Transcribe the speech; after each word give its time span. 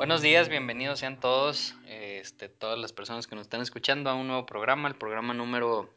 Buenos 0.00 0.22
días, 0.22 0.48
bienvenidos 0.48 1.00
sean 1.00 1.20
todos, 1.20 1.74
este, 1.86 2.48
todas 2.48 2.78
las 2.78 2.90
personas 2.90 3.26
que 3.26 3.34
nos 3.34 3.42
están 3.42 3.60
escuchando 3.60 4.08
a 4.08 4.14
un 4.14 4.28
nuevo 4.28 4.46
programa, 4.46 4.88
el 4.88 4.94
programa 4.94 5.34
número 5.34 5.90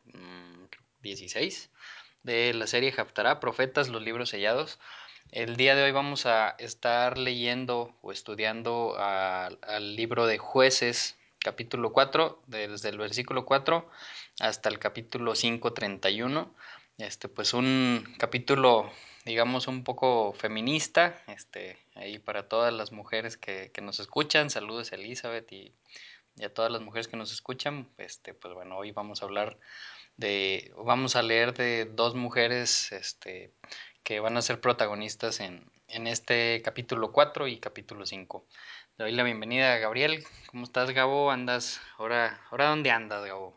16 1.01 1.69
mm, 1.71 2.27
de 2.27 2.53
la 2.53 2.67
serie 2.67 2.93
Haftará, 2.97 3.39
Profetas, 3.39 3.87
los 3.87 4.01
libros 4.01 4.27
sellados. 4.27 4.77
El 5.31 5.55
día 5.55 5.73
de 5.75 5.83
hoy 5.83 5.93
vamos 5.93 6.25
a 6.25 6.49
estar 6.59 7.17
leyendo 7.17 7.95
o 8.01 8.11
estudiando 8.11 8.97
al 8.97 9.95
libro 9.95 10.27
de 10.27 10.37
jueces, 10.37 11.17
capítulo 11.39 11.93
4, 11.93 12.43
desde 12.47 12.89
el 12.89 12.97
versículo 12.97 13.45
4 13.45 13.89
hasta 14.41 14.67
el 14.67 14.79
capítulo 14.79 15.33
5, 15.33 15.71
31. 15.71 16.53
Este, 16.97 17.27
pues 17.27 17.53
un 17.53 18.03
capítulo 18.17 18.91
digamos, 19.25 19.67
un 19.67 19.83
poco 19.83 20.33
feminista, 20.33 21.21
este, 21.27 21.77
ahí 21.95 22.19
para 22.19 22.47
todas 22.47 22.73
las 22.73 22.91
mujeres 22.91 23.37
que, 23.37 23.71
que 23.71 23.81
nos 23.81 23.99
escuchan, 23.99 24.49
saludos 24.49 24.91
a 24.91 24.95
Elizabeth 24.95 25.51
y, 25.51 25.73
a 26.43 26.49
todas 26.49 26.71
las 26.71 26.81
mujeres 26.81 27.07
que 27.07 27.15
nos 27.15 27.31
escuchan, 27.31 27.87
este, 27.97 28.33
pues 28.33 28.53
bueno, 28.55 28.77
hoy 28.77 28.91
vamos 28.91 29.21
a 29.21 29.25
hablar 29.25 29.59
de, 30.17 30.73
vamos 30.83 31.15
a 31.15 31.21
leer 31.21 31.53
de 31.53 31.85
dos 31.85 32.15
mujeres, 32.15 32.91
este, 32.91 33.53
que 34.03 34.19
van 34.19 34.35
a 34.35 34.41
ser 34.41 34.59
protagonistas 34.59 35.39
en, 35.39 35.63
en 35.87 36.07
este 36.07 36.61
capítulo 36.63 37.11
4 37.11 37.47
y 37.47 37.59
capítulo 37.59 38.05
5. 38.05 38.45
Le 38.97 39.05
doy 39.05 39.13
la 39.13 39.23
bienvenida 39.23 39.73
a 39.73 39.77
Gabriel, 39.77 40.23
¿cómo 40.47 40.63
estás 40.63 40.89
Gabo? 40.89 41.29
¿Andas, 41.31 41.79
ahora, 41.97 42.41
ahora 42.49 42.69
dónde 42.69 42.89
andas 42.89 43.23
Gabo? 43.25 43.55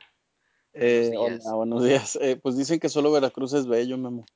Eh, 0.78 1.14
hola, 1.16 1.54
buenos 1.54 1.82
días. 1.82 2.18
Eh, 2.20 2.36
pues 2.36 2.54
dicen 2.54 2.78
que 2.78 2.90
solo 2.90 3.10
Veracruz 3.10 3.54
es 3.54 3.66
bello, 3.66 3.96
Memo. 3.96 4.26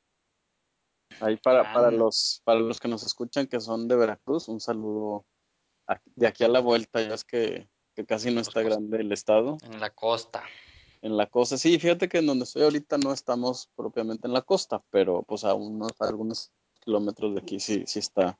Ahí 1.21 1.37
para, 1.37 1.71
para, 1.75 1.91
los, 1.91 2.41
para 2.45 2.61
los 2.61 2.81
que 2.81 2.89
nos 2.89 3.03
escuchan 3.05 3.47
que 3.47 3.61
son 3.61 3.87
de 3.89 3.97
Veracruz, 3.97 4.49
un 4.49 4.59
saludo 4.59 5.27
de 6.17 6.27
aquí 6.27 6.45
a 6.45 6.49
la 6.49 6.61
vuelta, 6.61 7.03
ya 7.03 7.13
es 7.13 7.25
que, 7.25 7.69
casi 8.09 8.33
no 8.33 8.41
está 8.41 8.63
grande 8.63 9.03
el 9.03 9.13
estado. 9.13 9.59
En 9.65 9.81
la 9.81 9.91
costa. 9.91 10.43
En 11.03 11.19
la 11.19 11.27
costa, 11.27 11.59
sí, 11.59 11.79
fíjate 11.79 12.09
que 12.09 12.19
en 12.19 12.27
donde 12.27 12.45
estoy 12.45 12.63
ahorita 12.63 12.97
no 12.97 13.13
estamos 13.13 13.69
propiamente 13.77 14.27
en 14.27 14.33
la 14.33 14.41
costa, 14.41 14.83
pero 14.89 15.23
pues 15.25 15.45
a 15.45 15.53
unos 15.53 15.93
algunos 16.01 16.53
kilómetros 16.81 17.35
de 17.35 17.41
aquí 17.41 17.61
sí, 17.61 17.85
sí 17.87 17.99
está. 17.99 18.39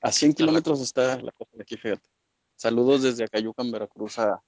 A 0.00 0.12
100 0.12 0.34
kilómetros 0.34 0.80
está 0.80 1.20
la 1.20 1.32
costa 1.32 1.56
de 1.56 1.62
aquí, 1.62 1.76
fíjate. 1.76 2.08
Saludos 2.54 3.02
desde 3.02 3.24
Acayucan, 3.24 3.72
Veracruz, 3.72 4.20
a 4.20 4.40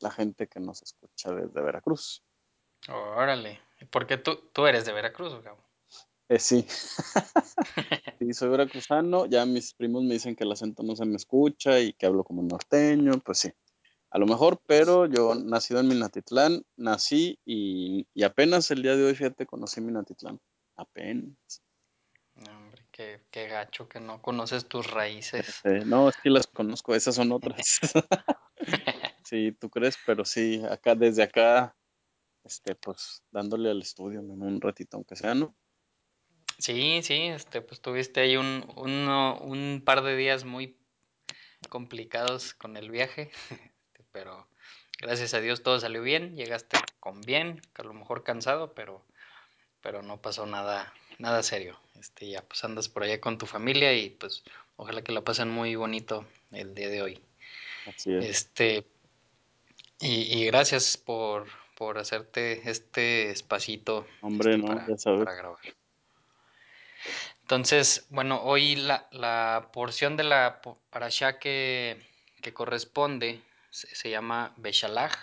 la 0.00 0.10
gente 0.10 0.46
que 0.46 0.60
nos 0.60 0.82
escucha 0.82 1.32
desde 1.32 1.60
Veracruz. 1.60 2.22
Órale, 2.88 3.60
¿por 3.90 4.06
qué 4.06 4.16
tú, 4.16 4.50
tú 4.52 4.66
eres 4.66 4.84
de 4.84 4.92
Veracruz, 4.92 5.42
Gabo? 5.42 5.70
Eh, 6.30 6.38
sí. 6.38 6.64
sí, 8.18 8.32
soy 8.32 8.48
veracruzano. 8.48 9.26
Ya 9.26 9.44
mis 9.44 9.74
primos 9.74 10.04
me 10.04 10.14
dicen 10.14 10.36
que 10.36 10.44
el 10.44 10.52
acento 10.52 10.82
no 10.82 10.94
se 10.94 11.04
me 11.04 11.16
escucha 11.16 11.80
y 11.80 11.92
que 11.92 12.06
hablo 12.06 12.24
como 12.24 12.42
norteño. 12.42 13.18
Pues 13.18 13.38
sí, 13.38 13.52
a 14.10 14.18
lo 14.18 14.26
mejor, 14.26 14.60
pero 14.66 15.06
yo 15.06 15.34
nacido 15.34 15.80
en 15.80 15.88
Minatitlán, 15.88 16.64
nací 16.76 17.38
y, 17.44 18.06
apenas 18.24 18.70
el 18.70 18.82
día 18.82 18.96
de 18.96 19.04
hoy, 19.04 19.14
fíjate, 19.14 19.46
conocí 19.46 19.80
Minatitlán. 19.80 20.40
Apenas. 20.76 21.62
hombre, 22.36 22.86
qué, 22.90 23.22
qué, 23.30 23.48
gacho 23.48 23.88
que 23.88 24.00
no 24.00 24.22
conoces 24.22 24.66
tus 24.66 24.90
raíces. 24.90 25.60
no, 25.84 26.08
es 26.08 26.16
que 26.16 26.30
las 26.30 26.46
conozco, 26.46 26.94
esas 26.94 27.16
son 27.16 27.32
otras. 27.32 27.80
sí, 29.30 29.52
tú 29.52 29.70
crees, 29.70 29.96
pero 30.04 30.24
sí, 30.24 30.60
acá, 30.68 30.96
desde 30.96 31.22
acá, 31.22 31.76
este, 32.44 32.74
pues 32.74 33.22
dándole 33.30 33.70
al 33.70 33.80
estudio 33.80 34.20
un 34.20 34.60
ratito, 34.60 34.96
aunque 34.96 35.14
sea, 35.14 35.34
¿no? 35.34 35.54
Sí, 36.58 37.00
sí, 37.02 37.28
este, 37.28 37.62
pues 37.62 37.80
tuviste 37.80 38.20
ahí 38.20 38.36
un, 38.36 38.64
un 38.76 39.82
par 39.84 40.02
de 40.02 40.16
días 40.16 40.44
muy 40.44 40.76
complicados 41.68 42.54
con 42.54 42.76
el 42.76 42.90
viaje, 42.90 43.30
este, 43.50 44.04
pero 44.10 44.48
gracias 45.00 45.32
a 45.34 45.40
Dios 45.40 45.62
todo 45.62 45.78
salió 45.78 46.02
bien, 46.02 46.34
llegaste 46.34 46.76
con 46.98 47.20
bien, 47.20 47.62
a 47.74 47.84
lo 47.84 47.94
mejor 47.94 48.24
cansado, 48.24 48.74
pero, 48.74 49.06
pero 49.80 50.02
no 50.02 50.20
pasó 50.20 50.44
nada, 50.44 50.92
nada 51.18 51.42
serio. 51.44 51.78
Este, 51.98 52.30
ya 52.30 52.42
pues 52.42 52.64
andas 52.64 52.88
por 52.88 53.04
allá 53.04 53.20
con 53.20 53.38
tu 53.38 53.46
familia 53.46 53.92
y 53.94 54.10
pues 54.10 54.42
ojalá 54.76 55.02
que 55.02 55.12
la 55.12 55.22
pasen 55.22 55.50
muy 55.50 55.76
bonito 55.76 56.26
el 56.50 56.74
día 56.74 56.88
de 56.88 57.02
hoy. 57.02 57.20
Así 57.86 58.14
es. 58.14 58.24
Este, 58.24 58.86
y, 60.00 60.44
gracias 60.46 60.96
por, 60.96 61.46
por 61.74 61.98
hacerte 61.98 62.68
este 62.70 63.30
espacito 63.30 64.06
Hombre, 64.22 64.54
este, 64.54 64.66
no, 64.66 64.66
para, 64.66 65.24
para 65.24 65.34
grabar. 65.34 65.60
Entonces, 67.42 68.06
bueno, 68.10 68.42
hoy 68.42 68.76
la, 68.76 69.08
la 69.10 69.70
porción 69.72 70.16
de 70.16 70.24
la 70.24 70.60
parasha 70.90 71.38
que, 71.38 72.00
que 72.42 72.54
corresponde 72.54 73.42
se, 73.70 73.94
se, 73.94 74.10
llama 74.10 74.54
Beshalach, 74.56 75.16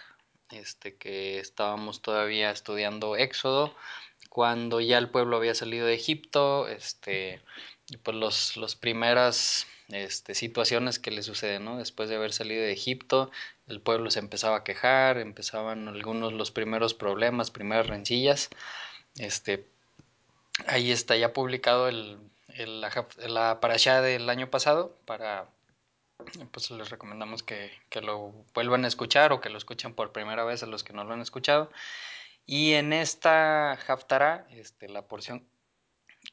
este, 0.52 0.96
que 0.96 1.40
estábamos 1.40 2.02
todavía 2.02 2.52
estudiando 2.52 3.16
Éxodo, 3.16 3.74
cuando 4.30 4.82
ya 4.82 4.98
el 4.98 5.09
pueblo 5.09 5.38
había 5.38 5.56
salido 5.56 5.88
de 5.88 5.94
Egipto, 5.94 6.68
este, 6.68 7.42
y 7.90 7.98
pues 7.98 8.18
los, 8.18 8.58
los 8.58 8.76
primeras 8.76 9.66
este, 9.90 10.36
situaciones 10.36 11.00
que 11.00 11.12
le 11.12 11.24
suceden, 11.24 11.64
¿no? 11.66 11.78
Después 11.78 12.09
de 12.09 12.18
haber 12.18 12.34
salido 12.34 12.62
de 12.62 12.74
Egipto, 12.74 13.32
el 13.67 13.81
pueblo 13.81 14.11
se 14.11 14.19
empezaba 14.19 14.57
a 14.57 14.63
quejar, 14.63 15.17
empezaban 15.17 15.88
algunos 15.88 16.33
los 16.33 16.51
primeros 16.51 16.94
problemas, 16.94 17.51
primeras 17.51 17.88
rencillas, 17.88 18.50
este, 19.17 19.67
Ahí 20.66 20.91
está 20.91 21.16
ya 21.16 21.33
publicado 21.33 21.88
el, 21.88 22.17
el 22.50 22.81
la, 22.81 23.07
la 23.28 23.59
parasha 23.59 24.01
del 24.01 24.29
año 24.29 24.50
pasado 24.50 24.97
para 25.05 25.47
pues 26.51 26.72
les 26.72 26.89
recomendamos 26.89 27.44
que, 27.44 27.72
que, 27.89 28.01
lo 28.01 28.33
vuelvan 28.55 28.83
a 28.83 28.88
escuchar 28.88 29.31
o 29.31 29.39
que 29.39 29.50
lo 29.50 29.57
escuchen 29.59 29.94
por 29.94 30.11
primera 30.11 30.44
vez 30.44 30.63
a 30.63 30.66
los 30.66 30.84
que 30.84 30.94
no 30.94 31.03
lo 31.03 31.13
han 31.13 31.22
escuchado. 31.22 31.72
Y 32.47 32.73
en 32.73 32.91
esta 32.91 33.73
Haftarah, 33.73 34.47
este, 34.49 34.89
la 34.89 35.03
porción 35.03 35.47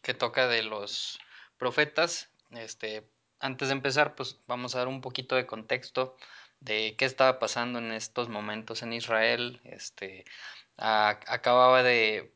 que 0.00 0.14
toca 0.14 0.48
de 0.48 0.62
los 0.62 1.18
profetas, 1.58 2.30
este, 2.52 3.06
antes 3.40 3.68
de 3.68 3.74
empezar, 3.74 4.14
pues 4.14 4.38
vamos 4.46 4.74
a 4.74 4.78
dar 4.78 4.88
un 4.88 5.02
poquito 5.02 5.36
de 5.36 5.46
contexto 5.46 6.16
de 6.64 6.96
qué 6.96 7.04
estaba 7.04 7.38
pasando 7.38 7.78
en 7.78 7.92
estos 7.92 8.28
momentos 8.28 8.82
en 8.82 8.92
Israel. 8.92 9.60
Este, 9.64 10.24
acababa 10.76 11.82
de 11.82 12.34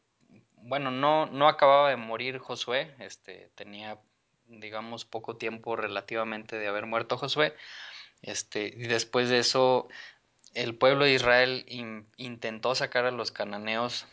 bueno, 0.62 0.90
no, 0.90 1.26
no 1.26 1.48
acababa 1.48 1.90
de 1.90 1.96
morir 1.96 2.38
Josué, 2.38 2.94
este, 2.98 3.50
tenía, 3.54 3.98
digamos, 4.46 5.04
poco 5.04 5.36
tiempo 5.36 5.76
relativamente 5.76 6.58
de 6.58 6.68
haber 6.68 6.86
muerto 6.86 7.16
Josué, 7.16 7.54
este, 8.22 8.66
y 8.66 8.86
después 8.86 9.28
de 9.28 9.38
eso 9.38 9.88
el 10.54 10.74
pueblo 10.74 11.04
de 11.04 11.12
Israel 11.12 11.64
intentó 12.16 12.74
sacar 12.74 13.04
a 13.04 13.10
los 13.10 13.30
cananeos 13.30 14.06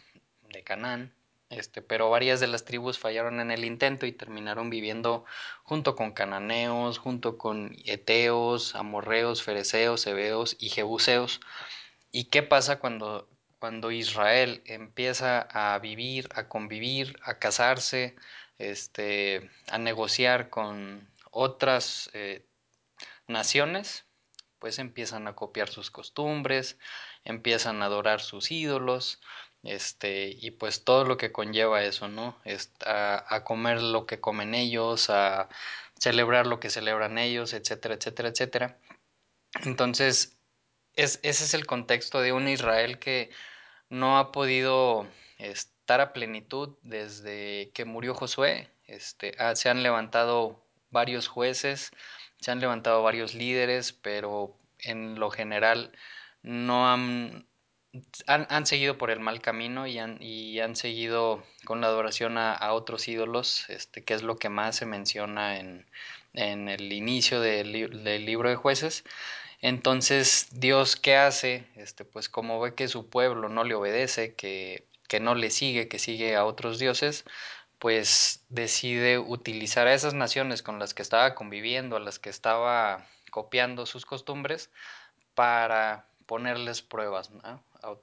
de 0.44 0.64
Canaán, 0.64 1.14
este, 1.56 1.82
pero 1.82 2.10
varias 2.10 2.40
de 2.40 2.48
las 2.48 2.66
tribus 2.66 3.00
fallaron 3.00 3.40
en 3.40 3.52
el 3.52 3.66
intento 3.66 4.06
y 4.06 4.12
terminaron 4.12 4.70
viviendo 4.70 5.26
junto 5.64 5.96
con 5.96 6.12
cananeos, 6.12 6.98
junto 6.98 7.38
con 7.38 7.76
eteos, 7.86 8.76
amorreos, 8.76 9.44
fereceos, 9.44 10.06
hebeos 10.08 10.56
y 10.60 10.70
jebuseos. 10.70 11.42
¿Y 12.12 12.26
qué 12.26 12.44
pasa 12.44 12.79
cuando 12.79 13.28
cuando 13.59 13.90
Israel 13.90 14.62
empieza 14.66 15.41
a 15.41 15.79
vivir, 15.79 16.29
a 16.35 16.47
convivir, 16.47 17.18
a 17.24 17.40
casarse, 17.40 18.16
este, 18.59 19.50
a 19.68 19.78
negociar 19.79 20.50
con 20.50 21.09
otras 21.32 22.09
eh, 22.14 22.46
naciones, 23.28 24.06
pues 24.59 24.79
empiezan 24.79 25.28
a 25.28 25.35
copiar 25.35 25.70
sus 25.70 25.91
costumbres, 25.91 26.78
empiezan 27.24 27.82
a 27.82 27.85
adorar 27.85 28.22
sus 28.22 28.52
ídolos, 28.52 29.20
este, 29.66 30.29
y 30.40 30.52
pues 30.52 30.84
todo 30.84 31.06
lo 31.06 31.17
que 31.17 31.32
conlleva 31.32 31.84
eso, 31.84 32.08
¿no? 32.08 32.38
a, 32.85 33.26
a, 33.35 33.44
comer 33.44 33.82
lo 33.82 34.06
que 34.06 34.20
comen 34.20 34.56
ellos, 34.56 35.09
a 35.09 35.50
celebrar 36.00 36.47
lo 36.47 36.59
que 36.59 36.70
celebran 36.70 37.17
ellos, 37.17 37.53
etcétera, 37.53 37.96
etcétera, 37.96 38.29
etcétera. 38.29 38.78
Entonces, 39.64 40.38
es, 40.96 41.20
ese 41.23 41.46
es 41.46 41.53
el 41.53 41.66
contexto 41.66 42.22
de 42.22 42.34
un 42.34 42.47
Israel 42.47 43.00
que 43.00 43.29
no 43.90 44.17
ha 44.17 44.32
podido 44.32 45.08
estar 45.38 46.02
a 46.02 46.14
plenitud 46.14 46.78
desde 46.84 47.72
que 47.73 47.85
murió 47.85 48.14
Josué. 48.14 48.70
Este, 48.88 49.34
ah, 49.40 49.56
se 49.56 49.70
han 49.70 49.84
levantado 49.84 50.64
varios 50.91 51.28
jueces, 51.28 51.91
se 52.40 52.52
han 52.52 52.59
levantado 52.59 53.03
varios 53.03 53.34
líderes, 53.34 53.94
pero 53.94 54.58
en 54.79 55.20
lo 55.20 55.29
general 55.32 55.91
no 56.41 56.91
han, 56.91 57.47
han, 58.28 58.66
seguido 58.66 58.97
por 58.97 59.12
el 59.12 59.20
mal 59.20 59.42
camino 59.42 59.88
y 59.88 59.97
han, 60.00 60.18
y 60.22 60.59
han 60.59 60.76
seguido 60.76 61.44
con 61.66 61.82
la 61.82 61.88
adoración 61.88 62.38
a, 62.38 62.74
otros 62.74 63.08
ídolos, 63.08 63.70
este, 63.70 64.03
que 64.03 64.14
es 64.14 64.24
lo 64.24 64.38
que 64.38 64.50
más 64.50 64.76
se 64.76 64.86
menciona 64.86 65.59
en, 65.59 65.86
en 66.34 66.70
el 66.70 66.92
inicio 66.92 67.40
del, 67.42 68.03
del 68.03 68.26
libro 68.26 68.50
de 68.50 68.56
jueces. 68.56 69.03
Entonces, 69.62 70.47
Dios, 70.52 70.96
¿qué 70.96 71.16
hace? 71.16 71.68
Este, 71.76 72.06
pues 72.06 72.30
como 72.30 72.59
ve 72.59 72.76
que 72.76 72.88
su 72.88 73.09
pueblo 73.09 73.50
no 73.50 73.64
le 73.64 73.76
obedece, 73.76 74.36
que, 74.36 74.86
que 75.08 75.20
no 75.20 75.36
le 75.36 75.50
sigue, 75.50 75.88
que 75.88 76.00
sigue 76.00 76.36
a 76.36 76.46
otros 76.46 76.80
dioses, 76.80 77.26
pues 77.80 78.44
decide 78.50 79.20
utilizar 79.20 79.88
a 79.88 79.94
esas 79.94 80.14
naciones 80.14 80.62
con 80.62 80.80
las 80.80 80.94
que 80.94 81.02
estaba 81.02 81.36
conviviendo, 81.36 81.96
a 81.96 82.00
las 82.00 82.20
que 82.20 82.30
estaba 82.30 83.06
copiando 83.32 83.86
sus 83.86 84.06
costumbres 84.06 84.70
para 85.34 86.06
ponerles 86.26 86.82
pruebas 86.82 87.32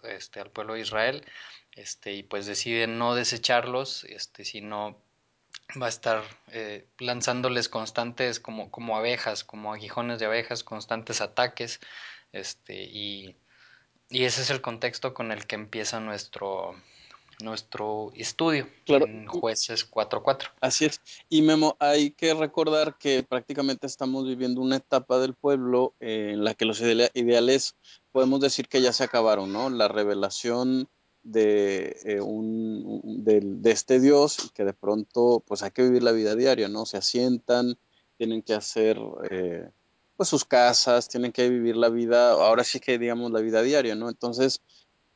este, 0.04 0.40
al 0.40 0.50
pueblo 0.50 0.74
de 0.74 0.80
Israel 0.80 1.24
este, 1.72 2.12
y 2.12 2.22
pues 2.22 2.46
deciden 2.46 2.98
no 2.98 3.14
desecharlos, 3.14 4.04
este, 4.04 4.44
sino 4.44 4.96
va 5.80 5.86
a 5.86 5.88
estar 5.88 6.22
eh, 6.48 6.86
lanzándoles 6.98 7.68
constantes 7.68 8.40
como, 8.40 8.70
como 8.70 8.96
abejas, 8.96 9.44
como 9.44 9.72
aguijones 9.72 10.18
de 10.18 10.26
abejas, 10.26 10.64
constantes 10.64 11.20
ataques, 11.20 11.80
este, 12.32 12.82
y, 12.84 13.36
y 14.10 14.24
ese 14.24 14.42
es 14.42 14.50
el 14.50 14.60
contexto 14.60 15.14
con 15.14 15.32
el 15.32 15.46
que 15.46 15.54
empieza 15.54 16.00
nuestro, 16.00 16.74
nuestro 17.42 18.12
estudio 18.14 18.68
claro. 18.84 19.06
en 19.06 19.26
jueces 19.26 19.90
4.4. 19.90 20.50
Así 20.60 20.84
es. 20.84 21.00
Y 21.28 21.42
Memo, 21.42 21.76
hay 21.78 22.10
que 22.10 22.34
recordar 22.34 22.96
que 22.98 23.22
prácticamente 23.22 23.86
estamos 23.86 24.26
viviendo 24.26 24.60
una 24.60 24.76
etapa 24.76 25.18
del 25.18 25.34
pueblo 25.34 25.94
eh, 26.00 26.30
en 26.34 26.44
la 26.44 26.54
que 26.54 26.64
los 26.64 26.80
ideales 26.80 27.76
podemos 28.12 28.40
decir 28.40 28.68
que 28.68 28.82
ya 28.82 28.92
se 28.92 29.04
acabaron, 29.04 29.52
¿no? 29.52 29.70
La 29.70 29.88
revelación 29.88 30.88
de, 31.22 31.96
eh, 32.04 32.20
un, 32.20 33.24
de, 33.24 33.40
de, 33.42 33.70
este 33.70 34.00
Dios 34.00 34.50
que 34.54 34.64
de 34.64 34.72
pronto 34.72 35.42
pues 35.46 35.62
hay 35.62 35.70
que 35.70 35.82
vivir 35.82 36.02
la 36.02 36.12
vida 36.12 36.34
diaria, 36.34 36.68
¿no? 36.68 36.84
Se 36.86 36.96
asientan, 36.98 37.78
tienen 38.16 38.42
que 38.42 38.54
hacer 38.54 38.98
eh, 39.30 39.68
pues 40.16 40.28
sus 40.28 40.44
casas, 40.44 41.08
tienen 41.08 41.32
que 41.32 41.48
vivir 41.48 41.76
la 41.76 41.88
vida, 41.88 42.32
ahora 42.32 42.64
sí 42.64 42.80
que 42.80 42.98
digamos 42.98 43.32
la 43.32 43.40
vida 43.40 43.62
diaria, 43.62 43.94
¿no? 43.94 44.08
Entonces, 44.08 44.62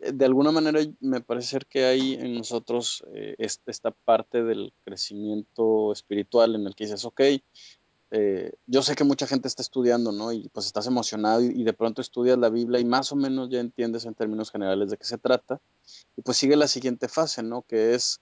eh, 0.00 0.12
de 0.12 0.24
alguna 0.24 0.52
manera 0.52 0.80
me 1.00 1.20
parece 1.20 1.48
ser 1.48 1.66
que 1.66 1.84
hay 1.84 2.14
en 2.14 2.34
nosotros 2.34 3.04
eh, 3.14 3.36
esta 3.38 3.90
parte 3.90 4.42
del 4.42 4.72
crecimiento 4.84 5.92
espiritual 5.92 6.54
en 6.54 6.66
el 6.66 6.74
que 6.74 6.84
dices, 6.84 7.04
ok, 7.04 7.20
eh, 8.10 8.52
yo 8.66 8.82
sé 8.82 8.94
que 8.94 9.04
mucha 9.04 9.26
gente 9.26 9.48
está 9.48 9.62
estudiando, 9.62 10.12
¿no? 10.12 10.32
Y 10.32 10.48
pues 10.50 10.66
estás 10.66 10.86
emocionado 10.86 11.40
y, 11.42 11.64
de 11.64 11.72
pronto 11.72 12.00
estudias 12.00 12.38
la 12.38 12.50
Biblia 12.50 12.80
y 12.80 12.84
más 12.84 13.10
o 13.12 13.16
menos 13.16 13.50
ya 13.50 13.60
entiendes 13.60 14.04
en 14.04 14.14
términos 14.14 14.50
generales 14.50 14.90
de 14.90 14.96
qué 14.96 15.04
se 15.04 15.18
trata. 15.18 15.60
Y 16.16 16.22
pues 16.22 16.36
sigue 16.36 16.56
la 16.56 16.68
siguiente 16.68 17.08
fase, 17.08 17.42
¿no? 17.42 17.62
Que 17.62 17.94
es 17.94 18.20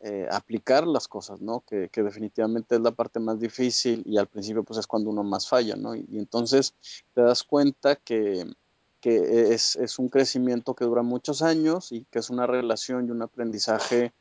eh, 0.00 0.26
aplicar 0.30 0.86
las 0.86 1.06
cosas, 1.06 1.40
¿no? 1.42 1.62
Que, 1.66 1.90
definitivamente 1.94 2.76
es 2.76 2.80
la 2.80 2.92
parte 2.92 3.20
más 3.20 3.38
difícil 3.38 4.02
y 4.06 4.16
al 4.16 4.26
principio 4.26 4.62
pues 4.64 4.78
es 4.78 4.86
cuando 4.86 5.10
uno 5.10 5.22
más 5.22 5.48
falla, 5.48 5.76
¿no? 5.76 5.94
Y, 5.94 6.06
entonces 6.12 6.74
te 7.14 7.20
das 7.20 7.42
cuenta 7.44 7.96
que, 7.96 8.46
es, 9.02 9.98
un 9.98 10.08
crecimiento 10.08 10.74
que 10.74 10.84
dura 10.84 11.02
muchos 11.02 11.40
años 11.42 11.92
y 11.92 12.04
que 12.10 12.18
es 12.18 12.28
una 12.28 12.46
relación 12.46 13.06
y 13.06 13.12
un 13.12 13.22
aprendizaje 13.22 14.12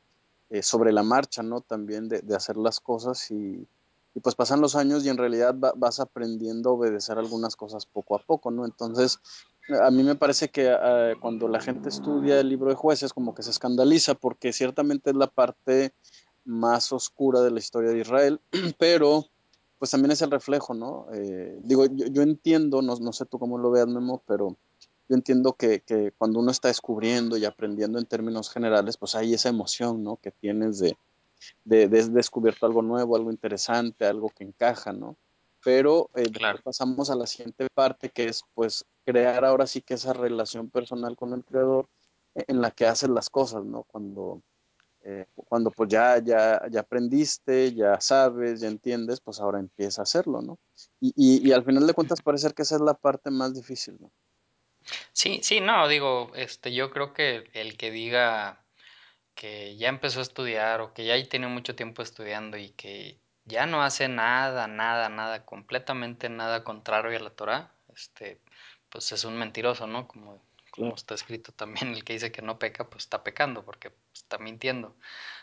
eh, 0.52 0.62
sobre 0.62 0.94
la 0.94 1.02
marcha, 1.02 1.42
¿no? 1.42 1.62
También 1.62 2.08
de 2.08 2.36
hacer 2.36 2.56
las 2.58 2.80
cosas 2.80 3.32
y, 3.32 3.68
y, 4.16 4.22
pues 4.22 4.36
pasan 4.36 4.62
los 4.62 4.76
años 4.76 5.06
y 5.06 5.10
en 5.10 5.18
realidad 5.18 5.56
va, 5.62 5.74
vas 5.76 6.00
aprendiendo 6.00 6.70
a 6.70 6.74
obedecer 6.74 7.18
algunas 7.18 7.56
cosas 7.56 7.86
poco 7.86 8.16
a 8.16 8.20
poco, 8.20 8.50
¿no? 8.50 8.66
Entonces, 8.66 9.20
a 9.82 9.92
mí 9.92 10.04
me 10.04 10.16
parece 10.16 10.50
que 10.50 10.72
uh, 10.72 11.20
cuando 11.20 11.48
la 11.48 11.60
gente 11.60 11.90
estudia 11.90 12.40
el 12.40 12.50
libro 12.50 12.70
de 12.70 12.76
jueces 12.76 13.14
como 13.14 13.36
que 13.36 13.44
se 13.44 13.50
escandaliza 13.50 14.14
porque 14.14 14.54
ciertamente 14.54 15.10
es 15.10 15.16
la 15.16 15.28
parte 15.28 15.94
más 16.46 16.94
oscura 16.94 17.42
de 17.42 17.52
la 17.52 17.60
historia 17.60 17.92
de 17.92 18.00
Israel, 18.00 18.40
pero 18.80 19.26
pues 19.80 19.92
también 19.92 20.12
es 20.12 20.22
el 20.22 20.32
reflejo, 20.32 20.74
¿no? 20.74 21.08
Eh, 21.14 21.60
digo, 21.64 21.86
yo, 21.86 22.08
yo 22.08 22.22
entiendo, 22.22 22.82
no, 22.82 22.96
no, 22.96 23.12
sé 23.12 23.26
tú 23.26 23.40
cómo 23.40 23.58
lo 23.58 23.72
veas, 23.72 23.88
Memo, 23.88 24.24
pero 24.26 24.56
yo 25.10 25.16
entiendo 25.16 25.54
que, 25.54 25.82
que, 25.82 26.14
cuando 26.18 26.40
uno 26.40 26.52
está 26.52 26.70
descubriendo 26.70 27.38
y 27.38 27.46
aprendiendo 27.46 28.00
en 28.00 28.06
términos 28.06 28.50
generales, 28.50 28.98
pues 28.98 29.16
hay 29.16 29.34
esa 29.34 29.50
emoción, 29.50 30.04
¿no? 30.04 30.18
Que 30.18 30.32
tienes 30.32 30.80
de, 30.80 30.98
de, 31.64 31.88
de 31.88 32.10
descubierto 32.10 32.66
algo 32.66 32.82
nuevo, 32.82 33.16
algo 33.16 33.32
interesante, 33.32 34.06
algo 34.06 34.30
que 34.30 34.44
encaja, 34.44 34.94
¿no? 34.94 35.18
Pero 35.64 36.10
eh, 36.16 36.30
claro. 36.32 36.60
pasamos 36.64 37.10
a 37.10 37.16
la 37.16 37.26
siguiente 37.26 37.68
parte, 37.74 38.10
que 38.10 38.26
es 38.26 38.44
pues 38.54 38.86
crear 39.04 39.44
ahora 39.46 39.66
sí 39.68 39.82
que 39.82 39.96
esa 39.96 40.14
relación 40.14 40.70
personal 40.70 41.16
con 41.16 41.34
el 41.34 41.44
creador 41.44 41.88
en 42.36 42.62
la 42.62 42.72
que 42.72 42.86
haces 42.86 43.10
las 43.10 43.30
cosas, 43.30 43.64
¿no? 43.64 43.84
Cuando, 43.84 44.42
eh, 45.04 45.26
cuando 45.36 45.72
pues 45.72 45.90
ya, 45.90 46.20
ya, 46.20 46.62
ya 46.70 46.82
aprendiste, 46.82 47.74
ya 47.74 48.00
sabes, 48.00 48.62
ya 48.62 48.68
entiendes, 48.68 49.22
pues 49.22 49.40
ahora 49.40 49.60
empieza 49.60 50.02
a 50.02 50.04
hacerlo, 50.04 50.42
¿no? 50.42 50.60
Y, 51.00 51.14
y, 51.16 51.48
y 51.48 51.52
al 51.52 51.64
final 51.64 51.88
de 51.88 51.94
cuentas 51.94 52.22
parece 52.22 52.52
que 52.52 52.64
esa 52.64 52.76
es 52.76 52.82
la 52.82 52.94
parte 52.94 53.32
más 53.32 53.54
difícil, 53.54 53.98
¿no? 54.00 54.12
Sí, 55.14 55.40
sí, 55.42 55.62
no, 55.62 55.88
digo, 55.88 56.32
este, 56.36 56.74
yo 56.74 56.92
creo 56.92 57.14
que 57.14 57.50
el 57.54 57.78
que 57.78 57.90
diga 57.92 58.65
que 59.36 59.76
ya 59.78 59.90
empezó 59.90 60.20
a 60.20 60.24
estudiar 60.24 60.82
o 60.82 60.94
que 60.94 61.06
ya 61.06 61.22
tiene 61.30 61.48
mucho 61.48 61.76
tiempo 61.76 62.02
estudiando 62.02 62.58
y 62.58 62.72
que 62.72 63.20
ya 63.46 63.66
no 63.68 63.84
hace 63.84 64.08
nada, 64.08 64.68
nada, 64.68 65.10
nada, 65.10 65.46
completamente 65.46 66.30
nada 66.30 66.64
contrario 66.64 67.18
a 67.18 67.22
la 67.22 67.30
Torah, 67.32 67.76
este, 67.96 68.42
pues 68.90 69.12
es 69.12 69.24
un 69.26 69.38
mentiroso, 69.38 69.88
¿no? 69.88 70.08
Como, 70.08 70.42
como 70.72 70.96
está 70.96 71.16
escrito 71.16 71.52
también, 71.54 71.90
el 71.94 72.04
que 72.04 72.14
dice 72.14 72.32
que 72.32 72.42
no 72.42 72.60
peca, 72.60 72.90
pues 72.90 73.04
está 73.04 73.24
pecando, 73.24 73.64
porque 73.66 73.94
está 74.14 74.38
mintiendo. 74.40 74.98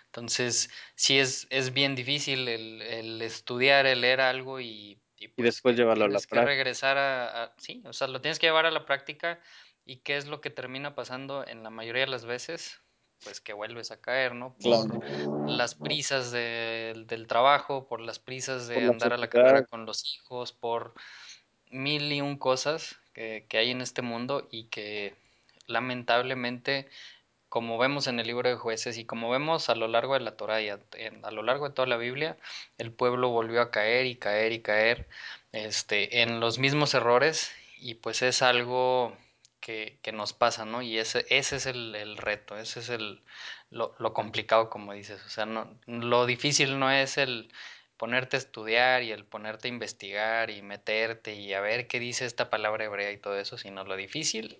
Entonces, 0.06 0.71
sí 0.95 1.19
es, 1.19 1.47
es 1.50 1.73
bien 1.73 1.95
difícil 1.95 2.49
el, 2.49 2.83
el 2.83 3.23
estudiar, 3.23 3.87
el 3.87 4.00
leer 4.03 4.21
algo 4.21 4.61
y, 4.61 5.00
y, 5.17 5.29
pues 5.29 5.37
y 5.37 5.43
después 5.43 5.77
llevarlo 5.77 6.05
a 6.05 6.09
la 6.09 6.21
que 6.21 6.41
regresar 6.41 6.99
a, 6.99 7.45
a, 7.45 7.55
sí, 7.59 7.83
o 7.87 7.93
sea, 7.93 8.09
lo 8.09 8.21
tienes 8.21 8.38
que 8.38 8.47
llevar 8.47 8.67
a 8.67 8.71
la 8.71 8.85
práctica 8.85 9.41
y 9.85 9.99
qué 9.99 10.17
es 10.17 10.27
lo 10.27 10.41
que 10.41 10.50
termina 10.50 10.95
pasando 10.95 11.47
en 11.47 11.62
la 11.62 11.71
mayoría 11.71 12.03
de 12.03 12.11
las 12.11 12.25
veces, 12.25 12.83
pues 13.25 13.41
que 13.41 13.53
vuelves 13.53 13.91
a 13.91 14.01
caer, 14.01 14.35
¿no? 14.35 14.55
Por 14.55 14.89
claro. 14.89 15.47
las 15.47 15.75
prisas 15.75 16.31
de, 16.31 17.05
del 17.07 17.27
trabajo, 17.27 17.87
por 17.87 18.01
las 18.01 18.19
prisas 18.19 18.69
de 18.69 18.87
andar 18.87 19.13
a 19.13 19.17
la 19.17 19.29
carrera 19.29 19.65
con 19.65 19.87
los 19.87 20.15
hijos, 20.15 20.53
por 20.53 20.95
mil 21.71 22.13
y 22.13 22.21
un 22.21 22.37
cosas 22.37 22.97
que, 23.15 23.47
que 23.49 23.59
hay 23.59 23.71
en 23.71 23.81
este 23.81 24.03
mundo 24.03 24.49
y 24.51 24.65
que 24.65 25.15
lamentablemente 25.67 26.88
como 27.52 27.76
vemos 27.76 28.07
en 28.07 28.19
el 28.19 28.26
libro 28.26 28.49
de 28.49 28.57
jueces 28.57 28.97
y 28.97 29.05
como 29.05 29.29
vemos 29.29 29.69
a 29.69 29.75
lo 29.75 29.87
largo 29.87 30.14
de 30.14 30.21
la 30.21 30.38
Torah 30.38 30.62
y 30.62 30.71
a, 30.71 30.81
a, 31.23 31.31
lo 31.31 31.43
largo 31.43 31.69
de 31.69 31.75
toda 31.75 31.87
la 31.87 31.99
Biblia, 31.99 32.38
el 32.79 32.93
pueblo 32.93 33.29
volvió 33.29 33.61
a 33.61 33.71
caer 33.71 34.07
y 34.07 34.17
caer 34.17 34.52
y 34.52 34.61
caer 34.61 35.07
este, 35.52 36.23
en 36.23 36.41
los 36.41 36.59
mismos 36.59 36.95
errores 36.95 37.52
y 37.76 37.97
pues 37.97 38.23
es 38.23 38.41
algo 38.41 39.14
que, 39.62 39.99
que 40.02 40.12
nos 40.12 40.35
pasa, 40.35 40.66
¿no? 40.66 40.83
Y 40.83 40.99
ese, 40.99 41.25
ese 41.31 41.57
es 41.57 41.64
el, 41.64 41.95
el 41.95 42.19
reto, 42.19 42.59
ese 42.59 42.81
es 42.81 42.90
el, 42.90 43.23
lo, 43.71 43.95
lo, 43.99 44.12
complicado, 44.12 44.69
como 44.69 44.92
dices. 44.92 45.25
O 45.25 45.28
sea, 45.31 45.47
no, 45.47 45.78
lo 45.87 46.26
difícil 46.26 46.78
no 46.78 46.90
es 46.90 47.16
el 47.16 47.50
ponerte 47.97 48.37
a 48.37 48.40
estudiar 48.40 49.04
y 49.04 49.12
el 49.12 49.25
ponerte 49.25 49.69
a 49.69 49.71
investigar 49.71 50.50
y 50.50 50.61
meterte 50.61 51.37
y 51.37 51.54
a 51.54 51.61
ver 51.61 51.87
qué 51.87 52.00
dice 52.00 52.26
esta 52.26 52.50
palabra 52.50 52.85
hebrea 52.85 53.12
y 53.12 53.16
todo 53.16 53.38
eso, 53.38 53.57
sino 53.57 53.85
lo 53.85 53.97
difícil 53.97 54.59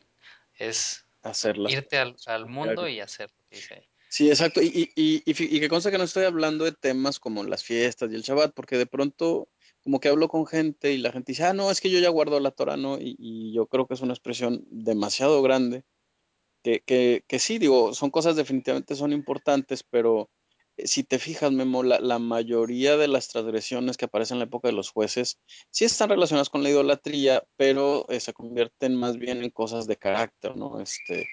es 0.57 1.05
Hacerlas. 1.23 1.73
irte 1.73 1.99
al, 1.99 2.17
al 2.27 2.47
mundo 2.47 2.89
y 2.89 3.01
hacer 3.01 3.31
lo 3.37 3.45
que 3.51 3.57
dice 3.57 3.75
ahí. 3.75 3.89
Sí, 4.09 4.29
exacto. 4.29 4.61
Y, 4.63 4.93
y, 4.95 5.23
y, 5.25 5.57
y, 5.57 5.61
que 5.61 5.69
consta 5.69 5.91
que 5.91 5.99
no 5.99 6.05
estoy 6.05 6.25
hablando 6.25 6.65
de 6.65 6.73
temas 6.73 7.19
como 7.19 7.43
las 7.45 7.65
fiestas 7.65 8.13
y 8.13 8.15
el 8.15 8.23
Shabbat, 8.23 8.53
porque 8.55 8.77
de 8.77 8.87
pronto 8.87 9.49
como 9.83 10.01
que 10.01 10.09
hablo 10.09 10.29
con 10.29 10.47
gente 10.47 10.93
y 10.93 10.99
la 10.99 11.13
gente 11.13 11.33
dice, 11.33 11.45
ah, 11.45 11.53
no, 11.53 11.71
es 11.71 11.81
que 11.81 11.91
yo 11.91 11.99
ya 11.99 12.09
guardo 12.11 12.41
la 12.41 12.51
Torah, 12.51 12.77
¿no? 12.77 12.99
Y, 13.01 13.53
yo 13.53 13.67
creo 13.67 13.87
que 13.87 13.95
es 13.95 14.01
una 14.01 14.13
expresión 14.15 14.65
demasiado 14.71 15.43
grande, 15.43 15.85
que, 16.63 16.81
que, 16.81 17.25
que, 17.27 17.39
sí, 17.39 17.59
digo, 17.59 17.95
son 17.95 18.11
cosas 18.11 18.37
definitivamente 18.37 18.95
son 18.95 19.13
importantes, 19.13 19.83
pero 19.83 20.31
eh, 20.77 20.87
si 20.87 21.05
te 21.05 21.19
fijas, 21.19 21.53
Memo, 21.53 21.83
la, 21.83 22.19
mayoría 22.19 22.97
de 22.97 23.09
las 23.09 23.29
transgresiones 23.29 23.97
que 23.97 24.07
aparecen 24.07 24.37
en 24.37 24.41
la 24.41 24.45
época 24.47 24.69
de 24.69 24.75
los 24.75 24.91
jueces 24.91 25.39
sí 25.71 25.85
están 25.85 26.11
relacionadas 26.11 26.51
con 26.51 26.63
la 26.63 26.71
idolatría, 26.71 27.45
pero 27.57 28.07
eh, 28.09 28.21
se 28.21 28.33
convierten 28.33 28.97
más 28.97 29.19
bien 29.19 29.43
en 29.43 29.51
cosas 29.51 29.87
de 29.87 29.97
carácter, 29.97 30.57
¿no? 30.57 30.81
Este, 30.81 31.29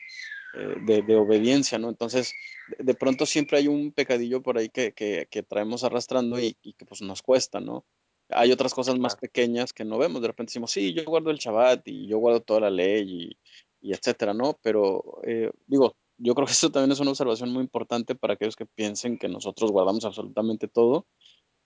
eh, 0.55 0.75
de, 0.85 1.01
de, 1.03 1.15
obediencia, 1.15 1.77
¿no? 1.77 1.89
Entonces, 1.89 2.33
de, 2.79 2.93
pronto 2.95 3.25
siempre 3.25 3.59
hay 3.59 3.67
un 3.67 3.91
pecadillo 3.91 4.41
por 4.41 4.57
ahí 4.57 4.69
que, 4.69 4.93
que, 4.93 5.27
que 5.29 5.43
traemos 5.43 5.83
arrastrando 5.83 6.39
y, 6.39 6.55
que 6.55 6.85
pues 6.85 7.01
nos 7.01 7.21
cuesta, 7.21 7.59
¿no? 7.59 7.85
Hay 8.29 8.51
otras 8.51 8.73
cosas 8.73 8.97
más 8.99 9.15
pequeñas 9.15 9.73
que 9.73 9.85
no 9.85 9.97
vemos, 9.97 10.21
de 10.21 10.27
repente 10.27 10.51
decimos, 10.51 10.71
sí, 10.71 10.93
yo 10.93 11.03
guardo 11.05 11.31
el 11.31 11.37
Shabbat 11.37 11.87
y 11.87 12.07
yo 12.07 12.19
guardo 12.19 12.41
toda 12.41 12.61
la 12.61 12.69
ley 12.69 13.37
y, 13.81 13.87
y 13.89 13.93
etcétera, 13.93 14.33
¿no? 14.33 14.57
Pero, 14.61 15.19
eh, 15.23 15.51
digo, 15.67 15.95
yo 16.17 16.35
creo 16.35 16.45
que 16.45 16.53
eso 16.53 16.71
también 16.71 16.91
es 16.91 16.99
una 16.99 17.11
observación 17.11 17.51
muy 17.51 17.63
importante 17.63 18.15
para 18.15 18.33
aquellos 18.33 18.55
que 18.55 18.65
piensen 18.65 19.17
que 19.17 19.29
nosotros 19.29 19.71
guardamos 19.71 20.05
absolutamente 20.05 20.67
todo. 20.67 21.07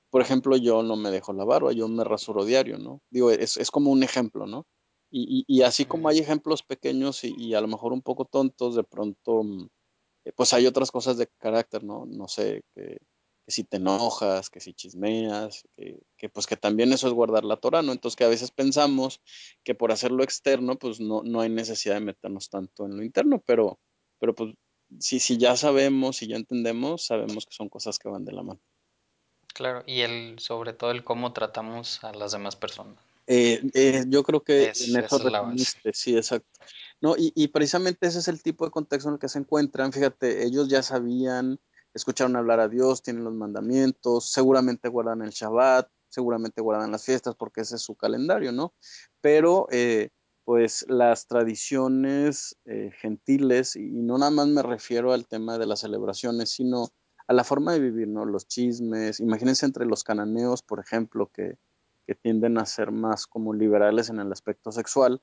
Por 0.10 0.22
ejemplo, 0.22 0.56
yo 0.58 0.84
no 0.84 0.96
me 0.96 1.12
dejo 1.12 1.34
la 1.34 1.44
barba, 1.44 1.74
yo 1.74 1.88
me 1.88 2.04
rasuro 2.04 2.46
diario, 2.46 2.78
¿no? 2.78 3.02
Digo, 3.10 3.32
es, 3.32 3.58
es 3.58 3.72
como 3.72 3.92
un 3.92 4.04
ejemplo, 4.04 4.46
¿no? 4.46 4.68
Y, 5.12 5.46
y, 5.48 5.60
y, 5.60 5.62
así 5.64 5.86
como 5.86 6.10
hay 6.10 6.20
ejemplos 6.20 6.64
pequeños 6.64 7.24
y, 7.24 7.34
y, 7.38 7.54
a 7.56 7.62
lo 7.62 7.68
mejor 7.68 7.94
un 7.94 8.02
poco 8.02 8.26
tontos, 8.26 8.76
de 8.76 8.84
pronto, 8.84 9.44
eh, 10.26 10.32
pues 10.36 10.54
hay 10.54 10.66
otras 10.68 10.92
cosas 10.92 11.18
de 11.18 11.28
carácter, 11.40 11.84
¿no? 11.84 12.06
No 12.08 12.28
sé, 12.28 12.64
que, 12.76 12.98
que 13.46 13.52
si 13.52 13.64
te 13.64 13.78
enojas, 13.78 14.50
que 14.50 14.60
si 14.60 14.74
chismeas, 14.74 15.68
que, 15.76 16.00
que, 16.18 16.30
pues 16.30 16.48
que 16.48 16.58
también 16.58 16.94
eso 16.94 17.08
es 17.08 17.14
guardar 17.14 17.44
la 17.44 17.58
Torah, 17.58 17.82
¿no? 17.82 17.92
Entonces 17.92 18.16
que 18.16 18.24
a 18.24 18.30
veces 18.30 18.52
pensamos 18.52 19.22
que 19.64 19.76
por 19.76 19.92
hacerlo 19.92 20.24
externo, 20.24 20.78
pues 20.78 21.00
no, 21.00 21.24
no 21.24 21.42
hay 21.42 21.50
necesidad 21.50 21.96
de 21.96 22.02
meternos 22.02 22.50
tanto 22.50 22.86
en 22.86 22.98
lo 22.98 23.04
interno, 23.04 23.44
pero, 23.46 23.80
pero 24.20 24.34
pues 24.34 24.54
si, 25.00 25.20
si 25.20 25.38
ya 25.38 25.58
sabemos 25.58 26.22
y 26.22 26.28
ya 26.28 26.36
entendemos, 26.36 27.06
sabemos 27.06 27.46
que 27.46 27.56
son 27.56 27.70
cosas 27.70 28.00
que 28.00 28.10
van 28.10 28.26
de 28.26 28.32
la 28.32 28.44
mano. 28.44 28.62
Claro, 29.54 29.84
y 29.86 30.02
el, 30.02 30.40
sobre 30.40 30.74
todo 30.74 30.92
el 30.92 31.04
cómo 31.04 31.34
tratamos 31.34 32.04
a 32.04 32.12
las 32.14 32.32
demás 32.32 32.56
personas. 32.56 32.98
Eh, 33.28 33.62
eh, 33.74 34.04
yo 34.08 34.24
creo 34.24 34.44
que 34.44 34.70
Es, 34.70 34.90
en 34.90 34.98
eso 34.98 35.18
es 35.56 35.98
sí, 35.98 36.18
exacto. 36.18 36.50
No, 37.00 37.16
y, 37.18 37.32
y 37.36 37.48
precisamente 37.50 38.08
ese 38.08 38.20
es 38.20 38.28
el 38.28 38.42
tipo 38.42 38.66
de 38.66 38.72
contexto 38.72 39.10
en 39.10 39.16
el 39.16 39.20
que 39.20 39.30
se 39.30 39.40
encuentran. 39.40 39.94
Fíjate, 39.94 40.46
ellos 40.46 40.68
ya 40.68 40.84
sabían, 40.84 41.60
escucharon 41.94 42.36
hablar 42.36 42.60
a 42.60 42.70
Dios, 42.70 43.02
tienen 43.02 43.24
los 43.24 43.34
mandamientos, 43.34 44.32
seguramente 44.32 44.90
guardan 44.90 45.22
el 45.22 45.32
Shabbat, 45.32 45.90
seguramente 46.10 46.62
guardan 46.62 46.92
las 46.92 47.06
fiestas 47.06 47.36
porque 47.36 47.62
ese 47.62 47.76
es 47.76 47.82
su 47.82 47.96
calendario, 47.96 48.52
¿no? 48.52 48.74
Pero 49.22 49.68
eh, 49.72 50.10
pues 50.44 50.86
las 50.90 51.28
tradiciones 51.28 52.58
eh, 52.66 52.92
gentiles, 53.00 53.76
y 53.76 53.90
no 54.02 54.18
nada 54.18 54.32
más 54.32 54.48
me 54.48 54.62
refiero 54.64 55.14
al 55.14 55.28
tema 55.28 55.58
de 55.58 55.66
las 55.66 55.82
celebraciones, 55.82 56.50
sino 56.50 56.90
a 57.28 57.34
la 57.34 57.44
forma 57.44 57.74
de 57.74 57.80
vivir, 57.80 58.08
¿no? 58.08 58.26
Los 58.26 58.48
chismes, 58.48 59.20
imagínense 59.20 59.66
entre 59.66 59.86
los 59.86 60.04
cananeos, 60.04 60.62
por 60.62 60.80
ejemplo, 60.80 61.32
que 61.34 61.58
que 62.06 62.16
tienden 62.16 62.58
a 62.58 62.66
ser 62.66 62.92
más 62.92 63.28
como 63.28 63.54
liberales 63.54 64.10
en 64.10 64.20
el 64.20 64.32
aspecto 64.32 64.72
sexual. 64.72 65.22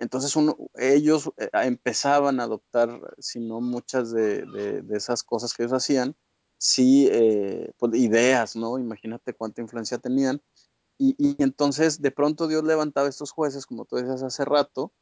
Entonces 0.00 0.34
uno, 0.34 0.56
ellos 0.76 1.30
eh, 1.36 1.50
empezaban 1.52 2.40
a 2.40 2.44
adoptar, 2.44 2.88
si 3.18 3.38
no 3.38 3.60
muchas 3.60 4.10
de, 4.10 4.82
esas 4.92 5.22
cosas 5.22 5.52
que 5.52 5.62
ellos 5.62 5.74
hacían, 5.74 6.16
sí, 6.56 7.06
eh, 7.12 7.72
pues, 7.78 7.94
ideas, 7.94 8.56
¿no? 8.56 8.78
Imagínate 8.78 9.34
cuánta 9.34 9.60
influencia 9.60 9.98
tenían. 9.98 10.42
Y, 10.98 11.14
entonces 11.42 12.02
de 12.02 12.10
pronto 12.10 12.48
Dios 12.48 12.64
levantaba 12.64 13.06
a 13.06 13.10
estos 13.10 13.30
jueces, 13.30 13.66
como 13.66 13.84
tú 13.84 13.96
decías 13.96 14.22
hace 14.22 14.44
rato, 14.44 14.92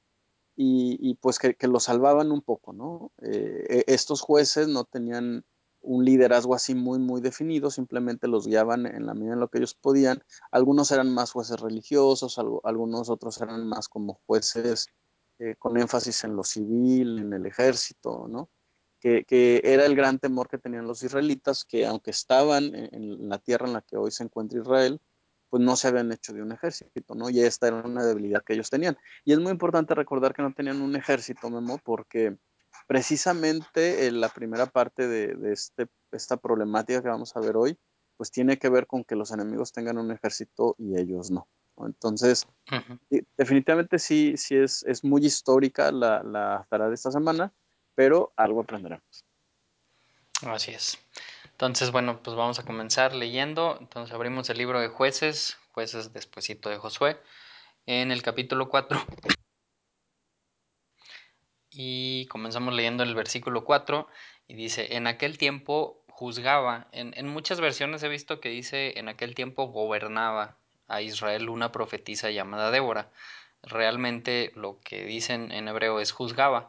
y, 0.61 1.15
pues 1.21 1.39
que, 1.39 1.55
que, 1.55 1.69
lo 1.69 1.79
salvaban 1.79 2.33
un 2.33 2.43
poco, 2.43 2.73
¿no? 2.73 3.13
Eh, 3.23 3.85
estos 3.87 4.21
jueces 4.21 4.67
no 4.67 4.85
tenían 4.85 5.45
un 5.81 6.05
liderazgo 6.05 6.55
así 6.55 6.75
muy, 6.75 6.99
muy 6.99 7.21
definido, 7.21 7.71
simplemente 7.71 8.29
los 8.29 8.47
guiaban 8.47 8.87
en 8.87 9.07
la 9.07 9.15
medida 9.15 9.35
en 9.35 9.41
lo 9.41 9.49
que 9.49 9.59
ellos 9.59 9.75
podían. 9.75 10.23
Algunos 10.51 10.91
eran 10.91 11.13
más 11.13 11.33
jueces 11.33 11.61
religiosos, 11.61 12.39
algo, 12.39 12.61
algunos 12.65 13.09
otros 13.11 13.41
eran 13.41 13.67
más 13.67 13.89
como 13.89 14.21
jueces 14.27 14.89
eh, 15.39 15.55
con 15.59 15.79
énfasis 15.79 16.25
en 16.25 16.37
lo 16.37 16.45
civil, 16.45 17.19
en 17.21 17.33
el 17.33 17.47
ejército, 17.47 18.27
¿no? 18.29 18.51
Que, 19.01 19.25
que, 19.25 19.61
era 19.65 19.87
el 19.87 19.95
gran 19.95 20.19
temor 20.19 20.49
que 20.49 20.59
tenían 20.59 20.87
los 20.87 21.03
israelitas, 21.05 21.65
que 21.65 21.87
aunque 21.87 22.11
estaban 22.11 22.75
en, 22.75 22.93
en 22.93 23.29
la 23.29 23.39
tierra 23.39 23.67
en 23.69 23.75
la 23.75 23.83
que 23.83 23.97
hoy 23.97 24.11
se 24.11 24.25
encuentra 24.25 24.59
Israel, 24.59 25.01
pues 25.49 25.63
no 25.63 25.77
se 25.77 25.89
habían 25.89 26.13
hecho 26.13 26.33
de 26.33 26.43
un 26.43 26.53
ejército, 26.53 27.15
¿no? 27.15 27.31
Y 27.31 27.41
esta 27.41 27.69
era 27.69 27.83
una 27.83 28.05
debilidad 28.05 28.43
que 28.45 28.55
ellos 28.55 28.71
tenían. 28.71 28.99
Y 29.25 29.33
es 29.33 29.39
muy 29.39 29.53
importante 29.53 29.95
recordar 29.95 30.35
que 30.35 30.43
no 30.43 30.53
tenían 30.53 30.83
un 30.83 30.97
ejército, 30.97 31.49
Memo, 31.51 31.79
porque 31.79 32.37
precisamente 32.89 34.07
en 34.07 34.21
la 34.21 34.31
primera 34.31 34.67
parte 34.67 35.07
de, 35.07 35.35
de 35.35 35.53
este, 35.53 35.87
esta 36.11 36.39
problemática 36.39 37.03
que 37.03 37.09
vamos 37.09 37.37
a 37.37 37.41
ver 37.41 37.57
hoy, 37.57 37.79
pues 38.17 38.33
tiene 38.33 38.59
que 38.59 38.71
ver 38.71 38.87
con 38.89 39.05
que 39.05 39.15
los 39.15 39.31
enemigos 39.31 39.73
tengan 39.73 39.99
un 39.99 40.11
ejército 40.11 40.75
y 40.79 40.99
ellos 40.99 41.31
no. 41.31 41.47
Entonces, 41.87 42.47
uh 42.73 42.77
-huh. 42.77 43.27
definitivamente 43.37 43.99
sí, 43.99 44.35
sí 44.37 44.57
es, 44.57 44.83
es 44.85 45.05
muy 45.05 45.25
histórica 45.25 45.93
la, 45.93 46.23
la 46.25 46.67
tarea 46.71 46.89
de 46.89 46.95
esta 46.95 47.13
semana, 47.13 47.53
pero 47.95 48.33
algo 48.37 48.63
aprenderemos. 48.63 49.25
Así 50.43 50.73
es. 50.73 50.99
Entonces, 51.53 51.93
bueno, 51.93 52.21
pues 52.23 52.37
vamos 52.37 52.59
a 52.59 52.65
comenzar 52.65 53.15
leyendo. 53.15 53.77
Entonces 53.81 54.15
abrimos 54.15 54.49
el 54.51 54.59
libro 54.59 54.81
de 54.81 54.89
jueces, 54.89 55.59
jueces 55.73 56.13
despuesito 56.13 56.71
de 56.71 56.79
Josué, 56.79 57.21
en 57.87 58.13
el 58.13 58.23
capítulo 58.23 58.69
4. 58.69 58.99
Y 61.71 62.27
comenzamos 62.27 62.75
leyendo 62.75 63.03
el 63.03 63.15
versículo 63.15 63.65
4 63.65 64.09
y 64.47 64.55
dice, 64.55 64.97
en 64.97 65.07
aquel 65.07 65.39
tiempo 65.39 66.03
juzgaba, 66.09 66.89
en, 66.93 67.13
en, 67.17 67.29
muchas 67.29 67.61
versiones 67.61 68.03
he 68.03 68.09
visto 68.09 68.41
que 68.41 68.49
dice, 68.49 68.99
en 68.99 69.09
aquel 69.09 69.35
tiempo 69.35 69.67
gobernaba 69.67 70.57
a 70.89 71.03
Israel 71.03 71.49
una 71.49 71.71
profetisa 71.71 72.31
llamada 72.31 72.71
Débora. 72.71 73.11
Realmente 73.63 74.53
lo 74.55 74.81
que 74.81 75.05
dicen 75.05 75.53
en 75.53 75.69
hebreo 75.69 76.01
es 76.01 76.13
juzgaba, 76.13 76.69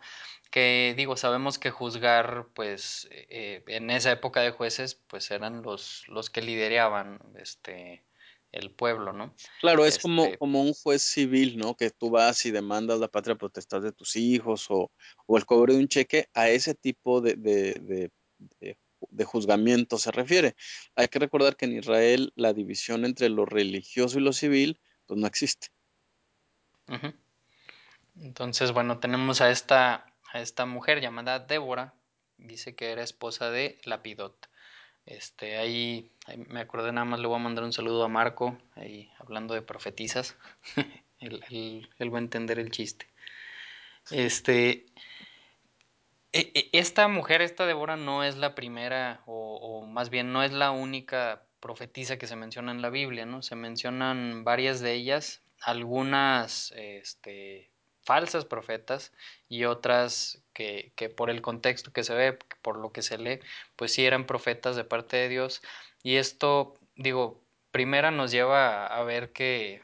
que 0.52 0.94
digo, 0.98 1.16
sabemos 1.18 1.60
que 1.60 1.72
juzgar, 1.72 2.48
pues 2.54 3.08
eh, 3.12 3.64
en 3.68 3.90
esa 3.90 4.12
época 4.12 4.42
de 4.42 4.52
jueces, 4.52 4.96
pues 4.96 5.32
eran 5.32 5.62
los, 5.62 6.06
los 6.08 6.30
que 6.30 6.42
lideraban 6.42 7.20
este, 7.38 8.04
el 8.52 8.72
pueblo, 8.72 9.14
¿no? 9.14 9.36
Claro, 9.62 9.86
es 9.86 9.96
este... 9.96 10.02
como, 10.02 10.38
como 10.38 10.62
un 10.62 10.74
juez 10.74 11.02
civil, 11.02 11.58
¿no? 11.58 11.76
Que 11.76 11.92
tú 11.92 12.10
vas 12.10 12.46
y 12.46 12.52
demandas 12.52 13.00
la 13.00 13.08
patria 13.08 13.36
potestad 13.36 13.82
de 13.82 13.92
tus 13.92 14.16
hijos 14.16 14.66
o, 14.70 14.92
o 15.28 15.38
el 15.38 15.46
cobro 15.46 15.74
de 15.74 15.80
un 15.80 15.88
cheque, 15.88 16.30
a 16.34 16.50
ese 16.50 16.74
tipo 16.74 17.22
de, 17.22 17.36
de, 17.36 17.74
de, 17.74 18.12
de, 18.60 18.78
de 19.00 19.24
juzgamiento 19.24 19.98
se 19.98 20.12
refiere. 20.12 20.56
Hay 20.96 21.08
que 21.08 21.20
recordar 21.20 21.56
que 21.56 21.66
en 21.66 21.78
Israel 21.78 22.34
la 22.36 22.54
división 22.54 23.06
entre 23.06 23.30
lo 23.30 23.46
religioso 23.46 24.18
y 24.18 24.24
lo 24.24 24.34
civil, 24.34 24.80
pues 25.06 25.20
no 25.20 25.28
existe. 25.28 25.68
Uh 26.88 26.94
-huh. 26.94 27.16
Entonces, 28.22 28.72
bueno, 28.72 29.00
tenemos 29.00 29.42
a 29.42 29.52
esta, 29.52 30.14
a 30.34 30.42
esta 30.42 30.66
mujer 30.66 31.02
llamada 31.02 31.40
Débora, 31.40 31.94
dice 32.38 32.76
que 32.76 32.92
era 32.92 33.04
esposa 33.04 33.52
de 33.52 33.80
Lapidot. 33.84 34.49
Este, 35.10 35.58
ahí, 35.58 36.12
me 36.50 36.60
acordé 36.60 36.92
nada 36.92 37.04
más, 37.04 37.20
le 37.20 37.26
voy 37.26 37.38
a 37.38 37.44
mandar 37.44 37.64
un 37.64 37.74
saludo 37.74 38.04
a 38.04 38.08
Marco, 38.08 38.56
ahí 38.76 39.12
hablando 39.18 39.56
de 39.56 39.64
profetizas. 39.64 40.38
él, 41.20 42.14
va 42.14 42.18
a 42.18 42.22
entender 42.22 42.60
el 42.60 42.70
chiste. 42.70 43.08
Este, 44.12 44.86
esta 46.32 47.08
mujer, 47.08 47.42
esta 47.42 47.66
Débora, 47.66 47.98
no 47.98 48.24
es 48.24 48.38
la 48.38 48.54
primera, 48.54 49.24
o, 49.26 49.56
o, 49.56 49.88
más 49.88 50.12
bien 50.12 50.32
no 50.32 50.44
es 50.44 50.52
la 50.52 50.70
única 50.70 51.42
profetisa 51.60 52.20
que 52.20 52.28
se 52.28 52.36
menciona 52.36 52.72
en 52.72 52.84
la 52.84 52.92
Biblia, 52.92 53.26
¿no? 53.26 53.42
Se 53.42 53.56
mencionan 53.56 54.44
varias 54.44 54.80
de 54.80 54.94
ellas, 54.94 55.42
algunas 55.60 56.72
este, 56.76 57.72
falsas 58.10 58.44
profetas 58.44 59.12
y 59.50 59.66
otras 59.66 60.42
que, 60.54 60.92
que, 60.96 61.10
por 61.10 61.30
el 61.30 61.44
contexto 61.44 61.94
que 61.94 62.04
se 62.04 62.16
ve, 62.16 62.40
por 62.64 62.76
lo 62.76 62.92
que 62.92 63.04
se 63.04 63.20
lee, 63.20 63.40
pues 63.76 63.94
sí 63.94 64.04
eran 64.04 64.26
profetas 64.26 64.76
de 64.76 64.84
parte 64.84 65.16
de 65.16 65.30
Dios. 65.30 65.62
Y 66.02 66.16
esto, 66.16 66.74
digo, 66.96 67.40
primera 67.70 68.10
nos 68.10 68.32
lleva 68.32 68.88
a 68.88 69.04
ver 69.04 69.32
que 69.32 69.84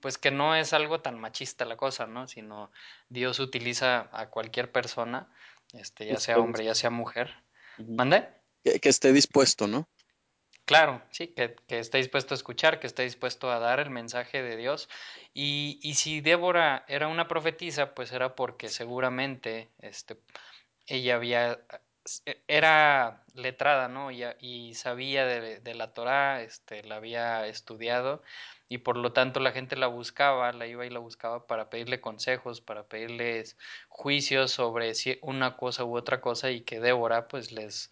pues 0.00 0.18
que 0.18 0.32
no 0.32 0.56
es 0.56 0.72
algo 0.72 1.02
tan 1.02 1.20
machista 1.20 1.64
la 1.64 1.76
cosa, 1.76 2.08
¿no? 2.08 2.26
Sino 2.26 2.72
Dios 3.08 3.38
utiliza 3.38 4.08
a 4.10 4.28
cualquier 4.28 4.72
persona, 4.72 5.28
este, 5.72 6.06
ya 6.06 6.18
sea 6.18 6.38
hombre, 6.38 6.64
ya 6.64 6.74
sea 6.74 6.90
mujer. 6.90 7.32
¿Mande? 7.78 8.28
Que, 8.64 8.80
que, 8.80 8.88
esté 8.88 9.12
dispuesto, 9.12 9.68
¿no? 9.68 9.88
Claro, 10.66 11.02
sí, 11.10 11.28
que, 11.28 11.56
que, 11.68 11.78
esté 11.78 11.98
dispuesto 11.98 12.32
a 12.34 12.36
escuchar, 12.36 12.80
que 12.80 12.86
esté 12.86 13.02
dispuesto 13.02 13.50
a 13.50 13.58
dar 13.58 13.80
el 13.80 13.90
mensaje 13.90 14.42
de 14.42 14.56
Dios. 14.56 14.88
Y, 15.34 15.78
y 15.82 15.94
si 15.94 16.20
Débora 16.22 16.84
era 16.88 17.08
una 17.08 17.28
profetisa, 17.28 17.94
pues 17.94 18.12
era 18.12 18.34
porque 18.34 18.68
seguramente 18.70 19.70
este, 19.78 20.16
ella 20.86 21.16
había 21.16 21.60
era 22.48 23.24
letrada, 23.34 23.88
¿no? 23.88 24.10
Y, 24.10 24.24
y 24.40 24.74
sabía 24.74 25.26
de, 25.26 25.60
de, 25.60 25.74
la 25.74 25.94
Torá, 25.94 26.42
este, 26.42 26.82
la 26.84 26.96
había 26.96 27.46
estudiado 27.46 28.22
y 28.68 28.78
por 28.78 28.96
lo 28.96 29.12
tanto 29.12 29.40
la 29.40 29.52
gente 29.52 29.76
la 29.76 29.86
buscaba, 29.86 30.52
la 30.52 30.66
iba 30.66 30.84
y 30.86 30.90
la 30.90 30.98
buscaba 30.98 31.46
para 31.46 31.70
pedirle 31.70 32.00
consejos, 32.00 32.60
para 32.60 32.84
pedirles 32.88 33.56
juicios 33.88 34.52
sobre 34.52 34.92
una 35.22 35.56
cosa 35.56 35.84
u 35.84 35.96
otra 35.96 36.20
cosa 36.20 36.50
y 36.50 36.62
que 36.62 36.80
Débora 36.80 37.28
pues 37.28 37.52
les 37.52 37.90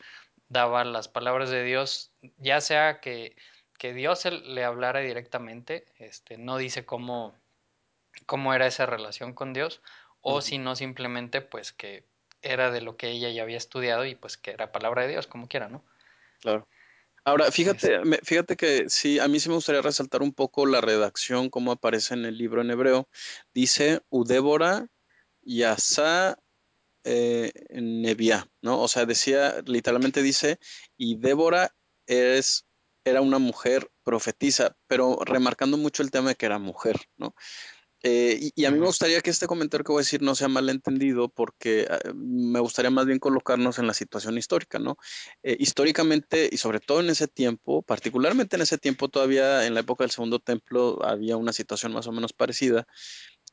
daba 0.52 0.84
las 0.84 1.08
palabras 1.08 1.50
de 1.50 1.64
Dios, 1.64 2.12
ya 2.38 2.60
sea 2.60 3.00
que, 3.00 3.34
que 3.78 3.94
Dios 3.94 4.24
le 4.24 4.64
hablara 4.64 5.00
directamente, 5.00 5.86
este, 5.98 6.36
no 6.36 6.58
dice 6.58 6.84
cómo, 6.84 7.34
cómo 8.26 8.52
era 8.52 8.66
esa 8.66 8.86
relación 8.86 9.32
con 9.32 9.52
Dios, 9.54 9.80
o 10.20 10.34
uh 10.34 10.38
-huh. 10.38 10.42
si 10.42 10.58
no 10.58 10.76
simplemente 10.76 11.40
pues 11.40 11.72
que 11.72 12.04
era 12.42 12.70
de 12.70 12.82
lo 12.82 12.96
que 12.96 13.10
ella 13.10 13.30
ya 13.30 13.42
había 13.42 13.56
estudiado 13.56 14.04
y 14.04 14.14
pues 14.14 14.36
que 14.36 14.50
era 14.50 14.72
palabra 14.72 15.02
de 15.02 15.08
Dios, 15.08 15.26
como 15.26 15.48
quiera, 15.48 15.68
¿no? 15.68 15.84
Claro. 16.40 16.68
Ahora, 17.24 17.50
fíjate, 17.50 17.94
es... 17.94 18.20
fíjate 18.24 18.56
que 18.56 18.90
sí, 18.90 19.20
a 19.20 19.28
mí 19.28 19.38
sí 19.38 19.48
me 19.48 19.54
gustaría 19.54 19.80
resaltar 19.80 20.22
un 20.22 20.34
poco 20.34 20.66
la 20.66 20.80
redacción, 20.80 21.50
como 21.50 21.72
aparece 21.72 22.14
en 22.14 22.24
el 22.24 22.36
libro 22.36 22.60
en 22.60 22.70
hebreo. 22.70 23.08
Dice 23.54 24.02
Udébora 24.10 24.88
Yasa 25.42 26.38
eh, 27.04 27.52
¿no? 28.62 28.80
O 28.80 28.88
sea, 28.88 29.06
decía, 29.06 29.62
literalmente 29.66 30.22
dice, 30.22 30.58
y 30.96 31.16
Débora 31.16 31.74
es, 32.06 32.66
era 33.04 33.20
una 33.20 33.38
mujer 33.38 33.90
profetiza, 34.04 34.76
pero 34.86 35.18
remarcando 35.24 35.76
mucho 35.76 36.02
el 36.02 36.10
tema 36.10 36.30
de 36.30 36.34
que 36.36 36.46
era 36.46 36.58
mujer, 36.58 36.96
¿no? 37.16 37.34
Eh, 38.04 38.36
y, 38.40 38.62
y, 38.62 38.64
a 38.64 38.72
mí 38.72 38.80
me 38.80 38.86
gustaría 38.86 39.20
que 39.20 39.30
este 39.30 39.46
comentario 39.46 39.84
que 39.84 39.92
voy 39.92 40.00
a 40.00 40.04
decir 40.04 40.22
no 40.22 40.34
sea 40.34 40.48
malentendido 40.48 41.28
porque 41.28 41.82
eh, 41.82 42.12
me 42.14 42.58
gustaría 42.58 42.90
más 42.90 43.06
bien 43.06 43.20
colocarnos 43.20 43.78
en 43.78 43.86
la 43.86 43.94
situación 43.94 44.36
histórica, 44.36 44.80
¿no? 44.80 44.96
Eh, 45.44 45.56
históricamente 45.60 46.48
y 46.50 46.56
sobre 46.56 46.80
todo 46.80 47.00
en 47.00 47.10
ese 47.10 47.28
tiempo, 47.28 47.82
particularmente 47.82 48.56
en 48.56 48.62
ese 48.62 48.76
tiempo 48.78 49.08
todavía 49.08 49.66
en 49.66 49.74
la 49.74 49.80
época 49.80 50.02
del 50.02 50.10
Segundo 50.10 50.40
Templo 50.40 50.98
había 51.04 51.36
una 51.36 51.52
situación 51.52 51.92
más 51.92 52.08
o 52.08 52.12
menos 52.12 52.32
parecida, 52.32 52.88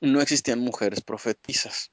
no 0.02 0.20
existían 0.22 0.60
mujeres 0.60 1.02
profetizas. 1.02 1.92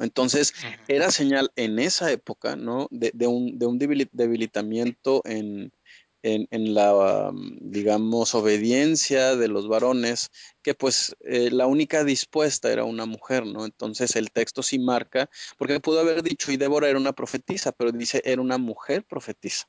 Entonces, 0.00 0.54
era 0.88 1.10
señal 1.10 1.50
en 1.56 1.78
esa 1.78 2.10
época, 2.10 2.56
¿no? 2.56 2.88
De, 2.90 3.10
de, 3.14 3.26
un, 3.26 3.58
de 3.58 3.66
un, 3.66 3.78
debilitamiento 3.78 5.22
en, 5.24 5.72
en, 6.22 6.48
en 6.50 6.74
la, 6.74 6.94
um, 7.30 7.56
digamos, 7.60 8.34
obediencia 8.34 9.36
de 9.36 9.48
los 9.48 9.68
varones, 9.68 10.30
que 10.62 10.74
pues 10.74 11.14
eh, 11.20 11.50
la 11.50 11.66
única 11.66 12.04
dispuesta 12.04 12.72
era 12.72 12.84
una 12.84 13.06
mujer, 13.06 13.46
¿no? 13.46 13.64
Entonces 13.64 14.16
el 14.16 14.30
texto 14.30 14.62
sí 14.62 14.78
marca, 14.78 15.30
porque 15.58 15.80
pudo 15.80 16.00
haber 16.00 16.22
dicho, 16.22 16.52
y 16.52 16.56
Débora 16.56 16.88
era 16.88 16.98
una 16.98 17.12
profetisa, 17.12 17.72
pero 17.72 17.92
dice, 17.92 18.22
era 18.24 18.42
una 18.42 18.58
mujer 18.58 19.04
profetisa. 19.04 19.68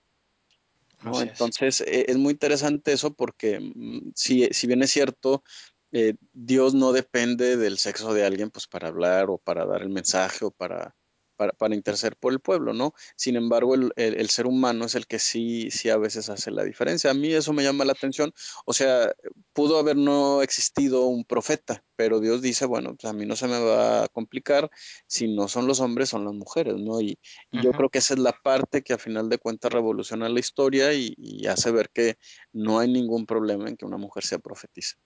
es. 1.14 1.22
Entonces 1.22 1.82
eh, 1.82 2.06
es 2.08 2.18
muy 2.18 2.34
interesante 2.34 2.94
eso 2.94 3.14
porque 3.14 3.60
mm, 3.60 4.12
si, 4.16 4.48
si 4.52 4.68
bien 4.68 4.84
es 4.84 4.92
cierto, 4.92 5.44
eh, 5.92 6.16
Dios 6.34 6.74
no 6.74 6.92
depende 6.94 7.58
del 7.58 7.78
sexo 7.78 8.14
de 8.14 8.26
alguien 8.26 8.50
pues 8.50 8.68
para 8.68 8.88
hablar 8.88 9.30
o 9.30 9.38
para 9.38 9.66
dar 9.66 9.82
el 9.82 9.90
mensaje 9.90 10.46
o 10.46 10.52
para, 10.52 10.96
para, 11.42 11.54
para 11.54 11.76
interceder 11.76 12.16
por 12.18 12.34
el 12.34 12.40
pueblo, 12.40 12.72
¿no? 12.72 12.94
Sin 13.16 13.36
embargo, 13.36 13.74
el, 13.76 13.92
el, 13.96 14.16
el, 14.16 14.30
ser 14.30 14.46
humano 14.46 14.86
es 14.86 14.96
el 14.96 15.08
que 15.08 15.18
sí, 15.18 15.72
sí 15.72 15.90
a 15.90 15.98
veces 15.98 16.30
hace 16.30 16.52
la 16.52 16.64
diferencia. 16.64 17.10
A 17.10 17.14
mí 17.16 17.34
eso 17.34 17.52
me 17.52 17.64
llama 17.64 17.84
la 17.84 17.94
atención. 17.94 18.32
O 18.66 18.74
sea, 18.74 19.12
pudo 19.54 19.80
haber 19.80 19.98
no 19.98 20.42
existido 20.44 21.08
un 21.08 21.26
profeta, 21.26 21.84
pero 21.96 22.20
Dios 22.20 22.42
dice, 22.42 22.66
bueno, 22.66 22.96
pues 22.96 23.12
a 23.12 23.14
mí 23.14 23.26
no 23.26 23.36
se 23.36 23.48
me 23.48 23.60
va 23.60 24.04
a 24.04 24.08
complicar, 24.10 24.70
si 25.08 25.28
no 25.28 25.48
son 25.48 25.68
los 25.68 25.80
hombres, 25.80 26.10
son 26.10 26.26
las 26.26 26.34
mujeres, 26.36 26.76
¿no? 26.78 27.02
Y, 27.02 27.18
y 27.52 27.62
yo 27.64 27.72
creo 27.72 27.90
que 27.90 27.98
esa 28.00 28.14
es 28.14 28.20
la 28.20 28.34
parte 28.34 28.84
que 28.84 28.94
a 28.94 28.98
final 29.00 29.28
de 29.28 29.40
cuentas 29.40 29.74
revoluciona 29.74 30.30
la 30.30 30.40
historia 30.40 30.94
y, 30.94 31.16
y 31.18 31.48
hace 31.48 31.72
ver 31.72 31.90
que 31.90 32.18
no 32.54 32.80
hay 32.80 32.88
ningún 32.88 33.26
problema 33.26 33.68
en 33.68 33.78
que 33.78 33.86
una 33.86 33.98
mujer 33.98 34.24
sea 34.24 34.40
profetisa. 34.40 34.98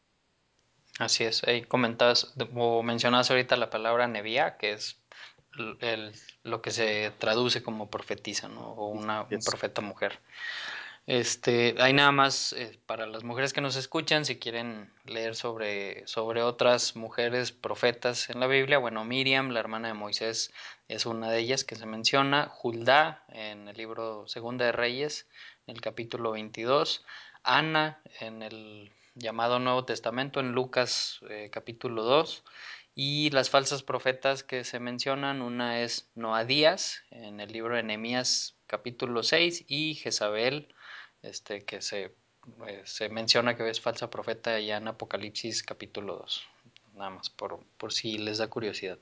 Así 0.99 1.25
es, 1.25 1.43
ahí 1.43 1.61
comentabas 1.63 2.33
o 2.55 2.83
mencionabas 2.83 3.29
ahorita 3.29 3.57
la 3.57 3.69
palabra 3.69 4.07
nevía, 4.07 4.57
que 4.57 4.71
es 4.73 4.97
el, 5.81 6.13
lo 6.43 6.61
que 6.61 6.71
se 6.71 7.11
traduce 7.17 7.61
como 7.63 7.89
profetisa, 7.89 8.47
¿no? 8.47 8.61
O 8.61 8.87
una, 8.87 9.23
un 9.23 9.29
Yes. 9.29 9.45
profeta 9.45 9.81
mujer. 9.81 10.19
Este, 11.07 11.75
hay 11.79 11.93
nada 11.93 12.11
más 12.11 12.53
eh, 12.53 12.79
para 12.87 13.05
las 13.05 13.23
mujeres 13.23 13.53
que 13.53 13.61
nos 13.61 13.75
escuchan, 13.75 14.25
si 14.25 14.37
quieren 14.39 14.89
leer 15.05 15.35
sobre, 15.35 16.07
sobre 16.07 16.41
otras 16.41 16.95
mujeres 16.95 17.51
profetas 17.51 18.29
en 18.31 18.39
la 18.39 18.47
Biblia, 18.47 18.79
bueno, 18.79 19.05
Miriam, 19.05 19.49
la 19.51 19.59
hermana 19.59 19.89
de 19.89 19.93
Moisés, 19.93 20.51
es 20.87 21.05
una 21.05 21.29
de 21.29 21.39
ellas 21.39 21.63
que 21.63 21.75
se 21.75 21.85
menciona, 21.85 22.47
Juldá 22.47 23.23
en 23.29 23.67
el 23.67 23.77
libro 23.77 24.27
Segunda 24.27 24.65
de 24.65 24.71
Reyes, 24.71 25.27
en 25.67 25.75
el 25.75 25.81
capítulo 25.81 26.31
22, 26.31 27.05
Ana 27.43 27.99
en 28.19 28.41
el 28.41 28.91
llamado 29.15 29.59
Nuevo 29.59 29.85
Testamento 29.85 30.39
en 30.39 30.51
Lucas 30.51 31.19
eh, 31.29 31.49
capítulo 31.51 32.03
2 32.03 32.43
y 32.95 33.29
las 33.31 33.49
falsas 33.49 33.81
profetas 33.81 34.43
que 34.43 34.63
se 34.63 34.79
mencionan, 34.79 35.41
una 35.41 35.81
es 35.81 36.09
Noadías 36.15 37.03
en 37.11 37.39
el 37.39 37.51
libro 37.51 37.75
de 37.75 37.83
Nehemías 37.83 38.55
capítulo 38.67 39.23
6 39.23 39.65
y 39.67 39.95
Jezabel 39.95 40.73
este, 41.21 41.63
que 41.63 41.81
se, 41.81 42.13
eh, 42.67 42.81
se 42.83 43.09
menciona 43.09 43.55
que 43.55 43.69
es 43.69 43.81
falsa 43.81 44.09
profeta 44.09 44.59
ya 44.59 44.77
en 44.77 44.87
Apocalipsis 44.89 45.63
capítulo 45.63 46.17
2, 46.17 46.47
nada 46.95 47.09
más 47.11 47.29
por, 47.29 47.65
por 47.77 47.93
si 47.93 48.17
les 48.17 48.37
da 48.37 48.47
curiosidad. 48.47 48.99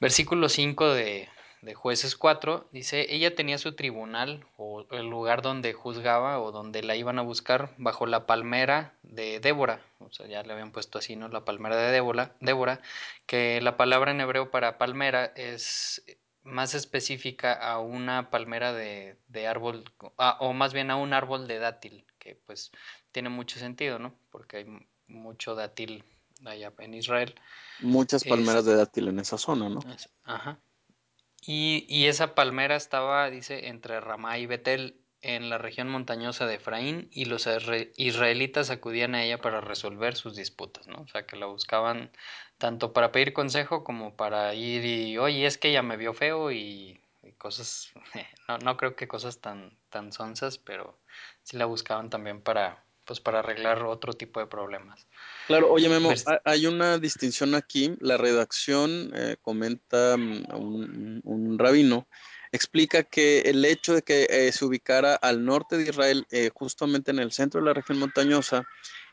Versículo 0.00 0.48
5 0.48 0.94
de, 0.94 1.28
de 1.64 1.74
jueces 1.74 2.16
4 2.16 2.68
dice, 2.72 3.06
ella 3.14 3.34
tenía 3.34 3.58
su 3.58 3.74
tribunal 3.74 4.46
o 4.56 4.86
el 4.90 5.06
lugar 5.06 5.42
donde 5.42 5.72
juzgaba 5.72 6.40
o 6.40 6.52
donde 6.52 6.82
la 6.82 6.96
iban 6.96 7.18
a 7.18 7.22
buscar 7.22 7.74
bajo 7.78 8.06
la 8.06 8.26
palmera 8.26 8.94
de 9.02 9.40
Débora, 9.40 9.80
o 9.98 10.12
sea, 10.12 10.26
ya 10.26 10.42
le 10.42 10.52
habían 10.52 10.72
puesto 10.72 10.98
así, 10.98 11.16
¿no? 11.16 11.28
La 11.28 11.44
palmera 11.44 11.76
de 11.76 11.90
Débora, 11.90 12.32
Débora, 12.40 12.80
que 13.26 13.60
la 13.60 13.76
palabra 13.76 14.10
en 14.10 14.20
hebreo 14.20 14.50
para 14.50 14.78
palmera 14.78 15.26
es 15.36 16.04
más 16.42 16.74
específica 16.74 17.54
a 17.54 17.78
una 17.78 18.30
palmera 18.30 18.72
de, 18.72 19.16
de 19.28 19.46
árbol, 19.46 19.84
a, 20.18 20.36
o 20.40 20.52
más 20.52 20.74
bien 20.74 20.90
a 20.90 20.96
un 20.96 21.14
árbol 21.14 21.48
de 21.48 21.58
dátil, 21.58 22.04
que 22.18 22.34
pues 22.46 22.70
tiene 23.12 23.30
mucho 23.30 23.58
sentido, 23.58 23.98
¿no? 23.98 24.14
Porque 24.30 24.58
hay 24.58 24.66
mucho 25.06 25.54
dátil 25.54 26.04
allá 26.44 26.72
en 26.78 26.94
Israel. 26.94 27.34
Muchas 27.80 28.22
Es, 28.22 28.28
palmeras 28.28 28.66
de 28.66 28.76
dátil 28.76 29.08
en 29.08 29.20
esa 29.20 29.38
zona, 29.38 29.68
¿no? 29.68 29.80
es, 29.90 30.10
ajá. 30.24 30.58
Y, 31.46 31.86
y, 31.88 32.06
esa 32.06 32.34
palmera 32.34 32.76
estaba, 32.76 33.30
dice, 33.30 33.68
entre 33.68 34.00
Ramá 34.00 34.38
y 34.38 34.46
Betel, 34.46 35.00
en 35.20 35.48
la 35.48 35.58
región 35.58 35.88
montañosa 35.88 36.46
de 36.46 36.56
Efraín, 36.56 37.08
y 37.10 37.24
los 37.24 37.48
israelitas 37.96 38.70
acudían 38.70 39.14
a 39.14 39.24
ella 39.24 39.40
para 39.40 39.60
resolver 39.60 40.16
sus 40.16 40.36
disputas, 40.36 40.86
¿no? 40.86 41.02
O 41.02 41.08
sea, 41.08 41.26
que 41.26 41.36
la 41.36 41.46
buscaban 41.46 42.10
tanto 42.58 42.92
para 42.92 43.10
pedir 43.10 43.32
consejo 43.32 43.84
como 43.84 44.16
para 44.16 44.54
ir 44.54 44.84
y, 44.84 45.18
oye, 45.18 45.46
es 45.46 45.58
que 45.58 45.70
ella 45.70 45.82
me 45.82 45.96
vio 45.96 46.14
feo 46.14 46.52
y, 46.52 47.00
cosas, 47.38 47.92
no, 48.48 48.58
no, 48.58 48.76
creo 48.76 48.96
que 48.96 49.08
cosas 49.08 49.40
tan, 49.40 49.78
tan 49.90 50.12
sonsas, 50.12 50.58
pero 50.58 50.98
sí 51.42 51.56
la 51.56 51.64
buscaban 51.66 52.10
también 52.10 52.42
para, 52.42 52.84
pues, 53.04 53.20
para 53.20 53.40
arreglar 53.40 53.82
otro 53.84 54.12
tipo 54.12 54.40
de 54.40 54.46
problemas. 54.46 55.06
Claro, 55.46 55.70
oye 55.70 55.88
Memo, 55.88 56.10
hay 56.44 56.66
una 56.66 56.98
distinción 56.98 57.54
aquí. 57.54 57.94
La 58.00 58.16
redacción 58.16 59.10
eh, 59.14 59.36
comenta 59.42 60.14
um, 60.14 60.44
un, 60.54 61.20
un, 61.24 61.58
rabino, 61.58 62.08
explica 62.52 63.02
que 63.02 63.40
el 63.40 63.64
hecho 63.64 63.94
de 63.94 64.02
que 64.02 64.26
eh, 64.30 64.52
se 64.52 64.64
ubicara 64.64 65.14
al 65.16 65.44
norte 65.44 65.76
de 65.76 65.84
Israel, 65.84 66.26
eh, 66.30 66.50
justamente 66.54 67.10
en 67.10 67.18
el 67.18 67.32
centro 67.32 67.60
de 67.60 67.66
la 67.66 67.74
región 67.74 67.98
montañosa, 67.98 68.64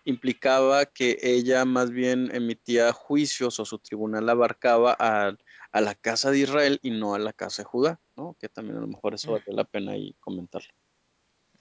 implicaba 0.05 0.85
que 0.85 1.17
ella 1.21 1.65
más 1.65 1.91
bien 1.91 2.33
emitía 2.33 2.91
juicios 2.91 3.59
o 3.59 3.65
su 3.65 3.77
tribunal 3.77 4.29
abarcaba 4.29 4.95
a, 4.99 5.35
a 5.71 5.81
la 5.81 5.95
casa 5.95 6.31
de 6.31 6.39
Israel 6.39 6.79
y 6.81 6.91
no 6.91 7.13
a 7.13 7.19
la 7.19 7.33
casa 7.33 7.61
de 7.61 7.67
Judá, 7.67 7.99
¿no? 8.15 8.35
Que 8.39 8.49
también 8.49 8.77
a 8.77 8.81
lo 8.81 8.87
mejor 8.87 9.13
eso 9.13 9.31
vale 9.31 9.43
la 9.47 9.63
pena 9.63 9.91
ahí 9.93 10.15
comentarlo. 10.19 10.73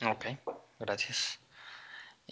Ok, 0.06 0.26
gracias. 0.78 1.40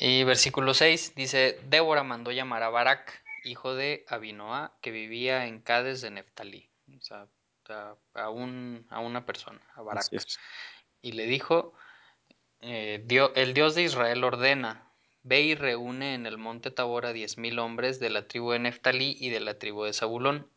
Y 0.01 0.23
versículo 0.23 0.75
6 0.75 1.15
dice, 1.17 1.59
Débora 1.65 2.05
mandó 2.05 2.31
llamar 2.31 2.63
a 2.63 2.69
Barak, 2.69 3.21
hijo 3.43 3.75
de 3.75 4.05
Abinoá, 4.07 4.73
que 4.81 4.93
vivía 4.93 5.47
en 5.47 5.61
Cades 5.61 6.01
de 6.01 6.13
Neftalí. 6.13 6.71
O 6.97 7.01
sea, 7.01 7.27
a, 7.69 7.97
a, 8.15 8.31
un, 8.31 8.87
a 8.91 9.01
una 9.01 9.27
persona, 9.27 9.61
a 9.75 9.83
Barak. 9.83 10.07
Y 11.03 11.13
le 11.13 11.27
dijo, 11.27 11.75
eh, 12.61 13.03
Dios, 13.07 13.33
el 13.35 13.55
Dios 13.55 13.75
de 13.75 13.83
Israel 13.83 14.23
ordena, 14.23 14.89
ve 15.25 15.41
y 15.41 15.57
reúne 15.57 16.15
en 16.15 16.27
el 16.27 16.39
monte 16.39 16.71
Tabor 16.71 17.05
a 17.05 17.13
diez 17.13 17.37
mil 17.37 17.59
hombres 17.59 17.99
de 17.99 18.11
la 18.11 18.29
tribu 18.29 18.53
de 18.53 18.61
Neftalí 18.61 19.17
y 19.19 19.31
de 19.31 19.41
la 19.41 19.59
tribu 19.59 19.83
de 19.83 19.93
Zabulón. 19.93 20.49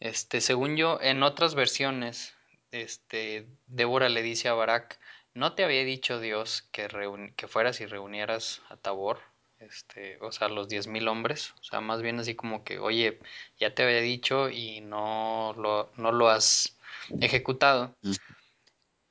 Este, 0.00 0.40
según 0.40 0.76
yo, 0.76 0.98
en 1.00 1.22
otras 1.22 1.54
versiones, 1.54 2.34
este, 2.72 3.46
Débora 3.68 4.08
le 4.08 4.22
dice 4.22 4.48
a 4.48 4.54
Barak, 4.54 4.98
¿no 5.40 5.54
te 5.54 5.64
había 5.64 5.86
dicho 5.86 6.20
Dios 6.20 6.68
que, 6.70 6.86
que 7.34 7.48
fueras 7.48 7.80
y 7.80 7.86
reunieras 7.86 8.60
a 8.68 8.76
Tabor? 8.76 9.20
Este, 9.58 10.18
o 10.20 10.32
sea, 10.32 10.50
los 10.50 10.68
diez 10.68 10.86
mil 10.86 11.08
hombres, 11.08 11.54
o 11.60 11.64
sea, 11.64 11.80
más 11.80 12.02
bien 12.02 12.20
así 12.20 12.34
como 12.34 12.62
que, 12.62 12.78
oye, 12.78 13.18
ya 13.58 13.74
te 13.74 13.82
había 13.82 14.02
dicho 14.02 14.50
y 14.50 14.82
no 14.82 15.54
lo, 15.56 15.90
no 15.96 16.12
lo 16.12 16.28
has 16.28 16.76
ejecutado. 17.22 17.94
Mm. 18.02 18.12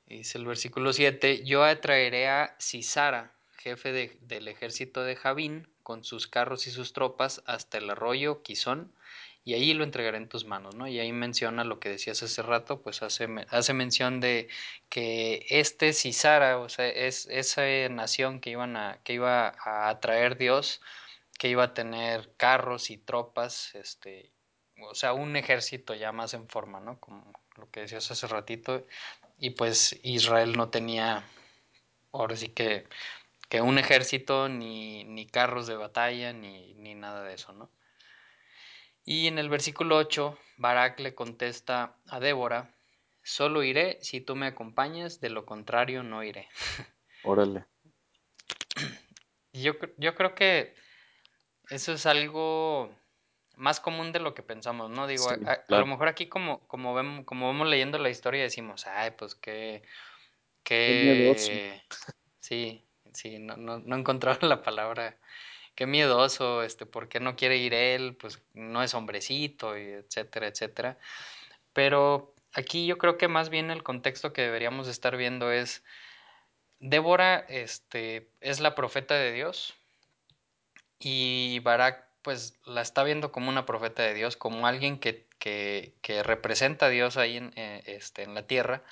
Dice 0.06 0.38
el 0.38 0.46
versículo 0.46 0.94
7, 0.94 1.44
yo 1.46 1.64
atraeré 1.64 2.28
a 2.28 2.56
Cisara, 2.60 3.32
jefe 3.58 3.92
de, 3.92 4.16
del 4.22 4.48
ejército 4.48 5.02
de 5.02 5.16
Javín, 5.16 5.68
con 5.82 6.04
sus 6.04 6.28
carros 6.28 6.68
y 6.68 6.72
sus 6.72 6.94
tropas 6.94 7.42
hasta 7.48 7.80
el 7.80 7.90
arroyo 7.90 8.44
Quizón, 8.44 8.92
y 9.44 9.54
ahí 9.54 9.74
lo 9.74 9.84
entregaré 9.84 10.18
en 10.18 10.30
tus 10.30 10.46
manos, 10.46 10.76
¿no? 10.76 10.88
Y 10.88 11.00
ahí 11.00 11.12
menciona 11.12 11.64
lo 11.64 11.80
que 11.80 11.90
decías 11.90 12.22
hace 12.24 12.42
rato, 12.42 12.82
pues 12.82 13.02
hace, 13.02 13.28
hace 13.50 13.74
mención 13.74 14.20
de 14.20 14.50
que 14.90 15.46
este 15.50 15.94
Cisara, 15.94 16.60
o 16.60 16.70
sea, 16.70 16.88
es 16.88 17.28
esa 17.28 17.64
nación 17.90 18.42
que, 18.42 18.52
iban 18.52 18.78
a, 18.78 19.00
que 19.04 19.14
iba 19.14 19.56
a 19.64 19.90
atraer 19.90 20.38
Dios, 20.38 20.82
que 21.38 21.50
iba 21.50 21.64
a 21.64 21.74
tener 21.74 22.36
carros 22.38 22.90
y 22.90 22.98
tropas, 22.98 23.74
este, 23.76 24.32
o 24.82 24.96
sea, 24.96 25.14
un 25.14 25.36
ejército 25.36 25.96
ya 25.96 26.12
más 26.12 26.34
en 26.34 26.48
forma, 26.50 26.80
¿no? 26.80 27.00
Como 27.00 27.34
lo 27.56 27.70
que 27.72 27.82
decías 27.82 28.12
hace 28.12 28.28
ratito, 28.28 28.86
y 29.40 29.52
pues 29.52 30.00
Israel 30.04 30.54
no 30.58 30.70
tenía, 30.70 31.24
ahora 32.12 32.36
sí 32.36 32.50
que, 32.50 32.88
que 33.50 33.62
un 33.62 33.78
ejército, 33.80 34.50
ni, 34.50 35.06
ni 35.06 35.28
carros 35.28 35.68
de 35.68 35.76
batalla, 35.78 36.34
ni, 36.34 36.74
ni 36.76 36.96
nada 36.96 37.24
de 37.24 37.36
eso, 37.36 37.54
¿no? 37.54 37.72
Y 39.10 39.26
en 39.26 39.40
el 39.40 39.50
versículo 39.50 39.98
8, 39.98 40.38
Barak 40.58 41.00
le 41.00 41.16
contesta 41.16 41.96
a 42.10 42.20
Débora, 42.20 42.76
solo 43.24 43.64
iré 43.64 43.98
si 44.04 44.22
tú 44.22 44.36
me 44.36 44.46
acompañas, 44.46 45.20
de 45.20 45.32
lo 45.32 45.48
contrario 45.48 46.04
no 46.04 46.24
iré. 46.24 46.48
Órale. 47.24 47.66
Yo, 49.52 49.74
yo 49.98 50.14
creo 50.14 50.36
que 50.36 50.76
eso 51.72 51.94
es 51.94 52.06
algo 52.06 52.96
más 53.56 53.80
común 53.80 54.12
de 54.12 54.20
lo 54.20 54.36
que 54.36 54.44
pensamos, 54.44 54.92
¿no? 54.92 55.08
Digo, 55.08 55.28
sí, 55.28 55.44
a, 55.44 55.54
a, 55.54 55.66
claro. 55.66 55.86
lo 55.86 55.88
mejor 55.88 56.08
aquí 56.08 56.28
como, 56.28 56.60
como, 56.68 56.94
vemos, 56.94 57.26
como 57.26 57.48
vamos 57.48 57.68
leyendo 57.68 57.98
la 57.98 58.12
historia 58.12 58.44
decimos, 58.44 58.86
ay, 58.86 59.10
pues 59.18 59.34
que... 59.34 59.82
que... 60.62 61.82
Sí, 62.42 62.86
sí, 63.12 63.40
no, 63.40 63.58
no, 63.58 63.80
no 63.80 63.96
encontraron 63.96 64.48
la 64.50 64.62
palabra 64.62 65.18
qué 65.80 65.88
miedoso, 65.88 66.62
este, 66.62 66.86
¿por 66.86 67.08
qué 67.08 67.22
no 67.22 67.38
quiere 67.38 67.56
ir 67.56 67.74
él? 67.74 68.14
Pues 68.14 68.42
no 68.54 68.84
es 68.84 68.94
hombrecito, 68.94 69.78
etcétera, 69.78 70.48
etcétera. 70.48 70.98
Pero 71.72 72.34
aquí 72.54 72.86
yo 72.86 72.98
creo 72.98 73.18
que 73.18 73.30
más 73.30 73.48
bien 73.48 73.72
el 73.72 73.82
contexto 73.82 74.34
que 74.34 74.42
deberíamos 74.42 74.90
estar 74.90 75.16
viendo 75.16 75.54
es 75.54 75.82
Débora 76.82 77.46
este, 77.48 78.28
es 78.42 78.60
la 78.60 78.76
profeta 78.76 79.16
de 79.16 79.32
Dios 79.32 79.74
y 81.00 81.60
Barak 81.60 82.06
pues 82.24 82.60
la 82.66 82.82
está 82.82 83.06
viendo 83.06 83.32
como 83.32 83.48
una 83.48 83.66
profeta 83.66 84.04
de 84.04 84.14
Dios, 84.14 84.36
como 84.36 84.68
alguien 84.68 85.00
que, 85.00 85.28
que, 85.40 85.94
que 86.02 86.24
representa 86.24 86.88
a 86.88 86.90
Dios 86.90 87.16
ahí 87.16 87.38
en, 87.38 87.54
eh, 87.56 87.84
este, 87.86 88.24
en 88.24 88.34
la 88.34 88.46
tierra. 88.46 88.84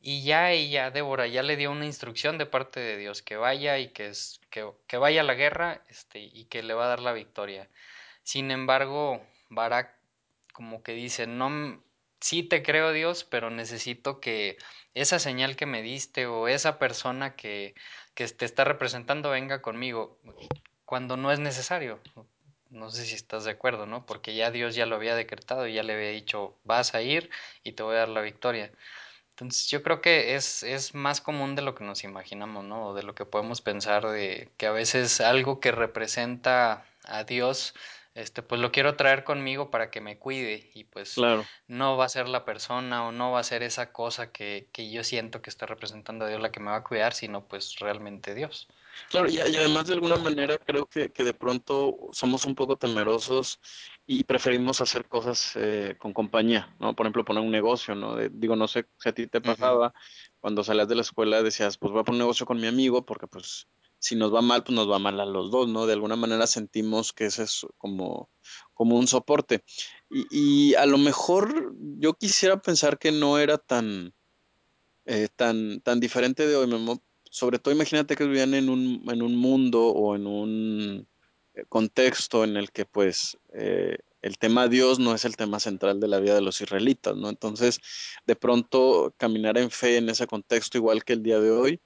Y 0.00 0.24
ya 0.24 0.52
ella, 0.52 0.90
Débora, 0.90 1.26
ya 1.26 1.42
le 1.42 1.56
dio 1.56 1.70
una 1.70 1.86
instrucción 1.86 2.38
de 2.38 2.46
parte 2.46 2.80
de 2.80 2.96
Dios, 2.96 3.22
que 3.22 3.36
vaya 3.36 3.78
y 3.78 3.88
que, 3.88 4.08
es, 4.08 4.40
que, 4.50 4.70
que 4.86 4.98
vaya 4.98 5.22
a 5.22 5.24
la 5.24 5.34
guerra 5.34 5.82
este, 5.88 6.20
y 6.20 6.44
que 6.44 6.62
le 6.62 6.74
va 6.74 6.84
a 6.84 6.88
dar 6.88 7.00
la 7.00 7.12
victoria. 7.12 7.68
Sin 8.22 8.50
embargo, 8.50 9.24
Barak 9.48 9.96
como 10.52 10.82
que 10.82 10.92
dice, 10.92 11.26
no, 11.26 11.82
sí 12.20 12.42
te 12.42 12.62
creo 12.62 12.92
Dios, 12.92 13.24
pero 13.24 13.50
necesito 13.50 14.20
que 14.20 14.56
esa 14.94 15.18
señal 15.18 15.54
que 15.54 15.66
me 15.66 15.82
diste 15.82 16.26
o 16.26 16.48
esa 16.48 16.78
persona 16.78 17.36
que, 17.36 17.74
que 18.14 18.26
te 18.28 18.46
está 18.46 18.64
representando 18.64 19.30
venga 19.30 19.60
conmigo 19.60 20.18
cuando 20.86 21.16
no 21.18 21.30
es 21.30 21.38
necesario. 21.38 22.00
No 22.70 22.90
sé 22.90 23.04
si 23.04 23.14
estás 23.14 23.44
de 23.44 23.52
acuerdo, 23.52 23.86
¿no? 23.86 24.06
Porque 24.06 24.34
ya 24.34 24.50
Dios 24.50 24.74
ya 24.74 24.86
lo 24.86 24.96
había 24.96 25.14
decretado 25.14 25.66
ya 25.66 25.82
le 25.82 25.92
había 25.94 26.10
dicho, 26.10 26.56
vas 26.64 26.94
a 26.94 27.02
ir 27.02 27.30
y 27.62 27.72
te 27.72 27.82
voy 27.82 27.96
a 27.96 27.98
dar 27.98 28.08
la 28.08 28.22
victoria. 28.22 28.72
Entonces 29.36 29.68
yo 29.68 29.82
creo 29.82 30.00
que 30.00 30.34
es, 30.34 30.62
es 30.62 30.94
más 30.94 31.20
común 31.20 31.56
de 31.56 31.60
lo 31.62 31.74
que 31.74 31.84
nos 31.84 32.04
imaginamos, 32.04 32.64
¿no? 32.64 32.86
O 32.86 32.94
de 32.94 33.02
lo 33.02 33.14
que 33.14 33.26
podemos 33.26 33.60
pensar 33.60 34.06
de 34.06 34.50
que 34.56 34.66
a 34.66 34.72
veces 34.72 35.20
algo 35.20 35.60
que 35.60 35.72
representa 35.72 36.86
a 37.04 37.24
Dios, 37.24 37.74
este, 38.14 38.42
pues 38.42 38.62
lo 38.62 38.72
quiero 38.72 38.96
traer 38.96 39.24
conmigo 39.24 39.70
para 39.70 39.90
que 39.90 40.00
me 40.00 40.18
cuide 40.18 40.70
y 40.72 40.84
pues 40.84 41.12
Claro. 41.14 41.44
no 41.68 41.98
va 41.98 42.06
a 42.06 42.08
ser 42.08 42.28
la 42.28 42.46
persona 42.46 43.06
o 43.06 43.12
no 43.12 43.30
va 43.30 43.40
a 43.40 43.44
ser 43.44 43.62
esa 43.62 43.92
cosa 43.92 44.32
que, 44.32 44.70
que 44.72 44.90
yo 44.90 45.04
siento 45.04 45.42
que 45.42 45.50
está 45.50 45.66
representando 45.66 46.24
a 46.24 46.28
Dios 46.28 46.40
la 46.40 46.50
que 46.50 46.60
me 46.60 46.70
va 46.70 46.76
a 46.76 46.84
cuidar, 46.84 47.12
sino 47.12 47.46
pues 47.46 47.78
realmente 47.78 48.34
Dios. 48.34 48.68
Claro, 49.10 49.28
y, 49.28 49.36
y 49.36 49.38
además 49.56 49.86
de 49.86 49.94
alguna 49.94 50.16
manera 50.16 50.58
creo 50.58 50.86
que, 50.86 51.10
que 51.12 51.24
de 51.24 51.34
pronto 51.34 51.96
somos 52.12 52.44
un 52.44 52.54
poco 52.54 52.76
temerosos 52.76 53.60
y 54.06 54.24
preferimos 54.24 54.80
hacer 54.80 55.08
cosas 55.08 55.52
eh, 55.56 55.96
con 55.98 56.12
compañía, 56.12 56.74
¿no? 56.80 56.94
Por 56.94 57.06
ejemplo, 57.06 57.24
poner 57.24 57.42
un 57.42 57.50
negocio, 57.50 57.94
¿no? 57.94 58.16
De- 58.16 58.30
digo, 58.30 58.56
no 58.56 58.68
sé 58.68 58.86
si 58.98 59.08
a 59.08 59.12
ti 59.12 59.26
te 59.26 59.40
pasaba, 59.40 59.92
cuando 60.40 60.64
salías 60.64 60.88
de 60.88 60.94
la 60.96 61.02
escuela 61.02 61.42
decías, 61.42 61.78
pues 61.78 61.92
voy 61.92 62.00
a 62.00 62.04
poner 62.04 62.16
un 62.16 62.26
negocio 62.26 62.46
con 62.46 62.60
mi 62.60 62.66
amigo 62.66 63.04
porque 63.06 63.26
pues 63.26 63.68
si 63.98 64.14
nos 64.14 64.32
va 64.34 64.42
mal, 64.42 64.62
pues 64.62 64.74
nos 64.76 64.90
va 64.90 64.98
mal 64.98 65.18
a 65.20 65.24
los 65.26 65.50
dos, 65.50 65.68
¿no? 65.68 65.86
De 65.86 65.94
alguna 65.94 66.16
manera 66.16 66.46
sentimos 66.46 67.12
que 67.12 67.26
ese 67.26 67.44
es 67.44 67.66
como, 67.78 68.30
como 68.74 68.96
un 68.96 69.06
soporte. 69.06 69.64
Y, 70.10 70.26
y 70.70 70.74
a 70.74 70.86
lo 70.86 70.98
mejor 70.98 71.74
yo 71.98 72.14
quisiera 72.14 72.60
pensar 72.60 72.98
que 72.98 73.12
no 73.12 73.38
era 73.38 73.58
tan 73.58 74.14
eh, 75.06 75.28
tan, 75.34 75.80
tan 75.80 76.00
diferente 76.00 76.46
de 76.46 76.56
hoy, 76.56 76.66
Memo. 76.66 77.02
Sobre 77.36 77.58
todo 77.58 77.74
imagínate 77.74 78.16
que 78.16 78.24
vivían 78.24 78.54
en 78.54 78.70
un, 78.70 79.04
en 79.10 79.20
un 79.20 79.36
mundo 79.36 79.88
o 79.88 80.16
en 80.16 80.26
un 80.26 81.06
eh, 81.52 81.64
contexto 81.68 82.44
en 82.44 82.56
el 82.56 82.70
que 82.72 82.86
pues 82.86 83.36
eh, 83.52 83.98
el 84.22 84.38
tema 84.38 84.68
Dios 84.68 84.98
no 84.98 85.14
es 85.14 85.26
el 85.26 85.36
tema 85.36 85.60
central 85.60 86.00
de 86.00 86.08
la 86.08 86.18
vida 86.18 86.34
de 86.34 86.40
los 86.40 86.62
israelitas, 86.62 87.14
¿no? 87.14 87.28
Entonces, 87.28 87.78
de 88.26 88.36
pronto 88.36 89.14
caminar 89.18 89.58
en 89.58 89.70
fe 89.70 89.98
en 89.98 90.08
ese 90.08 90.26
contexto 90.26 90.78
igual 90.78 91.04
que 91.04 91.12
el 91.12 91.22
día 91.22 91.38
de 91.38 91.50
hoy, 91.50 91.82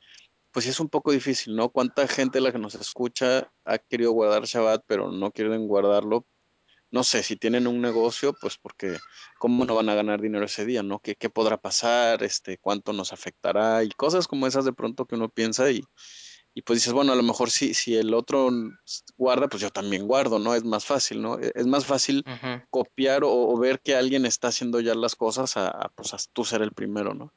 pues 0.53 0.67
es 0.67 0.79
un 0.79 0.89
poco 0.89 1.11
difícil, 1.11 1.57
¿no? 1.57 1.71
¿Cuánta 1.71 2.07
gente 2.07 2.41
la 2.41 2.53
que 2.53 2.61
nos 2.61 2.77
escucha 2.77 3.53
ha 3.65 3.79
querido 3.79 4.13
guardar 4.13 4.45
Shabbat, 4.45 4.85
pero 4.87 5.11
no 5.11 5.33
quieren 5.33 5.67
guardarlo 5.67 6.27
no 6.91 7.05
sé, 7.05 7.23
si 7.23 7.37
tienen 7.37 7.67
un 7.67 7.81
negocio, 7.81 8.33
pues 8.41 8.57
porque 8.59 8.99
cómo 9.39 9.65
no 9.65 9.75
van 9.75 9.89
a 9.89 9.95
ganar 9.95 10.21
dinero 10.21 10.45
ese 10.45 10.65
día, 10.67 10.83
¿no? 10.83 10.99
¿Qué, 10.99 11.15
qué 11.15 11.31
podrá 11.31 11.57
pasar? 11.57 12.23
Este, 12.23 12.59
cuánto 12.59 12.93
nos 12.93 13.13
afectará 13.13 13.85
y 13.85 13.91
cosas 13.91 14.27
como 14.27 14.47
esas 14.47 14.65
de 14.65 14.73
pronto 14.73 15.07
que 15.07 15.15
uno 15.15 15.29
piensa 15.29 15.71
y, 15.71 15.83
y 16.55 16.63
pues 16.63 16.79
dices, 16.79 16.93
bueno, 16.93 17.13
a 17.13 17.17
lo 17.17 17.23
mejor 17.23 17.51
si, 17.51 17.75
si 17.75 17.97
el 17.97 18.13
otro 18.13 18.51
guarda, 19.17 19.49
pues 19.49 19.63
yo 19.63 19.71
también 19.71 20.07
guardo, 20.07 20.39
¿no? 20.39 20.55
Es 20.55 20.65
más 20.65 20.85
fácil, 20.85 21.23
¿no? 21.23 21.39
E- 21.39 21.53
Es 21.55 21.67
más 21.67 21.87
fácil 21.87 22.25
copiar 22.71 23.25
o, 23.25 23.31
o 23.33 23.57
ver 23.59 23.81
que 23.81 23.95
alguien 23.95 24.27
está 24.27 24.49
haciendo 24.49 24.81
ya 24.81 24.95
las 24.95 25.15
cosas 25.15 25.57
a, 25.57 25.69
a, 25.69 25.89
pues 25.91 26.13
a 26.15 26.19
tú 26.33 26.45
ser 26.45 26.63
el 26.63 26.73
primero, 26.73 27.15
¿no? 27.15 27.33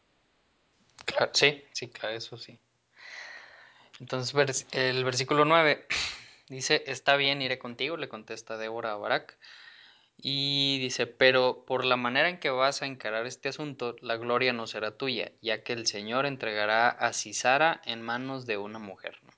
Claro, 1.06 1.32
sí, 1.34 1.62
sí, 1.74 1.90
claro, 1.90 2.16
eso 2.16 2.38
sí. 2.38 2.60
Entonces 4.00 4.66
el 4.72 5.04
versículo 5.04 5.46
9 5.46 5.86
dice, 6.48 6.84
está 6.88 7.16
bien, 7.16 7.42
iré 7.42 7.60
contigo, 7.60 7.98
le 7.98 8.10
contesta 8.10 8.58
Débora 8.58 8.94
a 8.94 8.98
Barak. 8.98 9.38
Y 10.18 10.80
dice, 10.80 11.08
pero 11.08 11.66
por 11.66 11.86
la 11.86 11.98
manera 11.98 12.30
en 12.30 12.40
que 12.40 12.50
vas 12.50 12.82
a 12.82 12.86
encarar 12.86 13.26
este 13.26 13.50
asunto, 13.50 13.96
la 14.02 14.16
gloria 14.16 14.54
no 14.54 14.68
será 14.68 14.96
tuya, 14.96 15.32
ya 15.42 15.64
que 15.64 15.74
el 15.74 15.88
Señor 15.88 16.26
entregará 16.26 16.90
a 16.90 17.14
Sisara 17.14 17.82
en 17.86 18.02
manos 18.02 18.46
de 18.46 18.58
una 18.58 18.80
mujer. 18.80 19.20
¿no? 19.24 19.32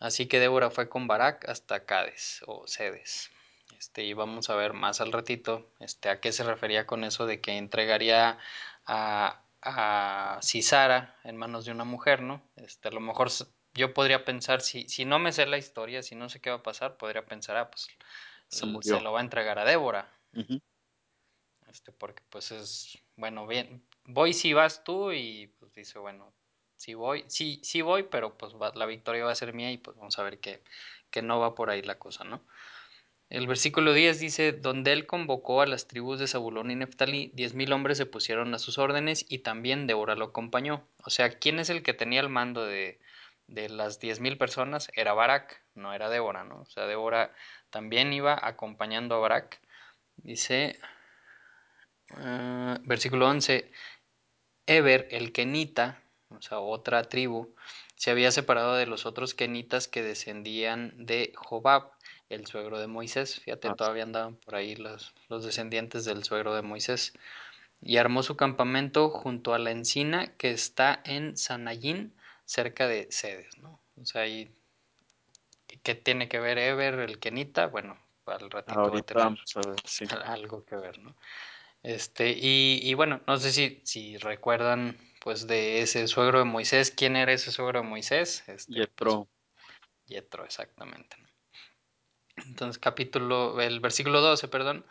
Así 0.00 0.26
que 0.26 0.40
Débora 0.40 0.70
fue 0.70 0.88
con 0.88 1.06
Barak 1.06 1.48
hasta 1.48 1.84
Cades 1.84 2.42
o 2.46 2.66
Cedes. 2.66 3.30
Este, 3.78 4.04
y 4.04 4.12
vamos 4.12 4.50
a 4.50 4.56
ver 4.56 4.72
más 4.72 5.00
al 5.00 5.12
ratito 5.12 5.70
este, 5.78 6.08
a 6.08 6.20
qué 6.20 6.32
se 6.32 6.42
refería 6.44 6.86
con 6.86 7.04
eso 7.04 7.26
de 7.26 7.40
que 7.40 7.56
entregaría 7.56 8.38
a, 8.86 9.42
a 9.62 10.38
Sisara 10.42 11.16
en 11.24 11.36
manos 11.36 11.64
de 11.64 11.72
una 11.72 11.84
mujer, 11.84 12.22
¿no? 12.22 12.42
Este, 12.56 12.88
a 12.88 12.90
lo 12.90 13.00
mejor 13.00 13.30
yo 13.74 13.94
podría 13.94 14.24
pensar, 14.24 14.60
si, 14.60 14.88
si 14.88 15.04
no 15.04 15.18
me 15.18 15.32
sé 15.32 15.46
la 15.46 15.58
historia, 15.58 16.02
si 16.02 16.14
no 16.14 16.28
sé 16.28 16.40
qué 16.40 16.50
va 16.50 16.56
a 16.56 16.62
pasar, 16.62 16.96
podría 16.96 17.24
pensar, 17.26 17.56
ah, 17.56 17.70
pues 17.70 17.88
Se 18.48 19.00
lo 19.00 19.12
va 19.12 19.20
a 19.20 19.22
entregar 19.22 19.58
a 19.58 19.64
Débora, 19.64 20.10
este, 21.68 21.92
porque 21.92 22.22
pues 22.30 22.50
es, 22.50 22.98
bueno, 23.16 23.46
bien, 23.46 23.82
voy 24.04 24.32
si 24.32 24.52
vas 24.52 24.84
tú 24.84 25.12
y 25.12 25.48
pues 25.58 25.74
dice, 25.74 25.98
bueno, 25.98 26.32
sí 26.76 26.94
voy, 26.94 27.24
sí, 27.28 27.60
sí 27.62 27.82
voy, 27.82 28.04
pero 28.04 28.36
pues 28.38 28.54
va, 28.54 28.72
la 28.74 28.86
victoria 28.86 29.24
va 29.24 29.32
a 29.32 29.34
ser 29.34 29.52
mía 29.52 29.70
y 29.70 29.78
pues 29.78 29.96
vamos 29.96 30.18
a 30.18 30.22
ver 30.22 30.40
que, 30.40 30.62
que 31.10 31.22
no 31.22 31.38
va 31.38 31.54
por 31.54 31.70
ahí 31.70 31.82
la 31.82 31.98
cosa, 31.98 32.24
¿no? 32.24 32.42
El 33.30 33.46
versículo 33.46 33.92
10 33.92 34.20
dice, 34.20 34.52
donde 34.52 34.92
él 34.92 35.06
convocó 35.06 35.60
a 35.60 35.66
las 35.66 35.86
tribus 35.86 36.18
de 36.18 36.26
Zabulón 36.26 36.70
y 36.70 36.76
Neftalí, 36.76 37.30
diez 37.34 37.52
mil 37.52 37.72
hombres 37.72 37.98
se 37.98 38.06
pusieron 38.06 38.54
a 38.54 38.58
sus 38.58 38.78
órdenes 38.78 39.26
y 39.28 39.40
también 39.40 39.86
Débora 39.86 40.14
lo 40.14 40.26
acompañó. 40.26 40.88
O 41.04 41.10
sea, 41.10 41.38
¿quién 41.38 41.58
es 41.58 41.68
el 41.68 41.82
que 41.82 41.92
tenía 41.92 42.20
el 42.20 42.30
mando 42.30 42.64
de, 42.64 42.98
de 43.48 43.68
las 43.68 43.98
diez 43.98 44.20
mil 44.20 44.38
personas? 44.38 44.88
Era 44.94 45.14
Barak, 45.14 45.60
no 45.74 45.92
era 45.92 46.08
Débora, 46.08 46.44
¿no? 46.44 46.60
O 46.60 46.66
sea, 46.66 46.86
Débora 46.86 47.34
también 47.70 48.12
iba 48.12 48.38
acompañando 48.40 49.16
a 49.16 49.18
Barak. 49.18 49.60
Dice, 50.16 50.78
uh, 52.12 52.76
versículo 52.84 53.28
11, 53.28 53.70
Eber, 54.66 55.08
el 55.10 55.32
kenita, 55.32 56.02
o 56.28 56.40
sea, 56.42 56.60
otra 56.60 57.04
tribu, 57.04 57.54
se 57.96 58.10
había 58.10 58.30
separado 58.30 58.74
de 58.74 58.86
los 58.86 59.06
otros 59.06 59.34
kenitas 59.34 59.88
que 59.88 60.02
descendían 60.02 60.92
de 60.96 61.32
Jobab, 61.34 61.90
el 62.28 62.46
suegro 62.46 62.78
de 62.78 62.86
Moisés. 62.86 63.40
Fíjate, 63.40 63.68
Ah, 63.68 63.74
todavía 63.74 64.02
andaban 64.02 64.36
por 64.36 64.54
ahí 64.54 64.76
los, 64.76 65.14
los 65.28 65.44
descendientes 65.44 66.04
del 66.04 66.24
suegro 66.24 66.54
de 66.54 66.62
Moisés. 66.62 67.14
Y 67.80 67.96
armó 67.96 68.22
su 68.22 68.36
campamento 68.36 69.08
junto 69.08 69.54
a 69.54 69.58
la 69.58 69.70
encina 69.70 70.36
que 70.36 70.50
está 70.50 71.00
en 71.04 71.36
Sanayín, 71.36 72.12
cerca 72.48 72.88
de 72.88 73.08
Cedes, 73.10 73.58
¿no? 73.58 73.78
O 74.00 74.06
sea, 74.06 74.26
¿y 74.26 74.50
qué 75.82 75.94
tiene 75.94 76.28
que 76.30 76.40
ver 76.40 76.56
Eber, 76.56 76.94
el 76.94 77.18
kenita? 77.18 77.66
Bueno, 77.66 77.98
al 78.24 78.50
ratito 78.50 78.80
va 78.80 78.86
a 78.86 78.88
ahorita 78.88 79.06
tener 79.06 79.24
vamos 79.24 79.56
a 79.56 79.68
ver, 79.68 79.76
sí. 79.84 80.04
algo 80.24 80.64
que 80.64 80.76
ver, 80.76 80.98
¿no? 80.98 81.14
Este, 81.82 82.30
y, 82.30 82.80
y 82.82 82.94
bueno, 82.94 83.20
no 83.26 83.36
sé 83.36 83.52
si, 83.52 83.82
si 83.84 84.16
recuerdan 84.16 84.96
pues 85.20 85.46
de 85.46 85.82
ese 85.82 86.08
suegro 86.08 86.38
de 86.38 86.46
Moisés, 86.46 86.90
¿quién 86.90 87.16
era 87.16 87.32
ese 87.32 87.52
suegro 87.52 87.82
de 87.82 87.88
Moisés? 87.88 88.40
Este, 88.48 88.52
pues 88.54 88.66
Yetro. 88.66 89.28
Yetro, 90.06 90.44
exactamente. 90.44 91.16
Entonces, 92.36 92.78
capítulo, 92.78 93.60
el 93.60 93.80
versículo 93.80 94.22
12, 94.22 94.48
perdón, 94.48 94.86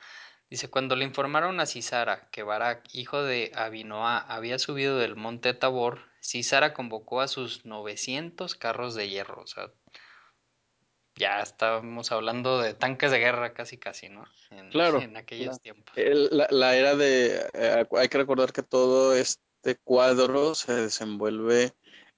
dice, 0.49 0.69
cuando 0.69 0.95
le 0.95 1.05
informaron 1.05 1.59
a 1.59 1.65
Sisara 1.65 2.29
que 2.31 2.43
Barak, 2.43 2.87
hijo 2.93 3.23
de 3.23 3.51
Abinoá, 3.55 4.19
había 4.19 4.59
subido 4.59 4.97
del 4.97 5.15
monte 5.15 5.53
Tabor, 5.53 5.99
Sisara 6.19 6.73
convocó 6.73 7.21
a 7.21 7.27
sus 7.27 7.65
900 7.65 8.55
carros 8.55 8.95
de 8.95 9.09
hierro, 9.09 9.41
o 9.41 9.47
sea, 9.47 9.71
ya 11.15 11.41
estábamos 11.41 12.11
hablando 12.11 12.59
de 12.59 12.73
tanques 12.73 13.11
de 13.11 13.19
guerra 13.19 13.53
casi 13.53 13.77
casi, 13.77 14.09
¿no? 14.09 14.25
En, 14.51 14.69
Claro, 14.69 15.01
en 15.01 15.17
aquellos 15.17 15.59
tiempos. 15.61 15.95
La, 15.95 16.47
la 16.51 16.75
era 16.75 16.95
de, 16.95 17.49
eh, 17.53 17.85
hay 17.97 18.07
que 18.07 18.17
recordar 18.17 18.53
que 18.53 18.63
todo 18.63 19.15
este 19.15 19.77
cuadro 19.83 20.53
se 20.53 20.73
desenvuelve 20.73 21.73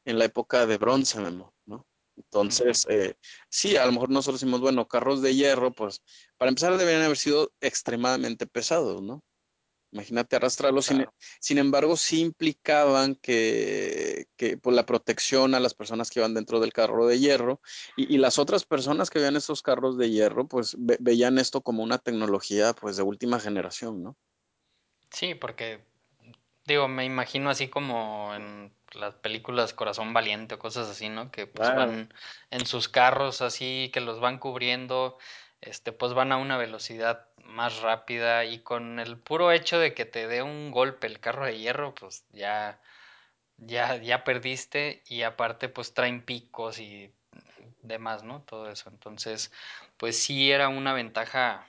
en 0.05 0.19
la 0.19 0.25
época 0.25 0.65
de 0.65 0.77
bronce, 0.77 1.19
Memo, 1.19 1.53
¿no? 1.65 1.87
Entonces, 2.17 2.85
eh, 2.89 3.15
sí, 3.49 3.77
a 3.77 3.85
lo 3.85 3.93
mejor 3.93 4.09
nosotros 4.09 4.41
decimos, 4.41 4.59
bueno, 4.59 4.87
carros 4.87 5.21
de 5.21 5.35
hierro, 5.35 5.71
pues 5.71 6.03
para 6.39 6.49
empezar 6.49 6.77
deberían 6.77 7.03
haber 7.03 7.17
sido 7.17 7.51
extremadamente 7.61 8.47
pesados, 8.47 9.03
¿no? 9.03 9.23
Imagínate 9.91 10.35
arrastrarlos, 10.35 10.85
sin, 10.85 10.97
claro. 10.97 11.15
sin 11.39 11.57
embargo, 11.57 11.97
sí 11.97 12.21
implicaban 12.21 13.15
que, 13.15 14.27
que 14.37 14.57
pues, 14.57 14.75
la 14.75 14.85
protección 14.85 15.55
a 15.55 15.59
las 15.59 15.73
personas 15.73 16.11
que 16.11 16.19
iban 16.19 16.35
dentro 16.35 16.59
del 16.59 16.73
carro 16.73 17.07
de 17.07 17.19
hierro 17.19 17.59
y, 17.97 18.13
y 18.15 18.19
las 18.19 18.39
otras 18.39 18.65
personas 18.65 19.09
que 19.09 19.19
veían 19.19 19.35
estos 19.35 19.63
carros 19.63 19.97
de 19.97 20.11
hierro, 20.11 20.47
pues 20.47 20.75
ve- 20.79 20.97
veían 20.99 21.39
esto 21.39 21.61
como 21.61 21.83
una 21.83 21.97
tecnología 21.97 22.73
pues 22.73 22.97
de 22.97 23.03
última 23.03 23.39
generación, 23.39 24.03
¿no? 24.03 24.17
Sí, 25.11 25.35
porque 25.35 25.87
Digo, 26.65 26.87
me 26.87 27.05
imagino 27.05 27.49
así 27.49 27.67
como 27.69 28.33
en 28.35 28.73
las 28.93 29.15
películas 29.15 29.73
Corazón 29.73 30.13
Valiente 30.13 30.55
o 30.55 30.59
cosas 30.59 30.87
así, 30.89 31.09
¿no? 31.09 31.31
Que 31.31 31.47
pues 31.47 31.69
Claro. 31.71 31.91
van 31.91 32.13
en 32.51 32.65
sus 32.67 32.87
carros 32.89 33.41
así, 33.41 33.89
que 33.93 34.01
los 34.01 34.19
van 34.19 34.37
cubriendo, 34.39 35.17
este, 35.61 35.91
pues 35.91 36.13
van 36.13 36.31
a 36.31 36.37
una 36.37 36.57
velocidad 36.57 37.27
más 37.43 37.81
rápida 37.81 38.45
y 38.45 38.59
con 38.59 38.99
el 38.99 39.17
puro 39.17 39.51
hecho 39.51 39.79
de 39.79 39.93
que 39.93 40.05
te 40.05 40.27
dé 40.27 40.41
un 40.43 40.71
golpe 40.71 41.07
el 41.07 41.19
carro 41.19 41.45
de 41.45 41.57
hierro, 41.57 41.93
pues 41.95 42.25
ya, 42.31 42.79
ya, 43.57 43.97
ya 43.97 44.23
perdiste 44.23 45.03
y 45.07 45.23
aparte 45.23 45.69
pues 45.69 45.93
traen 45.93 46.21
picos 46.21 46.79
y 46.79 47.11
demás, 47.81 48.23
¿no? 48.23 48.41
Todo 48.41 48.69
eso. 48.69 48.89
Entonces, 48.89 49.51
pues 49.97 50.21
sí 50.21 50.51
era 50.51 50.69
una 50.69 50.93
ventaja 50.93 51.67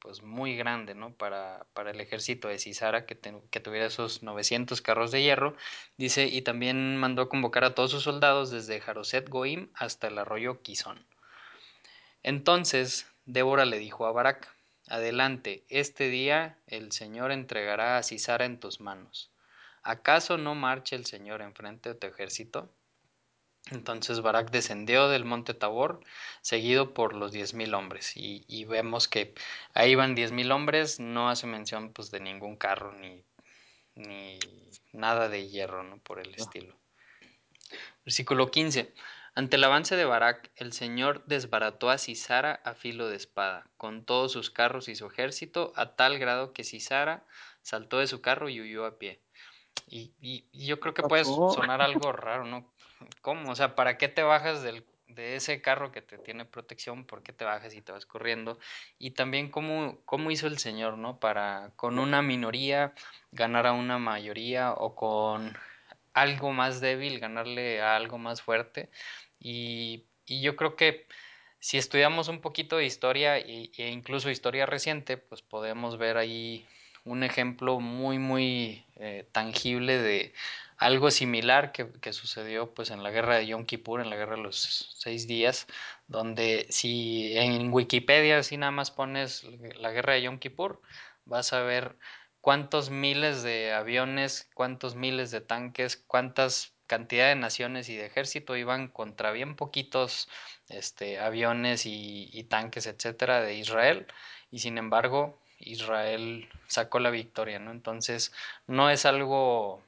pues 0.00 0.22
muy 0.22 0.56
grande, 0.56 0.94
¿no? 0.94 1.12
Para, 1.12 1.66
para 1.74 1.90
el 1.90 2.00
ejército 2.00 2.48
de 2.48 2.58
Cisara 2.58 3.04
que, 3.06 3.18
que, 3.50 3.60
tuviera 3.60 3.86
esos 3.86 4.22
900 4.22 4.80
carros 4.80 5.10
de 5.12 5.22
hierro. 5.22 5.54
Dice, 5.98 6.26
y 6.26 6.42
también 6.42 6.96
mandó 6.96 7.28
convocar 7.28 7.64
a 7.64 7.74
todos 7.74 7.90
sus 7.90 8.02
soldados 8.04 8.50
desde 8.50 8.80
Jaroset 8.80 9.28
Goim 9.28 9.68
hasta 9.74 10.08
el 10.08 10.18
arroyo 10.18 10.62
Quizón. 10.62 11.04
Entonces, 12.22 13.09
Débora 13.24 13.64
le 13.64 13.78
dijo 13.78 14.06
a 14.06 14.12
Barak, 14.12 14.54
adelante, 14.88 15.64
este 15.68 16.08
día 16.08 16.58
el 16.66 16.92
Señor 16.92 17.32
entregará 17.32 17.96
a 17.96 18.02
Cisara 18.02 18.44
en 18.44 18.58
tus 18.60 18.80
manos. 18.80 19.30
¿Acaso 19.82 20.36
no 20.36 20.54
marche 20.54 20.96
el 20.96 21.06
Señor 21.06 21.42
enfrente 21.42 21.90
de 21.90 21.94
tu 21.94 22.06
ejército? 22.06 22.70
Entonces 23.70 24.20
Barak 24.20 24.50
descendió 24.50 25.08
del 25.08 25.24
monte 25.24 25.54
Tabor, 25.54 26.00
seguido 26.40 26.94
por 26.94 27.14
los 27.14 27.30
diez 27.30 27.54
mil 27.54 27.74
hombres, 27.74 28.16
y, 28.16 28.44
y, 28.48 28.64
vemos 28.64 29.06
que 29.06 29.34
ahí 29.74 29.94
van 29.94 30.14
diez 30.14 30.32
mil 30.32 30.50
hombres, 30.50 30.98
no 30.98 31.28
hace 31.28 31.46
mención 31.46 31.92
pues 31.92 32.10
de 32.10 32.20
ningún 32.20 32.56
carro 32.56 32.92
ni, 32.92 33.22
ni 33.94 34.38
nada 34.92 35.28
de 35.28 35.48
hierro, 35.48 35.82
¿no? 35.82 35.98
Por 35.98 36.20
el 36.20 36.34
estilo. 36.34 36.79
Versículo 38.04 38.50
15. 38.50 38.92
Ante 39.34 39.56
el 39.56 39.64
avance 39.64 39.96
de 39.96 40.04
Barak, 40.04 40.50
el 40.56 40.72
Señor 40.72 41.24
desbarató 41.26 41.88
a 41.90 41.98
Sisara 41.98 42.60
a 42.64 42.74
filo 42.74 43.08
de 43.08 43.16
espada, 43.16 43.66
con 43.76 44.04
todos 44.04 44.32
sus 44.32 44.50
carros 44.50 44.88
y 44.88 44.96
su 44.96 45.06
ejército, 45.06 45.72
a 45.76 45.94
tal 45.94 46.18
grado 46.18 46.52
que 46.52 46.64
Sisara 46.64 47.24
saltó 47.62 47.98
de 47.98 48.08
su 48.08 48.20
carro 48.20 48.48
y 48.48 48.60
huyó 48.60 48.86
a 48.86 48.98
pie. 48.98 49.20
Y, 49.86 50.12
y, 50.20 50.44
y, 50.52 50.66
yo 50.66 50.80
creo 50.80 50.94
que 50.94 51.02
puede 51.02 51.24
sonar 51.24 51.80
algo 51.80 52.12
raro, 52.12 52.44
¿no? 52.44 52.72
¿Cómo? 53.22 53.50
O 53.50 53.54
sea, 53.54 53.76
¿para 53.76 53.98
qué 53.98 54.08
te 54.08 54.22
bajas 54.22 54.62
del, 54.62 54.84
de 55.06 55.36
ese 55.36 55.62
carro 55.62 55.92
que 55.92 56.02
te 56.02 56.18
tiene 56.18 56.44
protección? 56.44 57.04
¿Por 57.04 57.22
qué 57.22 57.32
te 57.32 57.44
bajas 57.44 57.74
y 57.74 57.82
te 57.82 57.92
vas 57.92 58.06
corriendo? 58.06 58.58
Y 58.98 59.12
también 59.12 59.50
cómo, 59.50 59.98
cómo 60.04 60.30
hizo 60.30 60.48
el 60.48 60.58
Señor, 60.58 60.98
¿no? 60.98 61.18
Para 61.18 61.72
con 61.76 61.98
una 61.98 62.20
minoría 62.20 62.94
ganar 63.32 63.66
a 63.66 63.72
una 63.72 63.98
mayoría 63.98 64.72
o 64.72 64.94
con 64.94 65.56
algo 66.14 66.52
más 66.52 66.80
débil 66.80 67.20
ganarle 67.20 67.80
a 67.80 67.96
algo 67.96 68.18
más 68.18 68.42
fuerte. 68.42 68.90
Y, 69.38 70.04
yo 70.26 70.54
creo 70.56 70.76
que 70.76 71.06
si 71.58 71.76
estudiamos 71.78 72.28
un 72.28 72.40
poquito 72.40 72.76
de 72.76 72.86
historia 72.86 73.38
e, 73.38 73.70
e 73.76 73.88
incluso 73.90 74.30
historia 74.30 74.64
reciente, 74.66 75.16
pues 75.16 75.42
podemos 75.42 75.98
ver 75.98 76.16
ahí 76.18 76.66
un 77.04 77.24
ejemplo 77.24 77.80
muy 77.80 78.18
muy 78.18 78.84
eh, 78.96 79.26
tangible 79.32 79.98
de 79.98 80.32
algo 80.76 81.10
similar 81.10 81.72
que, 81.72 81.90
que, 82.00 82.12
sucedió 82.12 82.72
pues 82.74 82.90
en 82.90 83.02
la 83.02 83.10
guerra 83.10 83.36
de 83.36 83.46
Yom 83.46 83.66
Kippur, 83.66 84.00
en 84.00 84.08
la 84.10 84.16
guerra 84.16 84.36
de 84.36 84.42
los 84.42 84.94
seis 84.98 85.26
días, 85.26 85.66
donde 86.08 86.66
si 86.70 87.36
en 87.36 87.72
Wikipedia 87.72 88.42
si 88.42 88.56
nada 88.56 88.72
más 88.72 88.90
pones 88.90 89.44
la 89.76 89.90
guerra 89.90 90.14
de 90.14 90.22
Yom 90.22 90.38
Kippur, 90.38 90.80
vas 91.26 91.52
a 91.52 91.62
ver 91.62 91.96
cuántos 92.40 92.90
miles 92.90 93.42
de 93.42 93.72
aviones, 93.72 94.48
cuántos 94.54 94.94
miles 94.94 95.30
de 95.30 95.40
tanques, 95.40 95.96
cuántas 95.96 96.74
cantidad 96.86 97.28
de 97.28 97.36
naciones 97.36 97.88
y 97.88 97.96
de 97.96 98.06
ejército 98.06 98.56
iban 98.56 98.88
contra 98.88 99.30
bien 99.30 99.54
poquitos 99.54 100.28
este, 100.68 101.20
aviones 101.20 101.82
y, 101.86 102.44
tanques, 102.50 102.86
etcétera, 102.86 103.40
de 103.42 103.54
Israel, 103.54 104.06
y 104.50 104.58
sin 104.58 104.76
embargo 104.76 105.38
Israel 105.60 106.48
sacó 106.66 106.98
la 106.98 107.10
victoria, 107.10 107.60
¿no? 107.60 107.70
Entonces, 107.70 108.32
no 108.66 108.90
es 108.90 109.06
algo 109.06 109.82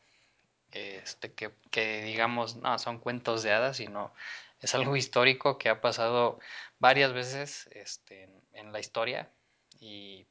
este, 0.72 1.32
que, 1.32 1.50
que, 1.72 2.02
digamos, 2.04 2.56
no, 2.56 2.78
son 2.78 2.98
cuentos 2.98 3.42
de 3.42 3.52
hadas, 3.52 3.78
sino 3.78 4.12
es 4.60 4.74
algo 4.76 4.96
histórico 4.96 5.58
que 5.58 5.70
ha 5.70 5.80
pasado 5.80 6.38
varias 6.78 7.12
veces 7.12 7.68
este, 7.72 8.24
en, 8.24 8.42
en 8.52 8.72
la 8.72 8.80
historia 8.80 9.28
y, 9.80 10.26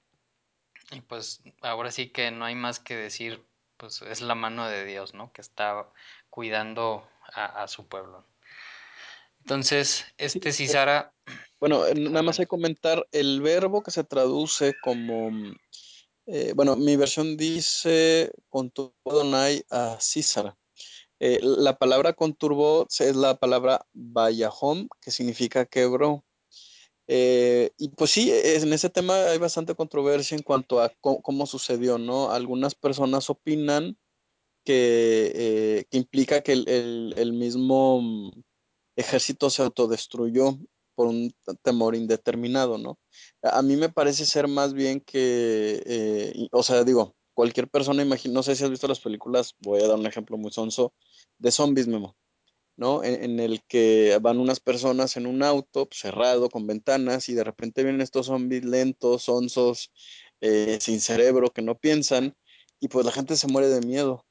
y, 0.91 1.01
pues 1.01 1.41
ahora 1.61 1.91
sí 1.91 2.09
que 2.09 2.31
no 2.31 2.45
hay 2.45 2.55
más 2.55 2.79
que 2.79 2.95
decir, 2.95 3.43
pues 3.77 4.01
es 4.01 4.21
la 4.21 4.35
mano 4.35 4.67
de 4.67 4.85
Dios, 4.85 5.13
¿no? 5.13 5.31
Que 5.33 5.41
está 5.41 5.87
cuidando 6.29 7.07
a, 7.33 7.63
a 7.63 7.67
su 7.67 7.87
pueblo. 7.87 8.25
Entonces, 9.39 10.05
este 10.17 10.51
Cisara... 10.51 11.13
bueno, 11.59 11.83
nada 11.95 12.21
más 12.21 12.39
hay 12.39 12.45
que 12.45 12.49
comentar 12.49 13.07
el 13.11 13.41
verbo 13.41 13.81
que 13.81 13.91
se 13.91 14.03
traduce 14.03 14.73
como 14.83 15.31
Eh, 16.27 16.53
bueno, 16.55 16.75
mi 16.75 16.95
versión 16.95 17.35
dice 17.35 18.31
conturbó 18.47 18.93
Adonai 19.05 19.65
a 19.69 19.97
Císara. 19.99 20.55
Eh, 21.19 21.39
la 21.41 21.77
palabra 21.77 22.13
conturbó 22.13 22.87
es 22.87 23.15
la 23.15 23.35
palabra 23.35 23.85
Bayahom, 23.93 24.87
que 25.01 25.11
significa 25.11 25.65
quebró. 25.65 26.23
Eh, 27.13 27.71
y 27.77 27.89
pues 27.89 28.11
sí, 28.11 28.31
es, 28.31 28.63
en 28.63 28.71
ese 28.71 28.89
tema 28.89 29.15
hay 29.25 29.37
bastante 29.37 29.75
controversia 29.75 30.37
en 30.37 30.43
cuanto 30.43 30.79
a 30.79 30.93
cómo, 31.01 31.45
sucedió, 31.45 31.97
¿no? 31.97 32.31
Algunas 32.31 32.73
personas 32.73 33.29
opinan 33.29 33.97
que, 34.63 35.31
eh, 35.35 35.85
que 35.89 35.97
implica 35.97 36.41
que 36.41 36.53
el, 36.53 37.13
el, 37.17 37.33
mismo 37.33 38.31
ejército 38.95 39.49
se 39.49 39.61
autodestruyó 39.61 40.57
por 40.95 41.07
un 41.07 41.35
temor 41.63 41.95
indeterminado, 41.95 42.77
¿no? 42.77 42.97
A 43.43 43.61
mí 43.61 43.75
me 43.75 43.89
parece 43.89 44.25
ser 44.25 44.47
más 44.47 44.73
bien 44.73 45.01
que, 45.01 45.83
eh, 45.85 46.47
o 46.53 46.63
sea, 46.63 46.85
digo, 46.85 47.17
cualquier 47.33 47.67
persona, 47.67 48.03
imagino, 48.03 48.35
no 48.35 48.43
sé 48.43 48.55
si 48.55 48.63
has 48.63 48.69
visto 48.69 48.87
las 48.87 49.01
películas, 49.01 49.53
voy 49.59 49.81
a 49.81 49.87
dar 49.87 49.99
un 49.99 50.05
ejemplo 50.05 50.37
muy 50.37 50.53
sonso, 50.53 50.93
de 51.39 51.51
zombies, 51.51 51.87
Memo, 51.87 52.15
¿no? 52.81 53.03
En, 53.03 53.23
en 53.23 53.39
el 53.39 53.61
que 53.67 54.17
van 54.21 54.39
unas 54.39 54.59
personas 54.59 55.15
en 55.15 55.27
un 55.27 55.43
auto 55.43 55.87
cerrado, 55.91 56.49
con 56.49 56.65
ventanas, 56.65 57.29
y 57.29 57.35
de 57.35 57.43
repente 57.43 57.83
vienen 57.83 58.01
estos 58.01 58.25
zombies 58.25 58.65
lentos, 58.65 59.23
sonsos, 59.23 59.91
eh, 60.41 60.79
sin 60.81 60.99
cerebro, 60.99 61.51
que 61.51 61.61
no 61.61 61.77
piensan, 61.77 62.35
y 62.79 62.87
pues 62.87 63.05
la 63.05 63.11
gente 63.11 63.35
se 63.37 63.47
muere 63.47 63.69
de 63.69 63.81
miedo. 63.81 64.25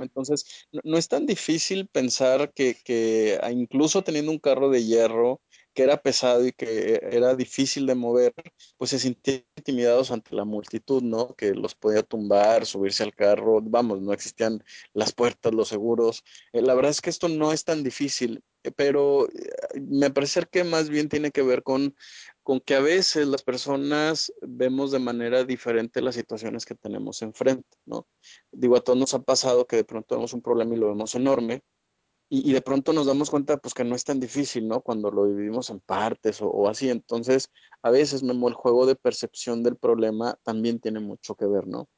Entonces, 0.00 0.46
no, 0.72 0.80
no, 0.84 0.96
es 0.96 1.08
tan 1.08 1.26
difícil 1.26 1.86
pensar 1.86 2.52
que, 2.54 2.76
que, 2.82 3.38
incluso 3.52 4.02
teniendo 4.02 4.32
un 4.32 4.38
carro 4.38 4.70
de 4.70 4.82
hierro 4.82 5.42
que 5.76 5.82
era 5.82 5.98
pesado 5.98 6.46
y 6.46 6.52
que 6.52 7.00
era 7.12 7.36
difícil 7.36 7.86
de 7.86 7.94
mover, 7.94 8.32
pues 8.78 8.90
se 8.90 8.98
sentían 8.98 9.44
intimidados 9.56 10.10
ante 10.10 10.34
la 10.34 10.46
multitud, 10.46 11.02
¿no? 11.02 11.34
Que 11.36 11.54
los 11.54 11.74
podía 11.74 12.02
tumbar, 12.02 12.64
subirse 12.64 13.02
al 13.02 13.14
carro, 13.14 13.60
vamos, 13.62 14.00
no 14.00 14.14
existían 14.14 14.64
las 14.94 15.12
puertas, 15.12 15.52
los 15.52 15.68
seguros. 15.68 16.24
Eh, 16.54 16.62
la 16.62 16.74
verdad 16.74 16.92
es 16.92 17.02
que 17.02 17.10
esto 17.10 17.28
no 17.28 17.52
es 17.52 17.64
tan 17.64 17.82
difícil, 17.84 18.42
pero 18.74 19.28
eh, 19.28 19.80
me 19.80 20.10
parece 20.10 20.44
que 20.50 20.64
más 20.64 20.88
bien 20.88 21.10
tiene 21.10 21.30
que 21.30 21.42
ver 21.42 21.62
con, 21.62 21.94
con 22.42 22.60
que 22.60 22.74
a 22.74 22.80
veces 22.80 23.26
las 23.26 23.42
personas 23.42 24.32
vemos 24.40 24.92
de 24.92 24.98
manera 24.98 25.44
diferente 25.44 26.00
las 26.00 26.14
situaciones 26.14 26.64
que 26.64 26.74
tenemos 26.74 27.20
enfrente, 27.20 27.68
¿no? 27.84 28.08
Digo, 28.50 28.76
a 28.76 28.80
todos 28.80 28.98
nos 28.98 29.12
ha 29.12 29.22
pasado 29.22 29.66
que 29.66 29.76
de 29.76 29.84
pronto 29.84 30.14
vemos 30.14 30.32
un 30.32 30.40
problema 30.40 30.74
y 30.74 30.78
lo 30.78 30.88
vemos 30.88 31.14
enorme 31.14 31.62
y, 32.28 32.50
y 32.50 32.52
de 32.52 32.60
pronto 32.60 32.92
nos 32.92 33.06
damos 33.06 33.30
cuenta 33.30 33.56
pues 33.56 33.74
que 33.74 33.84
no 33.84 33.94
es 33.94 34.04
tan 34.04 34.20
difícil, 34.20 34.66
¿no? 34.66 34.80
Cuando 34.80 35.10
lo 35.10 35.26
dividimos 35.26 35.70
en 35.70 35.80
partes 35.80 36.42
o, 36.42 36.48
o 36.48 36.68
así. 36.68 36.90
Entonces, 36.90 37.50
a 37.82 37.90
veces, 37.90 38.22
Memo, 38.22 38.48
el 38.48 38.54
juego 38.54 38.86
de 38.86 38.96
percepción 38.96 39.62
del 39.62 39.76
problema 39.76 40.38
también 40.42 40.80
tiene 40.80 41.00
mucho 41.00 41.34
que 41.36 41.46
ver, 41.46 41.66
¿no? 41.66 41.88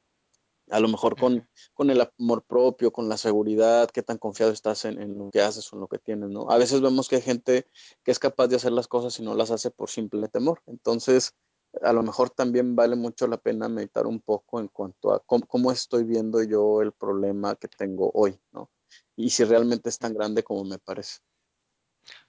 A 0.70 0.80
lo 0.80 0.88
mejor 0.88 1.18
con, 1.18 1.48
con 1.72 1.88
el 1.90 2.02
amor 2.18 2.44
propio, 2.44 2.92
con 2.92 3.08
la 3.08 3.16
seguridad, 3.16 3.88
qué 3.90 4.02
tan 4.02 4.18
confiado 4.18 4.52
estás 4.52 4.84
en, 4.84 5.00
en, 5.00 5.16
lo 5.16 5.30
que 5.30 5.40
haces 5.40 5.72
o 5.72 5.76
en 5.76 5.80
lo 5.80 5.88
que 5.88 5.98
tienes, 5.98 6.28
¿no? 6.28 6.50
A 6.50 6.58
veces 6.58 6.82
vemos 6.82 7.08
que 7.08 7.16
hay 7.16 7.22
gente 7.22 7.66
que 8.04 8.10
es 8.10 8.18
capaz 8.18 8.48
de 8.48 8.56
hacer 8.56 8.72
las 8.72 8.86
cosas 8.86 9.18
y 9.18 9.22
no 9.22 9.34
las 9.34 9.50
hace 9.50 9.70
por 9.70 9.88
simple 9.88 10.28
temor. 10.28 10.60
Entonces, 10.66 11.34
a 11.82 11.92
lo 11.94 12.02
mejor 12.02 12.28
también 12.30 12.76
vale 12.76 12.96
mucho 12.96 13.26
la 13.26 13.38
pena 13.38 13.68
meditar 13.68 14.06
un 14.06 14.20
poco 14.20 14.60
en 14.60 14.68
cuanto 14.68 15.12
a 15.12 15.20
cómo, 15.20 15.46
cómo 15.46 15.72
estoy 15.72 16.04
viendo 16.04 16.42
yo 16.42 16.82
el 16.82 16.92
problema 16.92 17.56
que 17.56 17.68
tengo 17.68 18.10
hoy, 18.12 18.38
¿no? 18.52 18.70
Y 19.18 19.30
si 19.30 19.42
realmente 19.42 19.88
es 19.88 19.98
tan 19.98 20.14
grande 20.14 20.44
como 20.44 20.62
me 20.62 20.78
parece. 20.78 21.18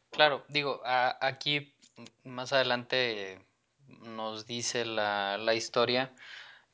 Claro, 0.09 0.43
digo, 0.49 0.81
aquí 0.83 1.71
más 2.23 2.51
adelante 2.51 3.45
nos 4.01 4.47
dice 4.47 4.85
la, 4.85 5.37
la 5.37 5.53
historia 5.53 6.11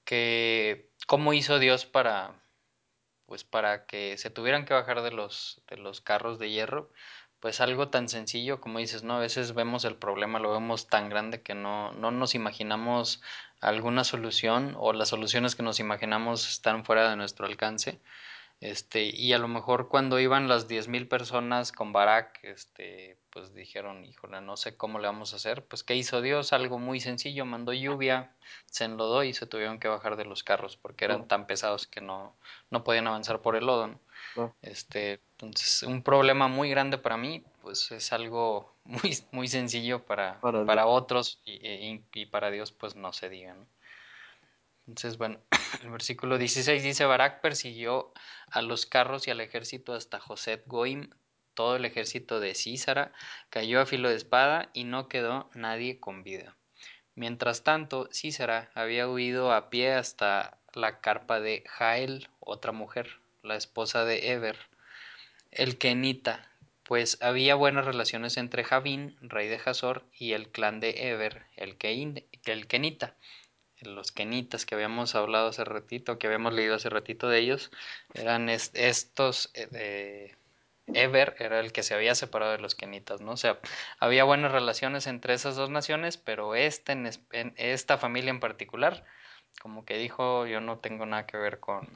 que 0.06 0.90
cómo 1.06 1.34
hizo 1.34 1.60
Dios 1.60 1.86
para 1.86 2.34
pues 3.26 3.44
para 3.44 3.88
que 3.88 4.18
se 4.18 4.30
tuvieran 4.30 4.64
que 4.64 4.74
bajar 4.74 5.02
de 5.02 5.12
los 5.12 5.62
de 5.68 5.76
los 5.76 6.00
carros 6.00 6.40
de 6.40 6.50
hierro 6.50 6.92
pues 7.42 7.60
algo 7.60 7.90
tan 7.90 8.08
sencillo 8.08 8.62
como 8.62 8.80
dices, 8.80 9.04
¿no? 9.04 9.18
A 9.18 9.20
veces 9.20 9.54
vemos 9.54 9.84
el 9.84 9.98
problema, 9.98 10.40
lo 10.40 10.54
vemos 10.54 10.88
tan 10.88 11.10
grande 11.10 11.42
que 11.42 11.56
no, 11.56 11.92
no 11.92 12.12
nos 12.12 12.36
imaginamos 12.36 13.22
alguna 13.60 14.06
solución 14.06 14.76
o 14.80 14.94
las 14.94 15.10
soluciones 15.10 15.56
que 15.56 15.64
nos 15.64 15.82
imaginamos 15.82 16.50
están 16.50 16.86
fuera 16.86 17.10
de 17.10 17.18
nuestro 17.18 17.48
alcance. 17.48 18.00
Este, 18.62 19.04
y 19.04 19.34
a 19.34 19.38
lo 19.38 19.48
mejor 19.48 19.90
cuando 19.90 20.20
iban 20.20 20.48
las 20.48 20.68
10.000 20.68 21.08
personas 21.08 21.72
con 21.72 21.94
Barak, 21.94 22.40
este, 22.44 23.20
pues 23.30 23.54
dijeron, 23.54 24.06
híjole, 24.06 24.42
no 24.42 24.58
sé 24.58 24.78
cómo 24.78 24.98
le 25.00 25.08
vamos 25.08 25.34
a 25.34 25.36
hacer. 25.36 25.66
Pues, 25.68 25.84
¿qué 25.84 25.96
hizo 25.96 26.22
Dios? 26.22 26.54
Algo 26.54 26.80
muy 26.80 27.00
sencillo, 27.00 27.46
mandó 27.46 27.74
lluvia, 27.74 28.36
se 28.66 28.86
enlodó 28.86 29.24
y 29.24 29.34
se 29.34 29.46
tuvieron 29.46 29.80
que 29.80 29.88
bajar 29.90 30.16
de 30.16 30.26
los 30.26 30.44
carros 30.44 30.78
porque 30.78 31.06
eran 31.06 31.28
tan 31.28 31.48
pesados 31.48 31.86
que 31.86 32.02
no, 32.02 32.38
no 32.72 32.84
podían 32.84 33.08
avanzar 33.08 33.42
por 33.42 33.56
el 33.56 33.66
lodo. 33.66 33.88
¿no? 33.88 34.00
no, 34.36 34.56
Este, 34.62 35.22
entonces, 35.34 35.84
un 35.84 36.02
problema 36.04 36.48
muy 36.48 36.70
grande 36.70 36.98
para 36.98 37.18
mí, 37.18 37.44
pues 37.62 37.92
es 37.92 38.12
algo 38.14 38.76
muy, 38.86 39.18
muy 39.32 39.48
sencillo 39.48 40.06
para, 40.06 40.40
para 40.42 40.66
para 40.66 40.88
otros 40.88 41.42
y, 41.46 41.54
y- 41.68 42.06
y 42.14 42.26
para 42.28 42.52
Dios, 42.52 42.72
pues 42.72 42.96
no 42.96 43.14
se 43.14 43.30
diga, 43.30 43.54
¿no? 43.54 43.68
Entonces, 44.88 45.18
bueno, 45.18 45.40
el 45.82 45.90
versículo 45.90 46.38
16 46.38 46.84
dice, 46.84 47.06
Barak 47.06 47.42
persiguió 47.42 48.14
a 48.50 48.62
los 48.62 48.86
carros 48.86 49.28
y 49.28 49.32
al 49.32 49.42
ejército 49.42 49.94
hasta 49.94 50.20
Joset 50.20 50.64
Goim, 50.66 51.10
todo 51.54 51.78
el 51.78 51.86
ejército 51.86 52.40
de 52.40 52.54
Císara 52.54 53.14
cayó 53.50 53.80
a 53.80 53.86
filo 53.86 54.10
de 54.10 54.16
espada 54.16 54.70
y 54.74 54.84
no 54.84 55.08
quedó 55.08 55.50
nadie 55.54 56.00
con 56.00 56.24
vida. 56.24 56.56
Mientras 57.16 57.64
tanto, 57.64 58.10
Císara 58.12 58.70
había 58.76 59.08
huido 59.08 59.54
a 59.54 59.70
pie 59.70 59.94
hasta 59.94 60.58
la 60.74 61.00
carpa 61.00 61.40
de 61.40 61.64
Jael, 61.68 62.28
otra 62.42 62.74
mujer, 62.74 63.20
la 63.42 63.56
esposa 63.56 64.04
de 64.04 64.32
Eber, 64.34 64.58
el 65.52 65.78
kenita, 65.78 66.52
pues 66.84 67.18
había 67.22 67.56
buenas 67.56 67.86
relaciones 67.86 68.36
entre 68.38 68.64
Javín, 68.66 69.16
rey 69.22 69.48
de 69.48 69.60
Hazor, 69.66 70.04
y 70.14 70.34
el 70.34 70.50
clan 70.50 70.80
de 70.82 71.10
Eber, 71.10 71.46
el, 71.56 71.78
kenita 71.78 73.16
los 73.82 74.12
kenitas 74.12 74.66
que 74.66 74.76
habíamos 74.76 75.16
hablado 75.16 75.50
hace 75.50 75.64
ratito, 75.64 76.18
que 76.18 76.28
habíamos 76.28 76.54
leído 76.54 76.76
hace 76.76 76.90
ratito 76.90 77.30
de 77.30 77.40
ellos, 77.40 77.72
eran 78.14 78.50
est 78.50 78.76
estos 78.76 79.52
eh, 79.54 79.68
de 79.68 80.36
Eber 80.88 81.36
era 81.40 81.60
el 81.60 81.72
que 81.72 81.84
se 81.84 81.96
había 81.96 82.14
separado 82.16 82.52
de 82.52 82.60
los 82.60 82.76
kenitas, 82.76 83.22
¿no? 83.22 83.32
O 83.32 83.38
sea, 83.38 83.60
había 84.00 84.24
buenas 84.24 84.52
relaciones 84.52 85.08
entre 85.08 85.34
esas 85.34 85.56
dos 85.56 85.70
naciones, 85.70 86.18
pero 86.18 86.56
este 86.56 86.92
en, 86.92 87.54
esta 87.58 87.98
familia 87.98 88.30
en 88.30 88.40
particular, 88.40 89.04
como 89.62 89.84
que 89.86 89.98
dijo, 89.98 90.46
yo 90.46 90.62
no 90.62 90.80
tengo 90.80 91.06
nada 91.06 91.26
que 91.26 91.38
ver 91.38 91.60
con, 91.60 91.88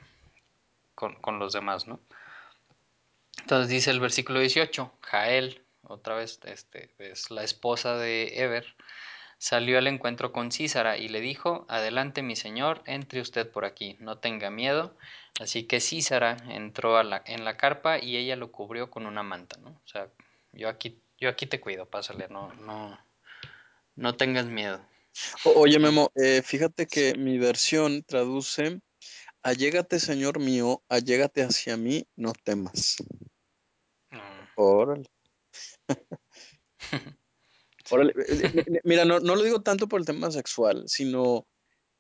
con, 0.95 1.15
con 1.15 1.39
los 1.39 1.53
demás, 1.53 1.87
¿no? 1.87 1.99
Entonces 3.41 3.69
dice 3.69 3.91
el 3.91 3.99
versículo 3.99 4.39
18, 4.39 4.91
Jael, 5.01 5.63
otra 5.83 6.15
vez, 6.15 6.39
este, 6.45 6.91
es 6.99 7.31
la 7.31 7.43
esposa 7.43 7.95
de 7.95 8.41
Eber, 8.41 8.75
salió 9.39 9.77
al 9.79 9.87
encuentro 9.87 10.31
con 10.31 10.51
Císara 10.51 10.97
y 10.97 11.07
le 11.07 11.21
dijo, 11.21 11.65
Adelante 11.69 12.21
mi 12.21 12.35
señor, 12.35 12.83
entre 12.85 13.21
usted 13.21 13.49
por 13.49 13.65
aquí, 13.65 13.97
no 13.99 14.19
tenga 14.19 14.51
miedo. 14.51 14.95
Así 15.39 15.63
que 15.63 15.79
Císara 15.79 16.37
entró 16.49 16.99
en 17.01 17.45
la 17.45 17.57
carpa 17.57 17.97
y 17.97 18.17
ella 18.17 18.35
lo 18.35 18.51
cubrió 18.51 18.91
con 18.91 19.07
una 19.07 19.23
manta, 19.23 19.57
¿no? 19.61 19.69
O 19.69 19.87
sea, 19.87 20.09
yo 20.51 20.67
aquí, 20.67 21.01
yo 21.19 21.29
aquí 21.29 21.47
te 21.47 21.61
cuido, 21.61 21.85
pásale, 21.85 22.27
no, 22.27 22.53
no, 22.55 22.99
no 23.95 24.15
tengas 24.15 24.45
miedo. 24.45 24.85
Oye, 25.43 25.79
Memo, 25.79 26.11
eh, 26.15 26.41
fíjate 26.43 26.85
que 26.85 27.15
mi 27.15 27.37
versión 27.37 28.03
traduce, 28.03 28.81
allégate, 29.41 29.99
Señor 29.99 30.39
mío, 30.39 30.83
allégate 30.89 31.43
hacia 31.43 31.77
mí, 31.77 32.05
no 32.17 32.33
temas. 32.33 32.97
Mm, 34.11 34.47
Órale, 34.55 35.09
órale. 37.91 38.13
Eh, 38.17 38.49
eh, 38.53 38.63
mi- 38.67 38.79
Mira, 38.83 39.05
no, 39.05 39.19
no 39.19 39.35
lo 39.35 39.43
digo 39.43 39.61
tanto 39.61 39.87
por 39.87 39.99
el 39.99 40.05
tema 40.05 40.31
sexual, 40.31 40.83
sino 40.87 41.47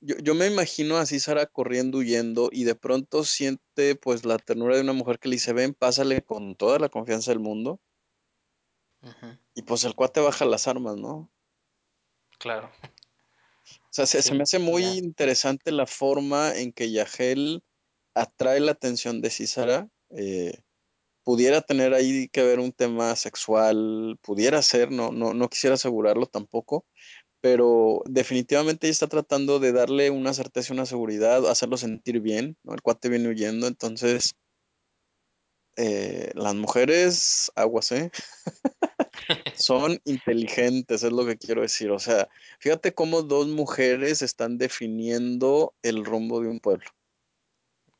yo, 0.01 0.15
yo 0.17 0.35
me 0.35 0.47
imagino 0.47 0.97
así 0.97 1.19
Sara 1.19 1.45
corriendo, 1.45 1.97
huyendo, 1.99 2.49
y 2.51 2.63
de 2.63 2.75
pronto 2.75 3.23
siente 3.23 3.95
pues 3.95 4.25
la 4.25 4.37
ternura 4.37 4.75
de 4.75 4.81
una 4.81 4.93
mujer 4.93 5.19
que 5.19 5.29
le 5.29 5.35
dice, 5.35 5.53
ven, 5.53 5.73
pásale 5.73 6.21
con 6.23 6.55
toda 6.55 6.79
la 6.79 6.89
confianza 6.89 7.31
del 7.31 7.39
mundo, 7.39 7.79
y 9.55 9.61
pues 9.63 9.83
el 9.83 9.95
cuate 9.95 10.21
baja 10.21 10.45
las 10.45 10.67
armas, 10.67 10.95
¿no? 10.95 11.29
claro, 12.37 12.69
O 13.65 13.91
sea, 13.91 14.05
se, 14.05 14.21
se 14.21 14.33
me 14.33 14.43
hace 14.43 14.59
muy 14.59 14.83
ya, 14.83 14.93
interesante 14.95 15.71
la 15.71 15.85
forma 15.85 16.55
en 16.55 16.71
que 16.71 16.91
Yahel 16.91 17.63
atrae 18.13 18.59
la 18.59 18.71
atención 18.71 19.21
de 19.21 19.29
Císara. 19.29 19.89
eh, 20.11 20.61
pudiera 21.29 21.61
tener 21.61 21.93
ahí 21.93 22.27
que 22.29 22.41
ver 22.41 22.59
un 22.59 22.71
tema 22.71 23.15
sexual, 23.15 24.17
pudiera 24.23 24.63
ser, 24.63 24.91
no, 24.91 25.11
no, 25.11 25.35
no 25.35 25.47
quisiera 25.47 25.75
asegurarlo 25.75 26.25
tampoco, 26.25 26.87
pero 27.39 28.01
definitivamente 28.07 28.87
ella 28.87 28.93
está 28.93 29.05
tratando 29.05 29.59
de 29.59 29.71
darle 29.71 30.09
una 30.09 30.33
certeza 30.33 30.73
una 30.73 30.87
seguridad, 30.87 31.47
hacerlo 31.47 31.77
sentir 31.77 32.19
bien, 32.19 32.57
¿no? 32.63 32.73
El 32.73 32.81
cuate 32.81 33.09
viene 33.09 33.29
huyendo, 33.29 33.67
entonces 33.67 34.33
eh, 35.77 36.31
las 36.33 36.55
mujeres, 36.55 37.51
aguas, 37.53 37.91
¿eh? 37.91 38.09
Son 39.53 39.99
inteligentes, 40.05 41.03
es 41.03 41.11
lo 41.11 41.27
que 41.27 41.37
quiero 41.37 41.61
decir. 41.61 41.91
O 41.91 41.99
sea, 41.99 42.27
fíjate 42.59 42.95
cómo 42.95 43.21
dos 43.21 43.47
mujeres 43.47 44.23
están 44.23 44.57
definiendo 44.57 45.75
el 45.83 46.05
rumbo 46.05 46.41
de 46.41 46.47
un 46.47 46.59
pueblo. 46.59 46.89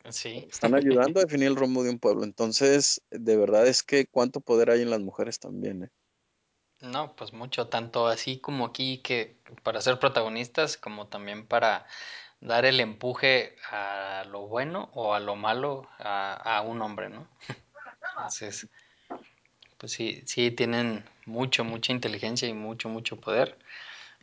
Sí. 0.09 0.47
Están 0.49 0.75
ayudando 0.75 1.19
a 1.19 1.23
definir 1.23 1.47
el 1.47 1.55
rumbo 1.55 1.83
de 1.83 1.89
un 1.89 1.99
pueblo. 1.99 2.23
Entonces, 2.23 3.01
de 3.12 3.38
verdad 3.38 3.67
es 3.67 3.83
que 3.83 4.05
cuánto 4.05 4.41
poder 4.41 4.71
hay 4.71 4.81
en 4.81 4.89
las 4.89 5.01
mujeres 5.01 5.39
también, 5.39 5.83
¿eh? 5.83 5.89
No, 6.81 7.13
pues 7.15 7.33
mucho, 7.33 7.67
tanto 7.67 8.07
así 8.07 8.39
como 8.39 8.65
aquí 8.65 8.99
que 8.99 9.35
para 9.63 9.81
ser 9.81 9.99
protagonistas, 9.99 10.77
como 10.77 11.07
también 11.07 11.45
para 11.45 11.85
dar 12.39 12.63
el 12.63 12.79
empuje 12.79 13.57
a 13.69 14.23
lo 14.29 14.47
bueno 14.47 14.89
o 14.93 15.13
a 15.13 15.19
lo 15.19 15.35
malo 15.35 15.89
a, 15.97 16.35
a 16.35 16.62
un 16.62 16.81
hombre, 16.81 17.09
¿no? 17.09 17.27
Entonces, 18.15 18.67
pues 19.77 19.91
sí, 19.91 20.21
sí 20.25 20.51
tienen 20.51 21.03
mucho, 21.25 21.63
mucha 21.63 21.91
inteligencia 21.91 22.47
y 22.47 22.53
mucho, 22.53 22.88
mucho 22.88 23.19
poder. 23.19 23.57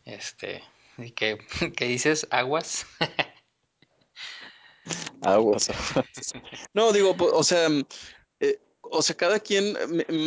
Este, 0.05 0.63
y 0.97 1.11
que, 1.11 1.39
que 1.77 1.85
dices 1.87 2.27
aguas. 2.31 2.87
Aguas, 5.23 5.71
aguas. 5.71 6.07
No, 6.75 6.93
digo, 6.93 7.17
po- 7.17 7.33
o 7.33 7.43
sea, 7.43 7.69
mm, 7.69 7.85
eh, 8.41 8.59
o 8.83 9.03
sea, 9.03 9.17
cada 9.17 9.41
quien, 9.41 9.77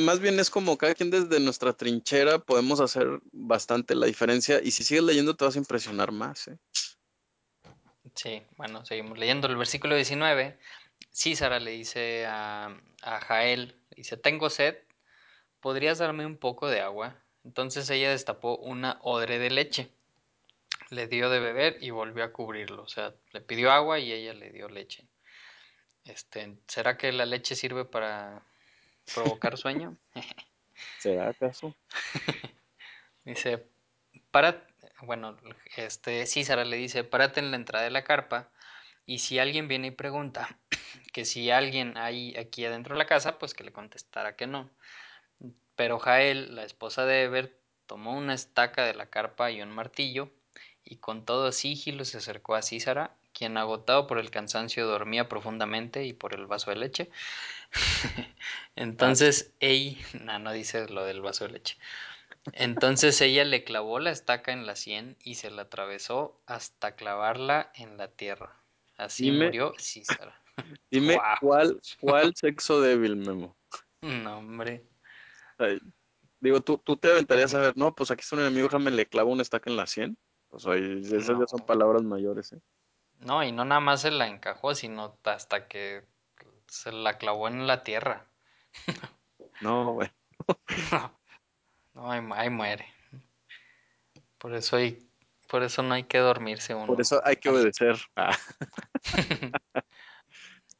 más 0.04 0.20
bien 0.20 0.40
es 0.40 0.50
como 0.50 0.78
cada 0.78 0.94
quien 0.96 1.10
desde 1.12 1.40
nuestra 1.40 1.74
trinchera 1.74 2.40
podemos 2.40 2.80
hacer 2.80 3.08
bastante 3.32 3.96
la 3.96 4.06
diferencia 4.08 4.60
y 4.64 4.72
si 4.72 4.84
sigues 4.84 5.04
leyendo 5.04 5.36
te 5.36 5.46
vas 5.46 5.56
a 5.56 5.60
impresionar 5.60 6.12
más, 6.12 6.48
¿eh? 6.50 6.58
Sí, 8.16 8.42
bueno, 8.58 8.86
seguimos 8.86 9.18
leyendo 9.18 9.48
el 9.48 9.56
versículo 9.56 9.96
19. 9.96 10.58
Císara 11.14 11.60
le 11.60 11.72
dice 11.72 12.26
a, 12.26 12.76
a 13.04 13.20
Jael, 13.22 13.76
dice, 13.96 14.18
tengo 14.18 14.50
sed, 14.50 14.76
¿podrías 15.60 16.00
darme 16.00 16.26
un 16.26 16.38
poco 16.38 16.68
de 16.68 16.82
agua? 16.82 17.16
Entonces 17.44 17.90
ella 17.90 18.10
destapó 18.12 18.58
una 18.58 19.00
odre 19.02 19.40
de 19.40 19.50
leche, 19.50 19.90
le 20.92 21.08
dio 21.08 21.30
de 21.30 21.40
beber 21.40 21.78
y 21.82 21.90
volvió 21.90 22.24
a 22.24 22.32
cubrirlo. 22.32 22.84
O 22.84 22.88
sea, 22.88 23.14
le 23.32 23.42
pidió 23.42 23.72
agua 23.72 24.00
y 24.00 24.12
ella 24.12 24.34
le 24.34 24.50
dio 24.52 24.70
leche. 24.70 25.06
Este, 26.06 26.58
¿será 26.68 26.98
que 26.98 27.12
la 27.12 27.26
leche 27.26 27.56
sirve 27.56 27.86
para 27.86 28.44
provocar 29.14 29.58
sueño? 29.58 29.98
¿Será 31.00 31.30
acaso? 31.30 31.76
Dice, 33.26 33.68
para, 34.32 34.66
bueno, 35.02 35.38
este, 35.76 36.26
Císara 36.26 36.66
le 36.66 36.78
dice, 36.78 37.04
párate 37.04 37.40
en 37.40 37.52
la 37.52 37.58
entrada 37.58 37.84
de 37.84 37.92
la 37.92 38.04
carpa 38.04 38.50
y 39.06 39.20
si 39.20 39.40
alguien 39.40 39.68
viene 39.68 39.88
y 39.88 39.92
pregunta 39.92 40.58
que 41.14 41.26
si 41.26 41.52
alguien 41.52 41.98
hay 41.98 42.36
aquí 42.38 42.66
adentro 42.66 42.96
de 42.96 43.00
la 43.00 43.06
casa, 43.06 43.38
pues 43.38 43.54
que 43.54 43.64
le 43.64 43.72
contestara 43.72 44.36
que 44.36 44.48
no. 44.48 44.70
Pero 45.76 46.00
Jael, 46.00 46.56
la 46.56 46.64
esposa 46.64 47.06
de 47.06 47.24
Eber, 47.24 47.60
tomó 47.86 48.18
una 48.18 48.34
estaca 48.34 48.86
de 48.86 48.94
la 48.94 49.10
carpa 49.10 49.52
y 49.52 49.62
un 49.62 49.72
martillo, 49.72 50.32
y 50.84 50.98
con 50.98 51.26
todo 51.26 51.52
sigilo 51.52 52.06
se 52.06 52.18
acercó 52.18 52.56
a 52.56 52.62
Císara, 52.62 53.16
quien 53.34 53.58
agotado 53.58 54.08
por 54.08 54.20
el 54.20 54.32
cansancio 54.32 54.88
dormía 54.88 55.30
profundamente 55.30 56.06
y 56.06 56.14
por 56.14 56.34
el 56.34 56.48
vaso 56.48 56.72
de 56.72 56.78
leche. 56.78 57.10
Entonces 58.76 59.54
ella, 59.60 59.98
no, 60.22 60.40
no 60.40 60.52
dice 60.52 60.88
lo 60.90 61.06
del 61.06 61.22
vaso 61.22 61.46
de 61.46 61.54
leche. 61.54 61.78
Entonces 62.54 63.20
ella 63.22 63.44
le 63.46 63.64
clavó 63.64 64.00
la 64.00 64.12
estaca 64.12 64.52
en 64.52 64.66
la 64.66 64.76
sien 64.76 65.18
y 65.24 65.36
se 65.36 65.52
la 65.52 65.64
atravesó 65.64 66.40
hasta 66.46 66.96
clavarla 66.96 67.72
en 67.76 67.98
la 67.98 68.08
tierra. 68.08 68.56
Así 68.98 69.26
dime, 69.32 69.46
murió 69.46 69.74
Císara. 69.80 70.42
dime 70.92 71.16
¡Wow! 71.16 71.24
cuál, 71.42 71.82
cuál 72.00 72.36
sexo 72.36 72.82
débil, 72.82 73.16
Memo. 73.16 73.56
No, 74.02 74.40
hombre. 74.40 74.84
Sea, 75.58 75.78
digo, 76.40 76.62
tú, 76.62 76.78
tú 76.78 76.98
te 76.98 77.12
aventarías 77.12 77.54
a 77.54 77.60
ver, 77.60 77.78
no, 77.78 77.94
pues 77.94 78.12
aquí 78.12 78.22
está 78.22 78.36
un 78.36 78.44
enemigo, 78.44 78.68
déjame 78.68 78.92
le 78.92 79.06
clavo 79.06 79.32
una 79.32 79.42
estaca 79.42 79.70
en 79.70 79.78
la 79.78 79.88
sien. 79.88 80.18
Pues 80.50 80.66
oye, 80.66 81.00
esas 81.02 81.40
ya 81.40 81.46
son 81.48 81.62
palabras 81.66 82.04
mayores, 82.04 82.54
¿eh? 82.54 82.62
No, 83.20 83.44
y 83.44 83.52
no 83.52 83.66
nada 83.66 83.82
más 83.82 84.02
se 84.02 84.12
la 84.12 84.28
encajó, 84.28 84.74
sino 84.76 85.18
hasta 85.24 85.68
que 85.68 86.06
se 86.68 86.92
la 86.92 87.18
clavó 87.18 87.48
en 87.48 87.68
la 87.68 87.84
tierra. 87.84 88.26
No, 89.62 89.94
bueno. 89.94 90.14
No, 91.94 92.12
ahí, 92.12 92.22
ahí 92.34 92.50
muere. 92.50 92.86
Por 94.38 94.56
eso 94.56 94.78
hay, 94.78 95.06
por 95.50 95.64
eso 95.64 95.84
no 95.84 95.96
hay 95.96 96.04
que 96.04 96.18
dormirse 96.20 96.74
Por 96.74 96.84
uno. 96.92 97.02
eso 97.02 97.22
hay 97.26 97.36
que 97.36 97.50
obedecer. 97.50 97.98
Ah, 98.16 98.38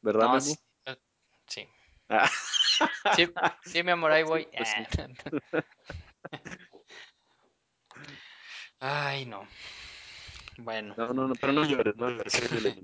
¿verdad, 0.00 0.28
No, 0.28 0.40
sí, 0.40 0.58
eh, 0.86 0.96
sí. 1.46 1.68
Ah, 2.08 2.30
Sí, 3.14 3.28
sí, 3.64 3.82
mi 3.82 3.90
amor, 3.90 4.12
ahí 4.12 4.22
voy. 4.22 4.48
pues 4.56 4.68
sí. 4.68 4.86
Ay, 8.80 9.26
no. 9.26 9.46
Bueno, 10.58 10.94
No, 10.96 11.12
no, 11.12 11.28
no, 11.28 11.34
pero 11.36 11.52
no 11.52 11.64
llores, 11.64 11.96
no 11.96 12.10
llores. 12.10 12.76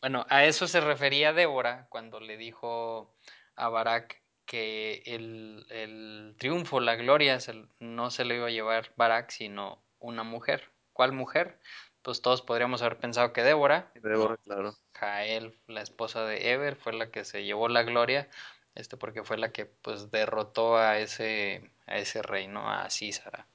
bueno, 0.00 0.26
a 0.28 0.44
eso 0.44 0.66
se 0.66 0.80
refería 0.80 1.32
Débora 1.32 1.86
cuando 1.90 2.20
le 2.20 2.36
dijo 2.36 3.14
a 3.56 3.68
Barak 3.68 4.20
que 4.46 5.02
el, 5.06 5.66
el 5.70 6.34
triunfo, 6.38 6.80
la 6.80 6.96
gloria, 6.96 7.40
se- 7.40 7.66
no 7.78 8.10
se 8.10 8.24
lo 8.24 8.34
iba 8.34 8.46
a 8.46 8.50
llevar 8.50 8.92
Barak, 8.96 9.30
sino 9.30 9.82
una 9.98 10.22
mujer. 10.24 10.70
¿Cuál 10.92 11.12
mujer? 11.12 11.58
Pues 12.02 12.20
todos 12.20 12.42
podríamos 12.42 12.82
haber 12.82 12.98
pensado 12.98 13.32
que 13.32 13.42
Débora. 13.42 13.90
Débora, 13.94 14.36
claro. 14.38 14.74
Jael, 14.94 15.58
la 15.68 15.82
esposa 15.82 16.24
de 16.26 16.52
Eber, 16.52 16.76
fue 16.76 16.92
la 16.92 17.10
que 17.10 17.24
se 17.24 17.44
llevó 17.44 17.68
la 17.68 17.82
gloria, 17.82 18.28
este, 18.74 18.96
porque 18.96 19.22
fue 19.24 19.38
la 19.38 19.52
que 19.52 19.66
pues 19.66 20.10
derrotó 20.10 20.76
a 20.76 20.98
ese, 20.98 21.70
a 21.86 21.96
ese 21.98 22.22
rey, 22.22 22.46
¿no? 22.48 22.70
A 22.70 22.88
Císara. 22.90 23.46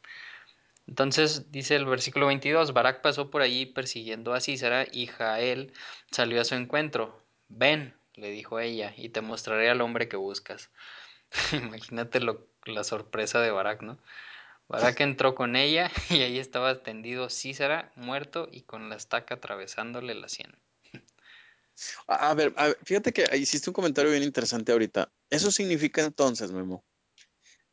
Entonces 0.88 1.52
dice 1.52 1.76
el 1.76 1.86
versículo 1.86 2.28
22, 2.28 2.74
Barak 2.74 3.02
pasó 3.02 3.30
por 3.30 3.42
allí 3.42 3.66
persiguiendo 3.66 4.34
a 4.34 4.40
Císara 4.40 4.88
y 4.92 5.08
Jael 5.08 5.74
salió 6.12 6.42
a 6.42 6.46
su 6.46 6.56
encuentro. 6.56 7.22
Ven, 7.50 7.94
le 8.16 8.32
dijo 8.32 8.60
ella, 8.60 8.94
y 8.96 9.10
te 9.10 9.22
mostraré 9.22 9.70
al 9.70 9.82
hombre 9.82 10.08
que 10.08 10.18
buscas. 10.18 10.72
Imagínate 11.52 12.22
lo, 12.22 12.48
la 12.66 12.84
sorpresa 12.84 13.42
de 13.42 13.52
Barak, 13.52 13.82
¿no? 13.82 13.98
Barak 14.70 15.00
entró 15.02 15.36
con 15.36 15.56
ella 15.56 15.92
y 16.10 16.22
ahí 16.22 16.40
estaba 16.40 16.82
tendido 16.82 17.30
Císara, 17.30 17.92
muerto 17.96 18.48
y 18.52 18.62
con 18.62 18.90
la 18.90 18.96
estaca 18.96 19.36
atravesándole 19.36 20.16
la 20.16 20.30
sien. 20.30 20.56
A 22.08 22.34
ver, 22.34 22.54
a 22.58 22.68
ver, 22.68 22.78
fíjate 22.84 23.14
que 23.14 23.38
hiciste 23.38 23.70
un 23.70 23.74
comentario 23.74 24.10
bien 24.10 24.24
interesante 24.24 24.72
ahorita. 24.72 25.12
Eso 25.30 25.52
significa 25.52 26.02
entonces, 26.02 26.52
Memo, 26.52 26.84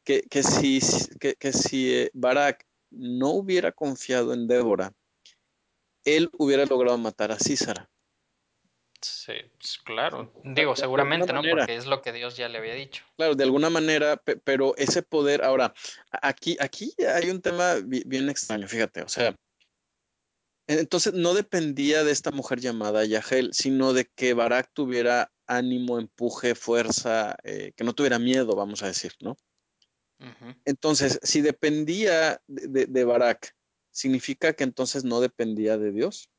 que, 0.03 0.23
que 0.23 0.43
si, 0.43 0.81
que, 1.19 1.37
que 1.37 1.53
si 1.53 1.95
eh, 1.95 2.11
Barak 2.13 2.67
no 2.97 3.31
hubiera 3.31 3.73
confiado 3.73 4.33
en 4.35 4.47
Débora, 4.47 4.93
él 6.05 6.31
hubiera 6.39 6.67
logrado 6.67 6.99
matar 6.99 7.33
a 7.33 7.39
Císara. 7.39 7.91
Sí, 9.01 9.35
pues, 9.59 9.79
claro. 9.85 10.33
Digo, 10.45 10.73
de- 10.75 10.81
seguramente, 10.81 11.27
¿no? 11.33 11.41
manera, 11.41 11.57
Porque 11.57 11.77
es 11.77 11.87
lo 11.87 12.01
que 12.01 12.13
Dios 12.13 12.37
ya 12.37 12.49
le 12.49 12.59
había 12.59 12.75
dicho. 12.75 13.05
claro, 13.17 13.35
de 13.35 13.45
alguna 13.45 13.69
manera, 13.69 14.17
pe- 14.17 14.37
pero 14.37 14.75
ese 14.77 15.03
poder, 15.03 15.45
ahora, 15.45 15.75
aquí, 16.23 16.57
aquí 16.59 16.95
hay 17.07 17.31
un 17.31 17.43
tema 17.43 17.75
bi- 17.85 18.03
bien 18.07 18.29
extraño, 18.31 18.67
fíjate, 18.67 19.03
o 19.03 19.09
sea, 19.09 19.35
entonces 20.67 21.13
no 21.13 21.35
dependía 21.35 22.05
de 22.05 22.13
esta 22.13 22.31
mujer 22.31 22.61
llamada 22.61 23.05
Yahel, 23.05 23.51
sino 23.53 23.93
de 23.93 24.07
que 24.07 24.33
Barak 24.33 24.71
tuviera 24.73 25.31
ánimo, 25.47 25.99
empuje, 25.99 26.55
fuerza, 26.55 27.37
eh, 27.45 27.73
que 27.77 27.85
no 27.85 27.93
tuviera 27.93 28.19
miedo, 28.19 28.57
vamos 28.57 28.83
a 28.83 28.87
decir, 28.87 29.13
¿no? 29.21 29.37
Entonces, 30.65 31.21
si 31.23 31.41
dependía 31.41 32.41
de, 32.47 33.05
Barak, 33.05 33.55
¿significa 33.91 34.53
que 34.53 34.65
entonces 34.65 35.05
no 35.05 35.21
dependía 35.21 35.79
de 35.79 35.93
Dios? 35.93 36.31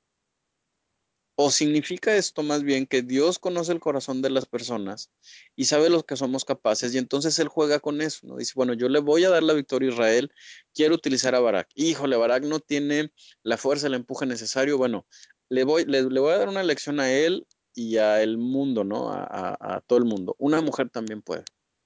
¿O 1.37 1.51
significa 1.51 2.15
esto 2.15 2.43
más 2.43 2.63
bien 2.63 2.85
que 2.85 3.01
Dios 3.01 3.39
conoce 3.39 3.73
el 3.73 3.81
corazón 3.81 4.21
de 4.21 4.29
las 4.29 4.45
personas 4.45 5.11
y 5.53 5.65
sabe 5.65 5.89
lo 5.89 6.05
que 6.05 6.15
somos 6.15 6.45
capaces 6.45 6.95
y 6.95 6.97
entonces 6.97 7.37
Él 7.39 7.49
juega 7.49 7.81
con 7.81 8.01
eso, 8.01 8.25
¿no? 8.25 8.37
Dice, 8.37 8.53
bueno, 8.55 8.73
yo 8.73 8.87
le 8.87 8.99
voy 8.99 9.25
a 9.25 9.29
dar 9.29 9.43
la 9.43 9.51
victoria 9.51 9.89
a 9.89 9.93
Israel, 9.93 10.31
quiero 10.73 10.95
utilizar 10.95 11.35
a 11.35 11.41
Barak. 11.41 11.69
Híjole, 11.75 12.15
Barak 12.15 12.45
no 12.45 12.61
tiene 12.61 13.11
la 13.43 13.57
fuerza, 13.57 13.87
el 13.87 13.95
empuje 13.95 14.25
necesario. 14.25 14.77
Bueno, 14.77 15.05
le 15.49 15.65
voy, 15.65 15.83
le, 15.83 16.03
voy 16.03 16.31
a 16.31 16.37
dar 16.37 16.47
una 16.47 16.63
lección 16.63 17.01
a 17.01 17.11
él 17.11 17.45
y 17.73 17.97
a 17.97 18.23
el 18.23 18.37
mundo, 18.37 18.85
¿no? 18.85 19.11
A 19.11 19.83
todo 19.85 19.99
el 19.99 20.05
mundo. 20.05 20.37
Una 20.39 20.61
mujer 20.61 20.89
también 20.89 21.21
puede. 21.21 21.43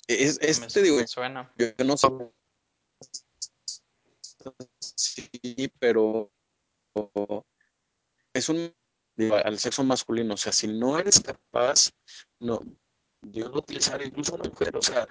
Es, 0.09 0.39
Me, 0.41 0.47
es- 0.47 0.73
te 0.73 0.81
digo, 0.81 1.05
suena. 1.07 1.53
yo 1.55 1.67
no 1.85 1.95
sé 1.95 2.07
si, 4.79 5.67
pero 5.79 6.31
es 8.33 8.49
un 8.49 8.73
digo, 9.15 9.35
al 9.35 9.59
sexo 9.59 9.83
masculino, 9.83 10.33
o 10.33 10.37
sea, 10.37 10.51
si 10.51 10.67
no 10.67 10.97
eres 10.97 11.19
capaz, 11.19 11.91
no, 12.39 12.59
Dios 13.21 13.51
va 13.51 13.55
a 13.57 13.59
utilizar 13.59 14.01
incluso 14.01 14.33
una 14.33 14.49
mujer, 14.49 14.75
o 14.75 14.81
sea, 14.81 15.07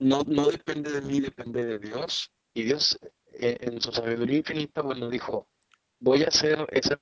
no, 0.00 0.22
no 0.26 0.48
depende 0.50 0.90
de 0.90 1.00
mí, 1.02 1.20
depende 1.20 1.64
de 1.64 1.78
Dios. 1.78 2.32
Y 2.54 2.64
Dios, 2.64 2.98
eh, 3.34 3.56
en 3.60 3.80
su 3.80 3.92
sabiduría 3.92 4.38
infinita, 4.38 4.82
bueno, 4.82 5.08
dijo, 5.08 5.48
voy 6.00 6.24
a 6.24 6.28
hacer 6.28 6.66
esa 6.72 7.00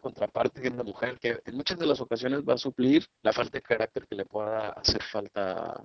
contraparte 0.00 0.60
de 0.60 0.70
una 0.70 0.82
mujer 0.84 1.18
que 1.18 1.40
en 1.44 1.56
muchas 1.56 1.78
de 1.78 1.86
las 1.86 2.00
ocasiones 2.00 2.42
va 2.48 2.54
a 2.54 2.58
suplir 2.58 3.06
la 3.22 3.32
falta 3.32 3.58
de 3.58 3.62
carácter 3.62 4.06
que 4.08 4.16
le 4.16 4.26
pueda 4.26 4.70
hacer 4.70 5.02
falta 5.02 5.84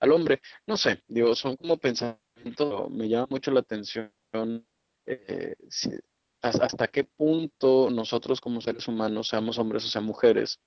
al 0.00 0.12
hombre. 0.12 0.40
No 0.66 0.76
sé, 0.76 1.02
digo, 1.08 1.34
son 1.34 1.56
como 1.56 1.78
pensamientos, 1.78 2.90
me 2.90 3.08
llama 3.08 3.26
mucho 3.30 3.50
la 3.50 3.60
atención 3.60 4.12
eh, 5.06 5.56
si- 5.68 5.90
hasta 6.42 6.88
qué 6.88 7.04
punto 7.04 7.88
nosotros 7.90 8.40
como 8.40 8.60
seres 8.60 8.86
humanos, 8.88 9.28
seamos 9.28 9.58
hombres 9.58 9.84
o 9.86 9.88
sean 9.88 10.04
mujeres, 10.04 10.60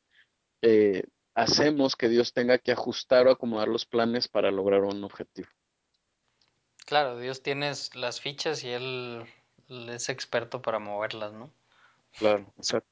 eh, 0.64 1.04
hacemos 1.36 1.96
que 1.96 2.10
Dios 2.10 2.34
tenga 2.34 2.58
que 2.58 2.72
ajustar 2.72 3.28
o 3.28 3.32
acomodar 3.32 3.68
los 3.68 3.86
planes 3.86 4.28
para 4.28 4.52
lograr 4.52 4.82
un 4.84 5.04
objetivo. 5.04 5.50
Claro, 6.88 7.20
Dios 7.20 7.44
tiene 7.44 7.72
las 7.94 8.22
fichas 8.22 8.64
y 8.64 8.70
él 8.70 9.26
es 9.70 10.10
experto 10.10 10.62
para 10.62 10.80
moverlas, 10.80 11.34
¿no? 11.34 11.52
Claro, 12.18 12.46
exacto. 12.58 12.90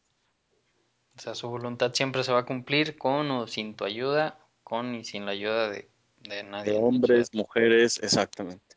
O 1.17 1.21
sea, 1.21 1.33
su 1.35 1.49
voluntad 1.49 1.93
siempre 1.93 2.23
se 2.23 2.33
va 2.33 2.39
a 2.39 2.45
cumplir 2.45 2.97
con 2.97 3.31
o 3.31 3.47
sin 3.47 3.75
tu 3.75 3.85
ayuda, 3.85 4.37
con 4.63 4.95
y 4.95 5.03
sin 5.05 5.25
la 5.25 5.31
ayuda 5.31 5.69
de, 5.69 5.89
de 6.19 6.43
De 6.43 6.43
nadie, 6.43 6.73
sea, 6.73 6.81
hombres, 6.81 7.33
mujeres, 7.33 7.99
exactamente. 8.03 8.75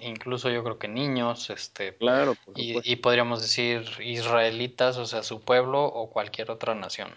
incluso 0.00 0.50
yo 0.50 0.62
creo 0.64 0.78
que 0.78 0.88
niños, 0.88 1.50
este, 1.50 1.96
Claro, 1.96 2.34
por 2.44 2.58
y, 2.58 2.78
y 2.84 2.96
podríamos 2.96 3.40
decir 3.40 3.88
israelitas, 4.00 4.96
o 4.98 5.06
sea, 5.06 5.22
su 5.22 5.40
pueblo 5.40 5.84
o 5.84 6.10
cualquier 6.10 6.50
otra 6.50 6.74
nación. 6.74 7.08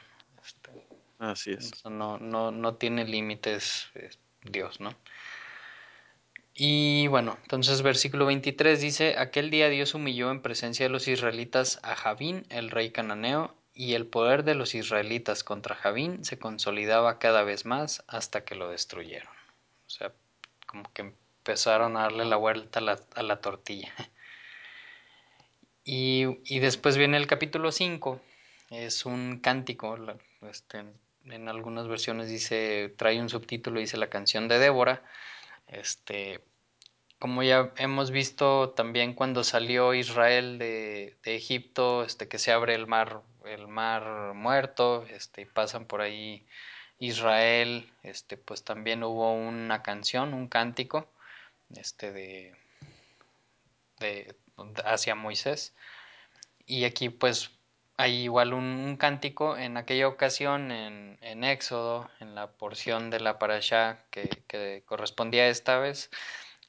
Este, 0.44 0.88
Así 1.20 1.52
es. 1.52 1.84
no, 1.86 2.18
no, 2.18 2.52
no 2.52 2.76
tiene 2.76 3.06
límites 3.06 3.88
eh, 3.96 4.10
Dios, 4.44 4.80
¿no? 4.80 4.96
Y 6.54 7.08
bueno, 7.08 7.38
entonces 7.44 7.82
versículo 7.82 8.26
23 8.26 8.82
dice, 8.82 9.16
aquel 9.18 9.50
día 9.50 9.70
Dios 9.70 9.94
humilló 9.94 10.32
en 10.32 10.42
presencia 10.42 10.86
de 10.86 10.90
los 10.90 11.08
israelitas 11.08 11.80
a 11.84 11.96
Javín, 11.96 12.46
el 12.50 12.70
rey 12.70 12.92
cananeo, 12.92 13.56
y 13.74 13.94
el 13.94 14.06
poder 14.06 14.44
de 14.44 14.56
los 14.56 14.76
israelitas 14.76 15.44
contra 15.44 15.76
Javín 15.76 16.26
se 16.26 16.38
consolidaba 16.38 17.20
cada 17.20 17.44
vez 17.44 17.66
más 17.66 18.04
hasta 18.08 18.44
que 18.44 18.56
lo 18.56 18.70
destruyeron. 18.70 19.32
O 19.88 19.90
sea, 19.90 20.12
como 20.66 20.92
que 20.94 21.02
empezaron 21.04 21.96
a 21.96 22.02
darle 22.02 22.26
la 22.26 22.36
vuelta 22.36 22.80
a 22.80 22.84
la, 22.84 23.00
a 23.16 23.24
la 23.24 23.42
tortilla. 23.42 23.94
Y, 25.84 26.38
y, 26.46 26.60
después 26.60 26.96
viene 26.96 27.18
el 27.18 27.26
capítulo 27.26 27.72
5, 27.72 28.22
es 28.70 29.04
un 29.04 29.40
cántico, 29.40 29.98
este, 30.48 30.86
en 31.26 31.50
algunas 31.50 31.88
versiones 31.88 32.30
dice, 32.30 32.94
trae 32.98 33.20
un 33.20 33.30
subtítulo, 33.30 33.80
dice 33.80 33.98
la 33.98 34.12
canción 34.12 34.48
de 34.48 34.60
Débora, 34.60 35.04
este, 35.72 36.42
como 37.20 37.44
ya 37.44 37.72
hemos 37.78 38.12
visto 38.12 38.72
también 38.72 39.14
cuando 39.14 39.44
salió 39.44 39.94
Israel 39.94 40.60
de, 40.60 41.18
Egipto, 41.24 42.04
este, 42.04 42.28
que 42.28 42.40
se 42.40 42.52
abre 42.52 42.76
el 42.76 42.88
mar, 42.88 43.22
el 43.46 43.68
mar 43.68 44.34
muerto, 44.34 45.06
este, 45.10 45.42
y 45.42 45.46
pasan 45.46 45.86
por 45.86 46.02
ahí 46.02 46.46
Israel, 47.00 47.92
este, 48.04 48.38
pues 48.38 48.64
también 48.64 49.04
hubo 49.04 49.34
una 49.34 49.82
canción, 49.82 50.34
un 50.34 50.48
cántico, 50.48 51.10
este, 51.76 52.12
de 52.12 52.56
hacia 54.86 55.16
Moisés. 55.16 55.74
Y 56.66 56.86
aquí 56.86 57.10
pues 57.10 57.52
hay 58.02 58.24
igual 58.24 58.54
un, 58.54 58.64
un 58.64 58.98
cántico 58.98 59.56
en 59.58 59.78
aquella 59.78 60.08
ocasión 60.08 60.72
en, 60.72 61.20
en, 61.22 61.44
Éxodo, 61.44 62.10
en 62.20 62.34
la 62.34 62.52
porción 62.52 63.12
de 63.12 63.20
la 63.20 63.38
parasha 63.38 64.04
que, 64.10 64.28
que 64.48 64.82
correspondía 64.88 65.48
esta 65.48 65.78
vez, 65.78 66.10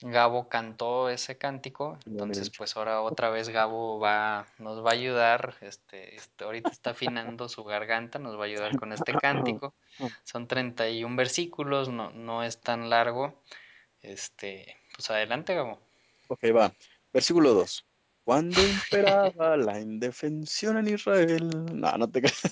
Gabo 0.03 0.51
cantó 0.51 1.09
ese 1.09 1.39
cántico, 1.39 1.99
entonces 2.05 2.51
pues 2.51 2.76
ahora 2.76 3.01
otra 3.01 3.30
vez 3.30 3.49
Gabo 3.49 3.99
va, 3.99 4.47
nos 4.59 4.85
va 4.85 4.91
a 4.91 4.95
ayudar, 4.95 5.57
este, 5.62 6.16
este, 6.16 6.45
ahorita 6.45 6.68
está 6.70 6.91
afinando 6.91 7.49
su 7.49 7.64
garganta, 7.64 8.18
nos 8.18 8.37
va 8.37 8.43
a 8.43 8.47
ayudar 8.47 8.76
con 8.78 8.93
este 8.93 9.14
cántico, 9.14 9.74
son 10.24 10.47
31 10.47 11.16
versículos, 11.16 11.89
no, 11.89 12.11
no 12.11 12.43
es 12.43 12.61
tan 12.61 12.91
largo, 12.91 13.43
este, 14.03 14.76
pues 14.95 15.11
adelante 15.11 15.55
Gabo. 15.55 15.78
Ok, 16.28 16.45
va. 16.55 16.72
Versículo 17.11 17.55
2. 17.55 17.87
Cuando 18.25 18.61
imperaba 18.62 19.57
la 19.57 19.81
indefensión 19.81 20.77
en 20.79 20.95
Israel. 20.95 21.51
No, 21.75 21.99
no 21.99 22.09
te 22.09 22.23
creas. 22.23 22.43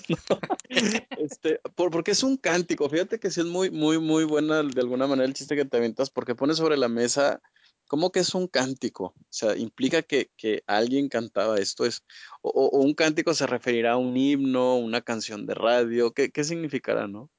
Este, 1.17 1.59
por, 1.75 1.91
porque 1.91 2.11
es 2.11 2.23
un 2.23 2.35
cántico. 2.35 2.89
Fíjate 2.89 3.19
que 3.19 3.31
sí 3.31 3.39
es 3.39 3.45
muy, 3.45 3.71
muy, 3.71 3.97
muy 3.97 4.25
buena 4.25 4.63
de 4.63 4.81
alguna 4.81 5.07
manera 5.07 5.25
el 5.25 5.33
chiste 5.33 5.55
que 5.55 5.65
te 5.65 5.77
aventas, 5.77 6.09
porque 6.09 6.35
pone 6.35 6.55
sobre 6.55 6.75
la 6.75 6.89
mesa 6.89 7.41
como 7.87 8.11
que 8.11 8.19
es 8.19 8.35
un 8.35 8.47
cántico. 8.47 9.13
O 9.17 9.25
sea, 9.29 9.55
implica 9.57 10.01
que, 10.01 10.29
que 10.37 10.63
alguien 10.67 11.09
cantaba 11.09 11.57
esto. 11.57 11.85
Es, 11.85 12.03
o, 12.41 12.49
o 12.49 12.79
un 12.79 12.93
cántico 12.93 13.33
se 13.33 13.47
referirá 13.47 13.93
a 13.93 13.97
un 13.97 14.15
himno, 14.15 14.75
una 14.75 15.01
canción 15.01 15.45
de 15.45 15.55
radio. 15.55 16.13
¿Qué, 16.13 16.31
qué 16.31 16.43
significará, 16.43 17.07
no? 17.07 17.29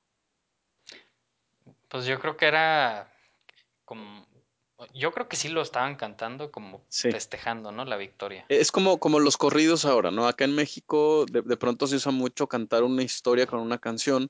Pues 1.89 2.07
yo 2.07 2.19
creo 2.19 2.37
que 2.37 2.47
era 2.47 3.13
como... 3.85 4.27
Yo 4.95 5.13
creo 5.13 5.29
que 5.29 5.37
sí 5.37 5.49
lo 5.49 5.63
estaban 5.63 5.97
cantando 5.97 6.51
como 6.51 6.81
Sí. 6.89 7.11
festejando, 7.11 7.73
¿no? 7.73 7.85
La 7.85 7.97
victoria. 7.97 8.45
Es 8.49 8.73
como, 8.73 8.99
como 8.99 9.21
los 9.21 9.37
corridos 9.37 9.85
ahora, 9.85 10.11
¿no? 10.11 10.27
Acá 10.27 10.45
en 10.45 10.55
México 10.55 11.27
de, 11.31 11.43
de 11.43 11.57
pronto 11.57 11.87
se 11.87 11.97
usa 11.97 12.13
mucho 12.13 12.47
cantar 12.47 12.83
una 12.83 13.03
historia 13.03 13.47
con 13.47 13.61
una 13.61 13.79
canción 13.79 14.29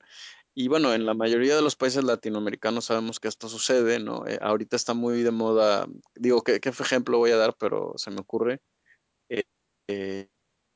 y 0.55 0.67
bueno, 0.67 0.93
en 0.93 1.05
la 1.05 1.15
mayoría 1.15 1.55
de 1.55 1.63
los 1.63 1.75
países 1.75 2.03
latinoamericanos 2.03 2.85
sabemos 2.85 3.19
que 3.19 3.27
esto 3.27 3.49
sucede, 3.49 3.99
¿no? 3.99 4.27
Eh, 4.27 4.37
ahorita 4.39 4.75
está 4.75 4.93
muy 4.93 5.23
de 5.23 5.31
moda, 5.31 5.87
digo, 6.15 6.43
¿qué, 6.43 6.59
qué 6.59 6.69
ejemplo 6.69 7.17
voy 7.17 7.31
a 7.31 7.37
dar? 7.37 7.55
Pero 7.57 7.93
se 7.95 8.11
me 8.11 8.21
ocurre, 8.21 8.61
eh, 9.29 9.45
eh, 9.87 10.29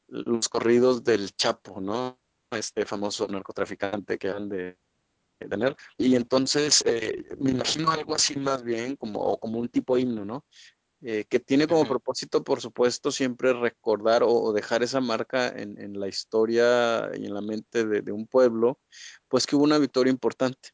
los 0.07 0.49
corridos 0.49 1.03
del 1.03 1.35
Chapo, 1.35 1.79
¿no? 1.79 2.19
Este 2.51 2.85
famoso 2.85 3.27
narcotraficante 3.27 4.17
que 4.17 4.29
han 4.29 4.49
de 4.49 4.79
tener. 5.45 5.75
Y 5.97 6.15
entonces 6.15 6.83
eh, 6.85 7.23
me 7.39 7.51
imagino 7.51 7.91
algo 7.91 8.15
así 8.15 8.37
más 8.39 8.63
bien 8.63 8.95
como, 8.95 9.37
como 9.37 9.59
un 9.59 9.69
tipo 9.69 9.97
himno, 9.97 10.25
¿no? 10.25 10.45
eh, 11.01 11.25
que 11.29 11.39
tiene 11.39 11.67
como 11.67 11.87
propósito, 11.87 12.43
por 12.43 12.61
supuesto, 12.61 13.11
siempre 13.11 13.53
recordar 13.53 14.23
o, 14.23 14.29
o 14.31 14.53
dejar 14.53 14.83
esa 14.83 14.99
marca 14.99 15.49
en, 15.49 15.79
en, 15.79 15.99
la 15.99 16.07
historia 16.07 17.11
y 17.15 17.25
en 17.25 17.33
la 17.33 17.41
mente 17.41 17.85
de, 17.85 18.01
de, 18.01 18.11
un 18.11 18.25
pueblo, 18.27 18.79
pues 19.27 19.45
que 19.45 19.55
hubo 19.55 19.63
una 19.63 19.77
victoria 19.77 20.11
importante. 20.11 20.71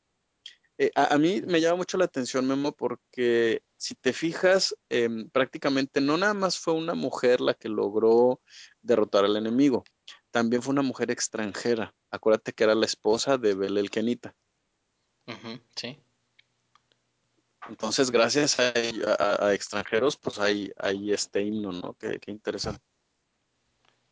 Eh, 0.77 0.91
a, 0.95 1.13
a, 1.13 1.17
mí 1.17 1.41
me 1.45 1.61
llama 1.61 1.77
mucho 1.77 1.97
la 1.97 2.05
atención, 2.05 2.47
Memo, 2.47 2.71
porque 2.71 3.61
si 3.77 3.95
te 3.95 4.13
fijas, 4.13 4.75
eh, 4.89 5.09
prácticamente 5.31 5.99
no 6.01 6.17
nada 6.17 6.33
más 6.33 6.57
fue 6.57 6.73
una 6.73 6.95
mujer 6.95 7.41
la 7.41 7.53
que 7.53 7.69
logró 7.69 8.41
derrotar 8.81 9.25
al 9.25 9.35
enemigo, 9.35 9.83
también 10.31 10.63
fue 10.63 10.71
una 10.71 10.81
mujer 10.81 11.11
extranjera. 11.11 11.93
Acuérdate 12.09 12.53
que 12.53 12.63
era 12.63 12.75
la 12.75 12.85
esposa 12.85 13.37
de 13.37 13.55
Belel 13.55 13.89
Kenita. 13.91 14.35
Ujú, 15.27 15.59
sí. 15.75 15.97
Entonces, 17.69 18.11
gracias 18.11 18.59
a, 18.59 18.73
a, 19.19 19.47
a, 19.47 19.53
extranjeros, 19.53 20.17
pues 20.17 20.37
hay, 20.39 20.71
hay 20.77 21.13
este 21.13 21.41
himno, 21.41 21.71
¿no? 21.71 21.93
Qué, 21.93 22.19
qué 22.19 22.31
interesante. 22.31 22.83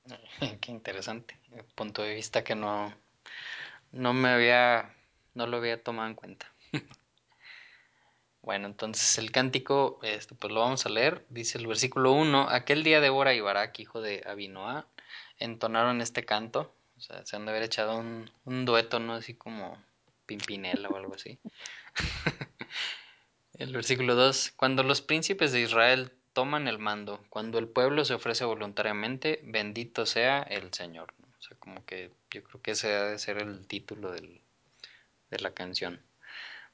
Qué 0.62 0.72
interesante. 0.72 1.40
Punto 1.76 2.02
de 2.02 2.16
vista 2.16 2.44
que 2.44 2.56
no, 2.56 2.94
no 3.92 4.14
me 4.14 4.30
había, 4.30 4.96
no 5.34 5.48
lo 5.48 5.58
había 5.58 5.82
tomado 5.84 6.10
en 6.10 6.16
cuenta. 6.16 6.52
Bueno, 8.44 8.66
entonces 8.66 9.20
el 9.20 9.32
cántico, 9.32 10.00
este, 10.02 10.34
pues 10.34 10.52
lo 10.52 10.62
vamos 10.62 10.86
a 10.88 10.90
leer. 10.90 11.24
Dice 11.30 11.60
el 11.60 11.68
versículo 11.68 12.12
1, 12.14 12.50
aquel 12.50 12.84
día 12.84 13.00
Débora 13.00 13.36
y 13.36 13.40
Barak, 13.40 13.80
hijo 13.80 14.02
de 14.02 14.24
Abinoa, 14.26 14.88
entonaron 15.38 16.02
este 16.02 16.26
canto. 16.26 16.74
O 16.98 17.02
sea, 17.02 17.24
se 17.24 17.36
han 17.36 17.46
de 17.46 17.52
haber 17.52 17.62
echado 17.62 17.98
un, 17.98 18.32
un 18.46 18.66
dueto, 18.66 19.00
¿no? 19.00 19.14
Así 19.14 19.36
como 19.36 19.78
Pimpinela 20.38 20.88
o 20.88 20.96
algo 20.96 21.16
así. 21.16 21.40
el 23.56 23.74
versículo 23.74 24.16
2, 24.16 24.54
cuando 24.56 24.84
los 24.84 25.02
príncipes 25.02 25.52
de 25.52 25.62
Israel 25.62 26.14
toman 26.32 26.68
el 26.70 26.80
mando, 26.80 27.24
cuando 27.30 27.60
el 27.60 27.68
pueblo 27.68 28.06
se 28.06 28.14
ofrece 28.14 28.46
voluntariamente, 28.46 29.42
bendito 29.44 30.06
sea 30.06 30.42
el 30.44 30.74
Señor. 30.74 31.14
O 31.38 31.42
sea, 31.42 31.58
como 31.60 31.86
que 31.86 32.12
yo 32.30 32.44
creo 32.44 32.62
que 32.62 32.72
ese 32.72 32.88
debe 32.88 33.20
ser 33.20 33.40
el 33.40 33.68
título 33.68 34.12
de 34.12 35.40
la 35.40 35.52
canción. 35.52 36.02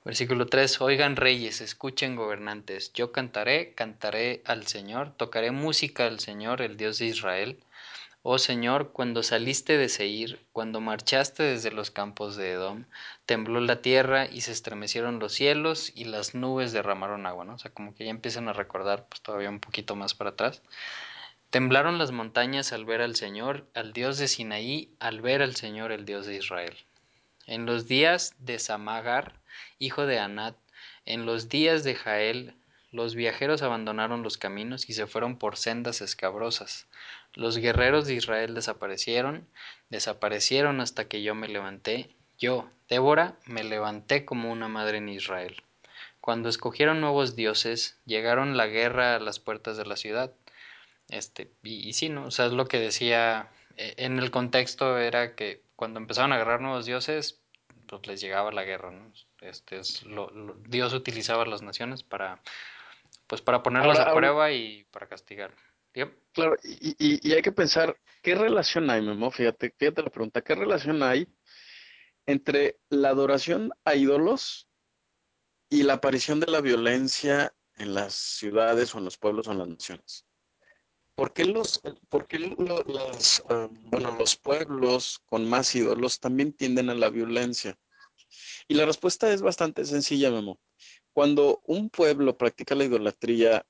Versículo 0.05 0.45
3. 0.45 0.79
Oigan 0.81 1.15
reyes, 1.15 1.59
escuchen 1.59 2.15
gobernantes, 2.15 2.93
yo 2.93 3.11
cantaré, 3.11 3.73
cantaré 3.73 4.41
al 4.45 4.67
Señor, 4.67 5.11
tocaré 5.17 5.51
música 5.51 6.05
al 6.05 6.19
Señor, 6.19 6.61
el 6.61 6.77
Dios 6.77 6.99
de 6.99 7.07
Israel. 7.07 7.59
Oh 8.23 8.39
Señor, 8.39 8.91
cuando 8.91 9.23
saliste 9.23 9.77
de 9.77 9.87
Seir, 9.89 10.45
cuando 10.51 10.81
marchaste 10.81 11.43
desde 11.43 11.71
los 11.71 11.91
campos 11.91 12.35
de 12.35 12.51
Edom, 12.51 12.85
tembló 13.25 13.61
la 13.61 13.81
tierra 13.81 14.25
y 14.25 14.41
se 14.41 14.51
estremecieron 14.51 15.19
los 15.19 15.33
cielos 15.33 15.91
y 15.95 16.05
las 16.05 16.35
nubes 16.35 16.73
derramaron 16.73 17.25
agua. 17.25 17.45
O 17.53 17.57
sea, 17.57 17.71
como 17.71 17.95
que 17.95 18.03
ya 18.03 18.09
empiezan 18.09 18.49
a 18.49 18.53
recordar, 18.53 19.05
pues 19.07 19.21
todavía 19.21 19.49
un 19.49 19.61
poquito 19.61 19.95
más 19.95 20.13
para 20.13 20.31
atrás. 20.31 20.61
Temblaron 21.49 21.97
las 21.97 22.11
montañas 22.11 22.73
al 22.73 22.83
ver 22.83 23.01
al 23.01 23.15
Señor, 23.15 23.65
al 23.73 23.93
Dios 23.93 24.17
de 24.17 24.27
Sinaí, 24.27 24.93
al 24.99 25.21
ver 25.21 25.41
al 25.41 25.55
Señor, 25.55 25.93
el 25.93 26.03
Dios 26.03 26.25
de 26.25 26.35
Israel. 26.35 26.75
En 27.45 27.65
los 27.65 27.87
días 27.87 28.35
de 28.39 28.59
Samagar, 28.59 29.39
hijo 29.79 30.05
de 30.05 30.19
Anat, 30.19 30.57
en 31.05 31.25
los 31.25 31.47
días 31.47 31.85
de 31.85 31.95
Jael, 31.95 32.55
los 32.97 33.13
viajeros 33.13 33.61
abandonaron 33.61 34.23
los 34.23 34.39
caminos 34.39 34.89
y 34.89 34.93
se 34.93 35.05
fueron 35.05 35.37
por 35.37 35.55
sendas 35.55 36.01
escabrosas. 36.01 36.87
Los 37.35 37.57
guerreros 37.57 38.07
de 38.07 38.15
Israel 38.15 38.55
desaparecieron, 38.55 39.47
desaparecieron 39.89 40.81
hasta 40.81 41.07
que 41.07 41.21
yo 41.21 41.35
me 41.35 41.47
levanté. 41.47 42.09
Yo, 42.39 42.67
Débora, 42.89 43.35
me 43.45 43.63
levanté 43.63 44.25
como 44.25 44.51
una 44.51 44.67
madre 44.67 44.97
en 44.97 45.09
Israel. 45.09 45.61
Cuando 46.21 46.49
escogieron 46.49 46.99
nuevos 46.99 47.35
dioses, 47.35 47.99
llegaron 48.07 48.57
la 48.57 48.65
guerra 48.65 49.15
a 49.15 49.19
las 49.19 49.39
puertas 49.39 49.77
de 49.77 49.85
la 49.85 49.95
ciudad. 49.95 50.33
Este, 51.09 51.51
y, 51.61 51.93
sí, 51.93 52.09
¿no? 52.09 52.25
O 52.25 52.31
sea, 52.31 52.47
es 52.47 52.51
lo 52.51 52.67
que 52.67 52.79
decía 52.79 53.51
eh, 53.75 53.93
en 53.97 54.17
el 54.17 54.31
contexto 54.31 54.97
era 54.97 55.35
que 55.35 55.61
cuando 55.75 55.99
empezaron 55.99 56.31
a 56.31 56.35
agarrar 56.35 56.61
nuevos 56.61 56.87
dioses, 56.87 57.39
pues 57.85 58.07
les 58.07 58.21
llegaba 58.21 58.51
la 58.51 58.63
guerra, 58.63 58.89
¿no? 58.89 59.13
Este 59.41 59.77
es 59.77 60.03
Dios 60.65 60.93
utilizaba 60.93 61.45
las 61.45 61.61
naciones 61.61 62.01
para, 62.01 62.41
pues 63.27 63.41
para 63.41 63.61
ponerlas 63.61 63.99
Ahora, 63.99 64.09
a 64.09 64.13
ahora 64.13 64.27
prueba 64.29 64.51
y 64.51 64.85
para 64.85 65.07
castigar. 65.07 65.53
¿Yep? 65.93 66.31
claro, 66.31 66.57
y, 66.63 66.89
y, 66.99 67.27
y, 67.27 67.33
hay 67.33 67.41
que 67.41 67.51
pensar, 67.51 67.97
¿qué 68.21 68.35
relación 68.35 68.89
hay, 68.89 69.01
Memo? 69.01 69.31
Fíjate, 69.31 69.73
fíjate 69.77 70.03
la 70.03 70.11
pregunta, 70.11 70.41
¿qué 70.41 70.53
relación 70.53 71.01
hay 71.01 71.27
entre 72.27 72.79
la 72.89 73.09
adoración 73.09 73.71
a 73.83 73.95
ídolos 73.95 74.67
y 75.69 75.83
la 75.83 75.93
aparición 75.93 76.39
de 76.39 76.51
la 76.51 76.61
violencia 76.61 77.53
en 77.77 77.95
las 77.95 78.13
ciudades 78.13 78.93
o 78.93 78.99
en 78.99 79.05
los 79.05 79.17
pueblos 79.17 79.47
o 79.47 79.53
en 79.53 79.57
las 79.57 79.67
naciones? 79.67 80.25
¿Por 81.15 81.33
qué 81.33 81.45
los, 81.45 81.81
por 82.09 82.27
qué 82.27 82.37
lo, 82.37 82.83
bueno, 83.85 84.15
los 84.19 84.35
pueblos 84.35 85.19
con 85.25 85.49
más 85.49 85.73
ídolos 85.73 86.19
también 86.19 86.53
tienden 86.53 86.91
a 86.91 86.93
la 86.93 87.09
violencia? 87.09 87.75
Y 88.67 88.75
la 88.75 88.85
respuesta 88.85 89.33
es 89.33 89.41
bastante 89.41 89.83
sencilla, 89.85 90.29
Memo. 90.29 90.59
Cuando 91.17 91.63
un 91.65 91.89
pueblo 91.89 92.37
practica 92.37 92.75
la 92.75 92.83
idolatría, 92.83 93.65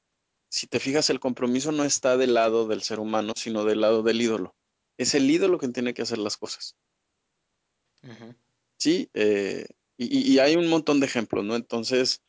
si 0.49 0.67
te 0.67 0.81
fijas, 0.81 1.09
el 1.09 1.21
compromiso 1.21 1.71
no 1.71 1.85
está 1.85 2.17
del 2.17 2.33
lado 2.33 2.67
del 2.67 2.81
ser 2.81 2.99
humano, 2.99 3.31
sino 3.37 3.63
del 3.63 3.79
lado 3.79 4.03
del 4.03 4.21
ídolo. 4.21 4.53
Es 4.97 5.15
el 5.15 5.31
ídolo 5.31 5.57
quien 5.57 5.71
tiene 5.71 5.93
que 5.93 6.01
hacer 6.01 6.17
las 6.17 6.35
cosas. 6.35 6.75
Uh 8.03 8.07
-huh. 8.07 8.35
Sí, 8.77 9.09
eh, 9.13 9.65
y, 9.95 10.33
y, 10.33 10.39
hay 10.39 10.57
un 10.57 10.67
montón 10.67 10.99
de 10.99 11.05
ejemplos, 11.05 11.45
¿no? 11.45 11.55
Entonces, 11.55 12.21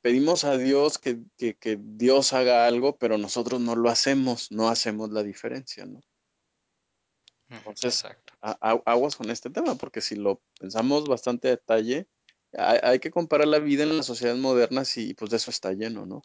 pedimos 0.00 0.42
a 0.42 0.58
Dios 0.58 0.98
que, 0.98 1.20
que, 1.38 1.54
que, 1.54 1.78
Dios 1.80 2.32
haga 2.32 2.66
algo, 2.66 2.98
pero 2.98 3.18
nosotros 3.18 3.60
no 3.60 3.76
lo 3.76 3.88
hacemos, 3.88 4.50
no 4.50 4.68
hacemos 4.68 5.12
la 5.12 5.22
diferencia, 5.22 5.86
¿no? 5.86 6.00
Entonces, 7.50 8.02
Exacto. 8.02 8.32
a, 8.40 8.58
a, 8.60 8.82
aguas 8.84 9.14
con 9.14 9.30
este 9.30 9.48
tema, 9.48 9.76
porque 9.76 10.00
si 10.00 10.16
lo 10.16 10.42
pensamos 10.58 11.04
bastante 11.04 11.46
a 11.46 11.52
detalle, 11.52 12.08
hay, 12.52 12.78
hay, 12.82 12.98
que 12.98 13.10
comparar 13.10 13.48
la 13.48 13.58
vida 13.58 13.82
en 13.82 13.96
las 13.96 14.06
sociedades 14.06 14.40
modernas 14.40 14.96
y 14.96 15.14
pues 15.14 15.30
de 15.30 15.36
eso 15.38 15.50
está 15.50 15.72
lleno, 15.72 16.06
¿no? 16.06 16.22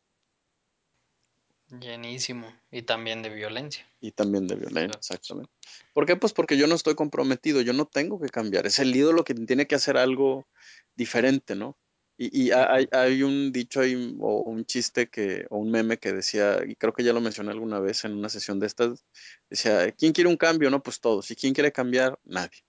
Llenísimo. 1.70 2.48
Y 2.72 2.84
también 2.84 3.24
de 3.24 3.30
violencia. 3.30 3.88
Y 4.00 4.12
también 4.12 4.48
de 4.48 4.56
violencia, 4.56 4.98
exactamente. 4.98 5.52
¿Por 5.94 6.06
qué? 6.06 6.16
Pues 6.16 6.32
porque 6.32 6.58
yo 6.58 6.68
no 6.68 6.76
estoy 6.76 6.96
comprometido, 6.96 7.62
yo 7.62 7.74
no 7.74 7.86
tengo 7.86 8.20
que 8.20 8.30
cambiar. 8.30 8.68
Es 8.68 8.80
el 8.80 8.96
ídolo 8.96 9.24
que 9.24 9.34
tiene 9.34 9.66
que 9.68 9.76
hacer 9.76 9.98
algo 9.98 10.48
diferente, 10.96 11.56
¿no? 11.56 11.78
Y, 12.18 12.46
y 12.46 12.50
-huh. 12.50 12.68
hay, 12.70 12.88
hay, 12.92 13.24
un 13.24 13.52
dicho 13.52 13.82
hay, 13.82 14.16
o 14.22 14.42
un 14.44 14.66
chiste 14.66 15.10
que, 15.10 15.48
o 15.50 15.58
un 15.58 15.72
meme 15.72 15.98
que 15.98 16.14
decía, 16.14 16.60
y 16.66 16.76
creo 16.76 16.94
que 16.94 17.04
ya 17.04 17.14
lo 17.14 17.20
mencioné 17.20 17.52
alguna 17.52 17.80
vez 17.80 18.06
en 18.06 18.14
una 18.14 18.30
sesión 18.30 18.60
de 18.60 18.68
estas, 18.68 19.04
decía, 19.50 19.92
¿quién 19.92 20.14
quiere 20.14 20.30
un 20.30 20.38
cambio? 20.38 20.70
No, 20.70 20.84
pues 20.84 21.00
todos. 21.02 21.30
¿Y 21.32 21.36
quién 21.36 21.54
quiere 21.54 21.72
cambiar? 21.72 22.20
Nadie. 22.24 22.64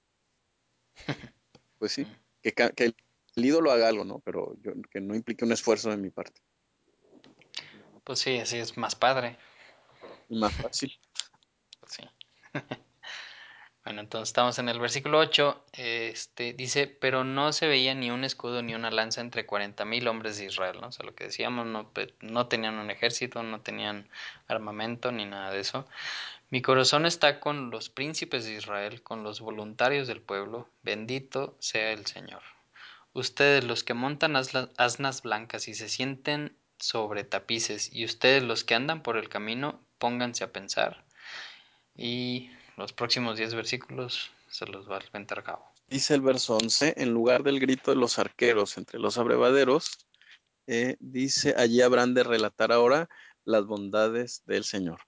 Pues 1.79 1.93
sí, 1.93 2.07
que, 2.41 2.53
que 2.53 2.95
el 3.37 3.45
ídolo 3.45 3.71
haga 3.71 3.89
algo, 3.89 4.05
¿no? 4.05 4.19
Pero 4.21 4.57
yo, 4.63 4.73
que 4.91 5.01
no 5.01 5.15
implique 5.15 5.45
un 5.45 5.53
esfuerzo 5.53 5.91
de 5.91 5.99
mi 5.99 6.11
parte. 6.11 6.41
Pues 8.03 8.19
sí, 8.19 8.39
así 8.39 8.57
es 8.57 8.77
más 8.77 8.95
padre. 8.95 9.37
Y 10.29 10.39
más 10.39 10.53
fácil. 10.55 10.93
Sí. 11.89 12.03
Bueno, 13.85 14.01
entonces 14.01 14.31
estamos 14.31 14.59
en 14.59 14.69
el 14.69 14.81
versículo 14.81 15.21
8. 15.21 15.65
Este, 15.75 16.55
dice, 16.55 16.89
pero 16.89 17.23
no 17.23 17.53
se 17.53 17.69
veía 17.69 17.95
ni 17.95 18.11
un 18.11 18.25
escudo 18.25 18.61
ni 18.61 18.75
una 18.75 18.91
lanza 18.91 19.21
entre 19.21 19.47
cuarenta 19.47 19.85
mil 19.85 20.09
hombres 20.09 20.39
de 20.39 20.47
Israel, 20.47 20.79
¿no? 20.81 20.89
O 20.89 20.91
sea, 20.93 21.07
lo 21.07 21.15
que 21.15 21.27
decíamos, 21.27 21.67
no, 21.67 21.93
no 22.21 22.49
tenían 22.49 22.81
un 22.81 22.91
ejército, 22.91 23.45
no 23.45 23.61
tenían 23.61 24.09
armamento 24.49 25.13
ni 25.13 25.25
nada 25.25 25.53
de 25.53 25.61
eso. 25.61 25.87
Mi 26.51 26.63
corazón 26.63 27.07
está 27.07 27.39
con 27.39 27.71
los 27.71 27.89
príncipes 27.89 28.45
de 28.45 28.55
Israel, 28.55 29.05
con 29.05 29.23
los 29.23 29.41
voluntarios 29.41 30.09
del 30.09 30.21
pueblo. 30.21 30.69
Bendito 30.83 31.55
sea 31.61 31.93
el 31.93 32.07
Señor. 32.07 32.43
Ustedes 33.17 33.65
los 33.65 33.83
que 33.83 33.95
montan 33.95 34.37
asnas 34.37 35.23
blancas 35.23 35.69
y 35.69 35.75
se 35.75 35.89
sienten 35.89 36.55
sobre 36.79 37.25
tapices, 37.25 37.91
y 37.91 38.05
ustedes 38.05 38.43
los 38.43 38.63
que 38.63 38.75
andan 38.75 39.03
por 39.03 39.17
el 39.17 39.31
camino, 39.31 39.81
pónganse 39.97 40.45
a 40.45 40.53
pensar. 40.53 41.03
Y 41.97 42.51
los 42.77 42.93
próximos 42.93 43.39
10 43.39 43.55
versículos 43.55 44.33
se 44.51 44.67
los 44.67 44.87
va 44.87 44.97
a 44.97 45.01
aventar 45.01 45.43
cabo. 45.43 45.65
Dice 45.89 46.13
el 46.13 46.21
verso 46.21 46.59
11, 46.59 46.93
en 46.99 47.15
lugar 47.15 47.43
del 47.43 47.59
grito 47.59 47.91
de 47.91 47.97
los 47.97 48.19
arqueros 48.19 48.77
entre 48.77 49.01
los 49.01 49.17
abrevaderos, 49.17 50.07
eh, 50.67 50.99
dice, 51.01 51.55
allí 51.57 51.81
habrán 51.81 52.13
de 52.13 52.23
relatar 52.23 52.71
ahora 52.71 53.09
las 53.47 53.65
bondades 53.65 54.43
del 54.45 54.65
Señor. 54.65 55.01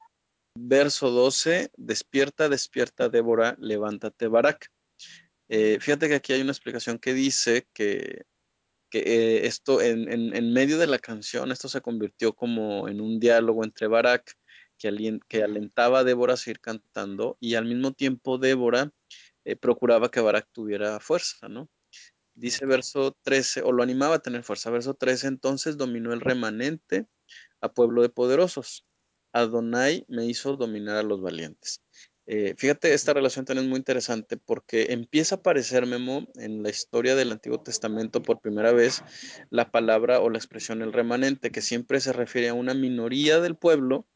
Verso 0.54 1.11
12, 1.11 1.72
despierta, 1.76 2.48
despierta, 2.48 3.11
Débora, 3.11 3.54
levántate, 3.59 4.28
Barak. 4.28 4.70
Eh, 5.49 5.78
fíjate 5.80 6.09
que 6.09 6.16
aquí 6.16 6.32
hay 6.32 6.42
una 6.42 6.53
explicación 6.53 6.99
que 6.99 7.14
dice 7.14 7.66
que, 7.72 8.24
que 8.90 8.99
eh, 9.01 9.46
esto 9.46 9.80
en, 9.80 10.09
en, 10.12 10.53
medio 10.53 10.78
de 10.78 10.86
la 10.86 10.99
canción, 10.99 11.53
esto 11.53 11.68
se 11.68 11.80
convirtió 11.80 12.34
como 12.34 12.88
en 12.88 13.01
un 13.01 13.18
diálogo 13.18 13.64
entre 13.64 13.86
Barak 13.86 14.36
que, 14.78 15.42
alentaba 15.42 16.01
a 16.01 16.05
Débora 16.05 16.34
a 16.34 16.36
seguir 16.36 16.61
cantando 16.61 17.36
y 17.40 17.55
al 17.55 17.64
mismo 17.64 17.92
tiempo 17.92 18.38
Débora 18.38 18.92
eh, 19.44 19.57
procuraba 19.57 20.11
que 20.11 20.20
Barak 20.20 20.49
tuviera 20.53 21.01
fuerza, 21.01 21.49
¿no? 21.49 21.68
Dice 22.34 22.66
verso 22.66 23.16
13, 23.22 23.62
o 23.62 23.72
lo 23.72 23.82
animaba 23.82 24.16
a 24.16 24.18
tener 24.20 24.44
fuerza. 24.44 24.70
Verso 24.70 24.94
13, 24.94 25.26
entonces 25.26 25.76
dominó 25.76 26.12
el 26.12 26.20
remanente 26.20 27.07
a 27.61 27.72
pueblo 27.72 28.03
de 28.03 28.11
poderosos. 28.11 28.86
Adonai 29.32 30.05
me 30.09 30.24
hizo 30.24 30.57
dominar 30.57 30.96
a 30.96 31.03
los 31.03 31.20
valientes. 31.20 31.82
Eh, 32.30 32.54
fíjate, 32.58 32.92
esta 32.92 33.14
relación 33.14 33.46
también 33.46 33.64
es 33.64 33.70
muy 33.70 33.78
interesante 33.78 34.36
porque 34.36 34.88
empieza 34.90 35.36
a 35.36 35.38
aparecer, 35.38 35.86
Memo, 35.86 36.28
en 36.34 36.62
la 36.62 36.68
historia 36.68 37.16
del 37.16 37.32
Antiguo 37.32 37.62
Testamento 37.62 38.20
por 38.20 38.40
primera 38.40 38.70
vez 38.70 39.02
la 39.48 39.70
palabra 39.70 40.20
o 40.20 40.28
la 40.28 40.36
expresión 40.36 40.82
el 40.82 40.92
remanente, 40.92 41.50
que 41.50 41.62
siempre 41.62 42.00
se 42.00 42.12
refiere 42.12 42.50
a 42.50 42.54
una 42.54 42.74
minoría 42.74 43.40
del 43.40 43.56
pueblo 43.56 44.06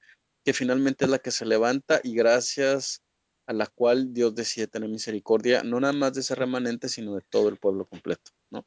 que 0.45 0.53
finalmente 0.53 1.07
es 1.07 1.11
la 1.11 1.21
que 1.21 1.31
se 1.31 1.47
levanta 1.47 2.03
y 2.05 2.15
gracias 2.15 3.03
a 3.47 3.55
la 3.55 3.67
cual 3.67 4.13
Dios 4.13 4.35
decide 4.35 4.67
tener 4.67 4.91
misericordia, 4.91 5.63
no 5.63 5.81
nada 5.81 5.95
más 5.95 6.13
de 6.13 6.21
ese 6.21 6.35
remanente, 6.35 6.91
sino 6.91 7.15
de 7.15 7.23
todo 7.31 7.49
el 7.49 7.57
pueblo 7.57 7.87
completo, 7.87 8.31
¿no? 8.51 8.67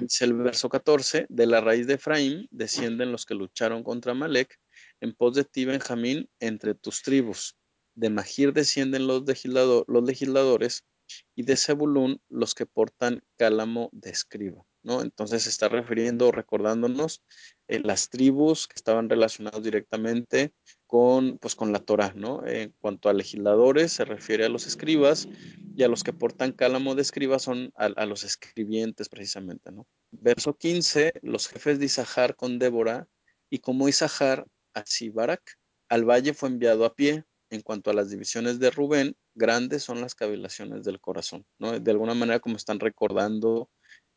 Dice 0.00 0.26
el 0.26 0.34
verso 0.34 0.68
14, 0.68 1.26
de 1.30 1.46
la 1.46 1.62
raíz 1.62 1.86
de 1.86 1.94
Efraín 1.94 2.46
descienden 2.50 3.10
los 3.10 3.24
que 3.24 3.34
lucharon 3.34 3.82
contra 3.82 4.12
Malek, 4.12 4.60
en 5.00 5.14
pos 5.14 5.34
de 5.34 5.44
ti, 5.44 5.64
Benjamín, 5.64 6.28
entre 6.40 6.74
tus 6.74 7.02
tribus. 7.02 7.56
De 8.00 8.08
Magir 8.08 8.54
descienden 8.54 9.06
los, 9.06 9.24
legisladores 9.26 10.86
y 11.34 11.42
de 11.42 11.56
Zebulún 11.58 12.18
los 12.30 12.54
que 12.54 12.64
portan 12.64 13.22
cálamo 13.36 13.90
de 13.92 14.08
escriba. 14.08 14.64
¿no? 14.82 15.02
Entonces 15.02 15.42
se 15.42 15.50
está 15.50 15.68
refiriendo, 15.68 16.32
recordándonos 16.32 17.22
eh, 17.68 17.80
las 17.80 18.08
tribus 18.08 18.66
que 18.66 18.76
estaban 18.76 19.10
relacionadas 19.10 19.62
directamente 19.62 20.54
con, 20.86 21.36
pues, 21.36 21.54
con 21.54 21.72
la 21.72 21.80
Torah, 21.80 22.14
¿no? 22.16 22.46
En 22.46 22.74
cuanto 22.80 23.10
a 23.10 23.12
legisladores, 23.12 23.92
se 23.92 24.06
refiere 24.06 24.46
a 24.46 24.48
los 24.48 24.66
escribas 24.66 25.28
y 25.76 25.82
a 25.82 25.88
los 25.88 26.02
que 26.02 26.14
portan 26.14 26.52
cálamo 26.52 26.94
de 26.94 27.02
escribas 27.02 27.42
son 27.42 27.70
a, 27.74 28.06
los 28.06 28.24
escribientes 28.24 29.10
precisamente, 29.10 29.70
¿no? 29.72 29.86
Verso 30.10 30.56
15, 30.56 31.12
los 31.20 31.48
jefes 31.48 31.78
de 31.78 31.84
Isahar 31.84 32.34
con 32.34 32.58
Débora 32.58 33.06
y 33.50 33.58
como 33.58 33.88
Isahar, 33.88 34.46
así 34.72 35.10
Barak, 35.10 35.58
al 35.90 36.08
valle 36.08 36.32
fue 36.32 36.48
enviado 36.48 36.86
a 36.86 36.94
pie. 36.94 37.24
En 37.50 37.62
cuanto 37.62 37.90
a 37.90 37.94
las 37.94 38.10
divisiones 38.10 38.60
de 38.60 38.70
Rubén, 38.70 39.16
grandes 39.34 39.82
son 39.82 40.00
las 40.00 40.14
cavilaciones 40.14 40.84
del 40.84 41.00
corazón, 41.00 41.44
¿no? 41.58 41.78
De 41.78 41.90
alguna 41.90 42.14
manera 42.14 42.38
como 42.40 42.56
están 42.56 42.78
recordando 42.78 43.68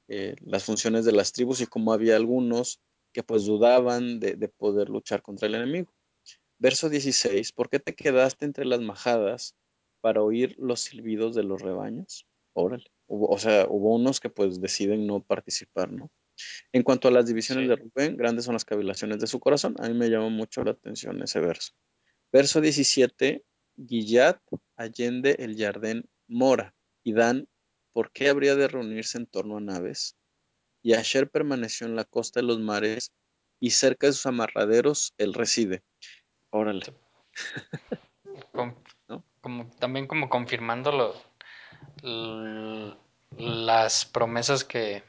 eh, 0.08 0.36
las 0.42 0.66
funciones 0.66 1.06
de 1.06 1.14
las 1.14 1.32
tribus 1.32 1.62
y 1.62 1.66
como 1.66 1.94
había 1.94 2.16
algunos 2.16 2.80
que 3.14 3.24
pues 3.24 3.46
dudaban 3.46 4.20
de, 4.20 4.36
poder 4.50 4.90
luchar 4.90 5.22
contra 5.22 5.48
el 5.48 5.56
enemigo. 5.56 5.92
Verso 6.60 6.90
16, 6.90 7.52
¿por 7.54 7.70
qué 7.70 7.80
te 7.80 7.96
quedaste 7.96 8.46
entre 8.46 8.66
las 8.66 8.82
majadas 8.82 9.56
para 10.02 10.22
oír 10.22 10.56
los 10.60 10.82
silbidos 10.82 11.36
de 11.36 11.44
los 11.44 11.62
rebaños? 11.62 12.28
Órale. 12.54 12.86
o 13.08 13.38
sea, 13.40 13.66
hubo 13.70 13.96
unos 13.96 14.20
que 14.20 14.30
pues 14.30 14.62
deciden 14.62 15.08
no 15.08 15.22
participar, 15.22 15.92
¿no? 15.92 16.12
En 16.72 16.84
cuanto 16.84 17.08
a 17.08 17.12
las 17.12 17.28
divisiones 17.28 17.68
de 17.68 17.76
Rubén, 17.76 18.18
grandes 18.18 18.46
son 18.46 18.54
las 18.54 18.66
cavilaciones 18.66 19.20
de 19.20 19.28
su 19.28 19.40
corazón. 19.40 19.76
A 19.80 19.88
mí 19.88 19.94
me 19.94 20.10
llamó 20.10 20.30
mucho 20.30 20.64
la 20.64 20.72
atención 20.72 21.22
ese 21.22 21.40
verso. 21.40 21.74
Verso 22.34 22.62
17, 22.62 23.46
Guillat, 23.76 24.42
Allende, 24.76 25.36
el 25.38 25.56
Jardín, 25.56 26.10
Mora 26.28 26.74
y 27.04 27.14
Dan 27.14 27.48
¿por 27.94 28.12
qué 28.12 28.30
habría 28.30 28.56
de 28.56 28.68
reunirse 28.68 29.20
en 29.20 29.28
torno 29.28 29.58
a 29.58 29.62
naves? 29.62 30.18
Y 30.82 30.94
Asher 30.94 31.30
permaneció 31.30 31.86
en 31.86 31.96
la 31.96 32.06
costa 32.06 32.40
de 32.40 32.48
los 32.48 32.60
mares, 32.60 33.14
y 33.60 33.70
cerca 33.70 34.08
de 34.08 34.14
sus 34.14 34.26
amarraderos 34.26 35.14
él 35.18 35.34
reside. 35.34 35.84
Órale. 36.50 36.94
Como, 39.42 39.70
también 39.80 40.08
como 40.08 40.30
confirmando 40.30 41.14
las 43.38 44.06
promesas 44.06 44.64
que, 44.64 45.04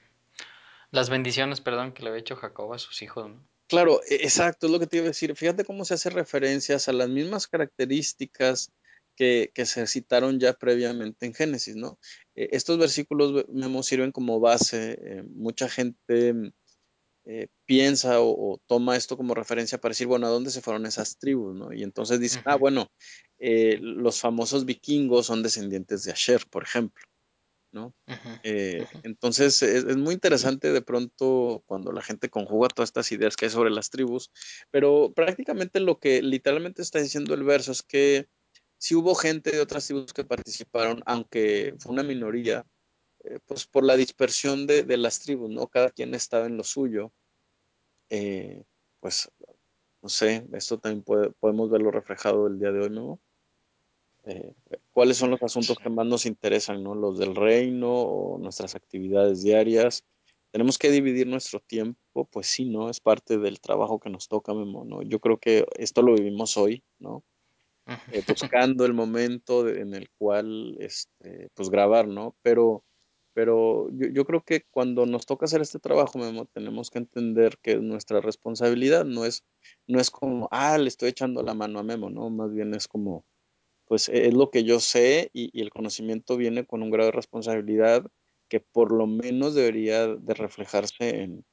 las 0.91 1.09
bendiciones, 1.09 1.61
perdón, 1.61 1.93
que 1.93 2.03
le 2.03 2.09
había 2.09 2.21
hecho 2.21 2.37
Jacob 2.37 2.73
a 2.73 2.79
sus 2.79 3.01
hijos. 3.03 3.31
Claro, 3.75 4.01
e, 4.09 4.15
exacto, 4.17 4.67
es 4.67 4.73
lo 4.73 4.79
que 4.79 4.87
te 4.87 4.99
iba 4.99 5.07
a 5.07 5.09
decir. 5.09 5.35
Fíjate 5.35 5.65
cómo 5.65 5.85
se 5.85 5.95
hace 5.95 6.09
referencias 6.11 6.89
a 6.89 6.93
las 6.93 7.09
mismas 7.09 7.49
características 7.49 8.73
que, 9.17 9.51
se 9.65 9.87
citaron 9.89 10.39
ya 10.39 10.53
previamente 10.53 11.27
en 11.27 11.35
Génesis, 11.35 11.75
¿no? 11.75 11.99
Eh, 12.37 12.51
estos 12.53 12.79
versículos 12.79 13.47
me 13.49 13.83
sirven 13.83 14.13
como 14.13 14.39
base. 14.39 14.93
Eh, 15.03 15.23
mucha 15.25 15.69
gente 15.69 16.53
eh, 17.25 17.49
piensa 17.67 18.21
o, 18.21 18.61
toma 18.67 18.97
esto 18.97 19.17
como 19.17 19.35
referencia 19.35 19.79
para 19.79 19.91
decir, 19.91 20.07
bueno, 20.07 20.27
¿a 20.29 20.31
dónde 20.31 20.51
se 20.51 20.61
fueron 20.61 20.87
esas 20.87 21.19
tribus? 21.19 21.57
¿no? 21.57 21.73
Y 21.73 21.83
entonces 21.83 22.21
dicen, 22.21 22.43
ah, 22.47 22.57
bueno, 22.57 22.89
los 23.39 24.21
famosos 24.21 24.65
vikingos 24.67 25.27
son 25.27 25.43
descendientes 25.43 26.05
de 26.05 26.13
Asher, 26.13 26.47
por 26.49 26.63
ejemplo. 26.63 27.05
¿No? 27.75 27.95
Entonces 29.03 29.63
es, 29.63 29.85
es, 29.85 29.97
muy 29.97 30.15
interesante 30.15 30.73
de 30.73 30.83
pronto 30.83 31.63
cuando 31.67 31.93
la 31.93 32.03
gente 32.03 32.31
conjuga 32.31 32.69
todas 32.69 32.89
estas 32.89 33.13
ideas 33.13 33.37
que 33.37 33.47
hay 33.47 33.51
sobre 33.51 33.71
las 33.71 33.91
tribus, 33.91 34.31
pero 34.71 35.13
prácticamente 35.15 35.81
lo 35.81 35.99
que 35.99 36.23
literalmente 36.23 36.81
está 36.81 37.01
diciendo 37.01 37.35
el 37.35 37.45
verso 37.45 37.73
es 37.73 37.83
que 37.83 38.29
si 38.79 38.95
hubo 38.95 39.15
gente 39.15 39.51
de 39.51 39.61
otras 39.61 39.87
tribus 39.87 40.13
que 40.13 40.25
participaron, 40.25 41.03
aunque 41.07 41.75
fue 41.79 41.93
una 41.93 42.03
minoría, 42.03 42.67
eh, 43.25 43.39
pues 43.47 43.67
por 43.67 43.83
la 43.83 43.97
dispersión 43.97 44.67
de, 44.67 44.85
las 44.99 45.21
tribus, 45.21 45.51
¿no? 45.51 45.69
Cada 45.69 45.91
quien 45.91 46.15
estaba 46.15 46.45
en 46.45 46.59
lo 46.59 46.65
suyo. 46.65 47.11
Eh, 48.11 48.63
pues, 49.01 49.31
no 50.03 50.11
sé, 50.11 50.47
esto 50.53 50.79
también 50.79 51.03
podemos 51.03 51.71
verlo 51.71 51.91
reflejado 51.91 52.47
el 52.47 52.59
día 52.59 52.73
de 52.73 52.81
hoy, 52.81 52.91
¿no? 52.91 53.21
Eh, 54.27 54.55
¿Cuáles 54.93 55.17
son 55.17 55.31
los 55.31 55.43
asuntos 55.43 55.79
que 55.79 55.91
más 55.91 56.07
nos 56.07 56.25
interesan, 56.27 56.83
¿no? 56.83 56.95
Los 56.95 57.19
del 57.19 57.35
reino 57.35 57.93
o 57.93 58.39
nuestras 58.39 58.75
actividades 58.75 59.43
diarias. 59.43 60.05
Tenemos 60.51 60.79
que 60.79 60.91
dividir 60.91 61.27
nuestro 61.27 61.61
tiempo, 61.61 62.27
pues 62.27 62.47
sí, 62.47 62.65
¿no? 62.65 62.89
Es 62.89 63.01
parte 63.01 63.39
del 63.39 63.61
trabajo 63.61 63.99
que 63.99 64.09
nos 64.09 64.29
toca, 64.29 64.55
Memo, 64.55 64.85
¿no? 64.85 65.03
Yo 65.03 65.19
creo 65.21 65.39
que 65.39 65.67
esto 65.77 66.01
lo 66.01 66.15
vivimos 66.15 66.57
hoy, 66.57 66.83
¿no? 66.99 67.25
Eh, 68.13 68.23
buscando 68.27 68.87
el 68.87 68.95
momento 68.95 69.69
en 69.69 69.95
el 69.95 70.09
cual, 70.17 70.77
este, 70.81 71.51
pues 71.55 71.69
grabar, 71.71 72.09
¿no? 72.09 72.35
Pero, 72.43 72.85
pero 73.35 73.89
yo, 73.91 74.25
creo 74.25 74.43
que 74.43 74.63
cuando 74.71 75.07
nos 75.07 75.27
toca 75.27 75.45
hacer 75.47 75.61
este 75.61 75.81
trabajo, 75.81 76.19
Memo, 76.19 76.47
tenemos 76.47 76.91
que 76.91 76.99
entender 76.99 77.59
que 77.61 77.77
nuestra 77.77 78.21
responsabilidad 78.21 79.05
no 79.05 79.25
es, 79.25 79.45
no 79.87 80.01
es 80.01 80.11
como, 80.11 80.49
ah, 80.53 80.79
le 80.79 80.89
estoy 80.89 81.11
echando 81.11 81.43
la 81.43 81.55
mano 81.55 81.81
a 81.81 81.83
Memo, 81.83 82.11
¿no? 82.11 82.31
Más 82.31 82.53
bien 82.53 82.75
es 82.75 82.89
como, 82.89 83.25
pues 83.87 84.09
es 84.09 84.35
lo 84.35 84.51
que 84.51 84.65
yo 84.65 84.81
sé 84.81 85.31
y, 85.33 85.51
y 85.53 85.63
el 85.63 85.71
conocimiento 85.71 86.37
viene 86.37 86.67
con 86.67 86.83
un 86.83 86.91
grado 86.91 87.11
de 87.11 87.17
responsabilidad 87.17 88.07
que 88.49 88.61
por 88.61 88.93
lo 88.93 89.07
menos 89.07 89.55
debería 89.55 90.07
de 90.07 90.35
reflejarse 90.35 91.23
en, 91.23 91.45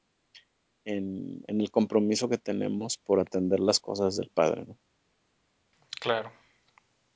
en, 0.84 1.42
en 1.46 1.60
el 1.60 1.70
compromiso 1.70 2.28
que 2.28 2.38
tenemos 2.38 2.98
por 2.98 3.20
atender 3.20 3.60
las 3.60 3.80
cosas 3.80 4.16
del 4.16 4.30
Padre, 4.30 4.64
¿no? 4.66 4.78
Claro. 6.00 6.32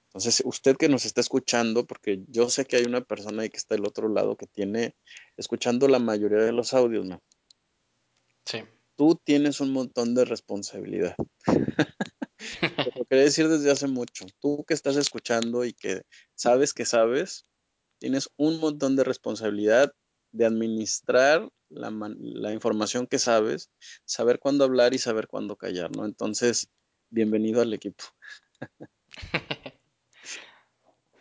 Entonces, 0.07 0.43
usted 0.47 0.77
que 0.77 0.89
nos 0.89 1.05
está 1.05 1.21
escuchando, 1.21 1.87
porque 1.87 2.23
yo 2.29 2.49
sé 2.49 2.65
que 2.65 2.77
hay 2.77 2.85
una 2.85 3.03
persona 3.03 3.43
ahí 3.43 3.51
que 3.51 3.59
está 3.59 3.75
del 3.75 3.85
otro 3.85 4.09
lado 4.09 4.37
que 4.37 4.47
tiene, 4.47 4.95
escuchando 5.37 5.89
la 5.89 5.99
mayoría 5.99 6.39
de 6.39 6.53
los 6.53 6.73
audios, 6.73 7.05
¿no? 7.05 7.21
Sí. 8.45 8.61
Tú 8.95 9.21
tienes 9.23 9.61
un 9.61 9.73
montón 9.73 10.15
de 10.15 10.25
responsabilidad. 10.25 11.17
Lo 12.95 13.05
quería 13.05 13.25
decir 13.25 13.49
desde 13.49 13.71
hace 13.71 13.87
mucho. 13.87 14.27
Tú 14.41 14.65
que 14.67 14.75
estás 14.75 14.97
escuchando 14.97 15.65
y 15.65 15.73
que 15.73 16.03
sabes 16.35 16.75
que 16.75 16.85
sabes, 16.85 17.47
tienes 17.99 18.29
un 18.37 18.61
montón 18.61 18.97
de 18.97 19.05
responsabilidad 19.05 19.93
de 20.33 20.47
administrar 20.47 21.49
la, 21.69 21.91
la 22.19 22.53
información 22.53 23.07
que 23.07 23.19
sabes, 23.19 23.71
saber 24.05 24.39
cuándo 24.39 24.65
hablar 24.65 24.95
y 24.95 24.99
saber 24.99 25.27
cuándo 25.27 25.57
callar, 25.57 25.95
¿no? 25.97 26.05
Entonces, 26.05 26.69
bienvenido 27.11 27.63
al 27.63 27.73
equipo. 27.73 28.05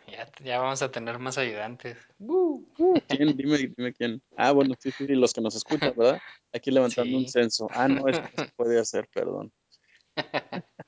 Ya, 0.08 0.30
ya 0.44 0.60
vamos 0.60 0.80
a 0.82 0.90
tener 0.90 1.18
más 1.18 1.36
ayudantes. 1.36 1.98
Uh, 2.20 2.64
¿Quién? 3.08 3.36
Dime, 3.36 3.58
dime 3.76 3.92
quién. 3.92 4.22
Ah, 4.36 4.52
bueno, 4.52 4.74
sí, 4.78 4.92
sí, 4.96 5.08
los 5.08 5.32
que 5.32 5.40
nos 5.40 5.56
escuchan, 5.56 5.94
¿verdad? 5.96 6.20
Aquí 6.52 6.70
levantando 6.70 7.18
un 7.18 7.28
censo. 7.28 7.68
Ah, 7.72 7.88
no, 7.88 8.08
eso 8.08 8.22
no 8.22 8.44
se 8.44 8.50
puede 8.56 8.78
hacer, 8.78 9.08
perdón. 9.12 9.52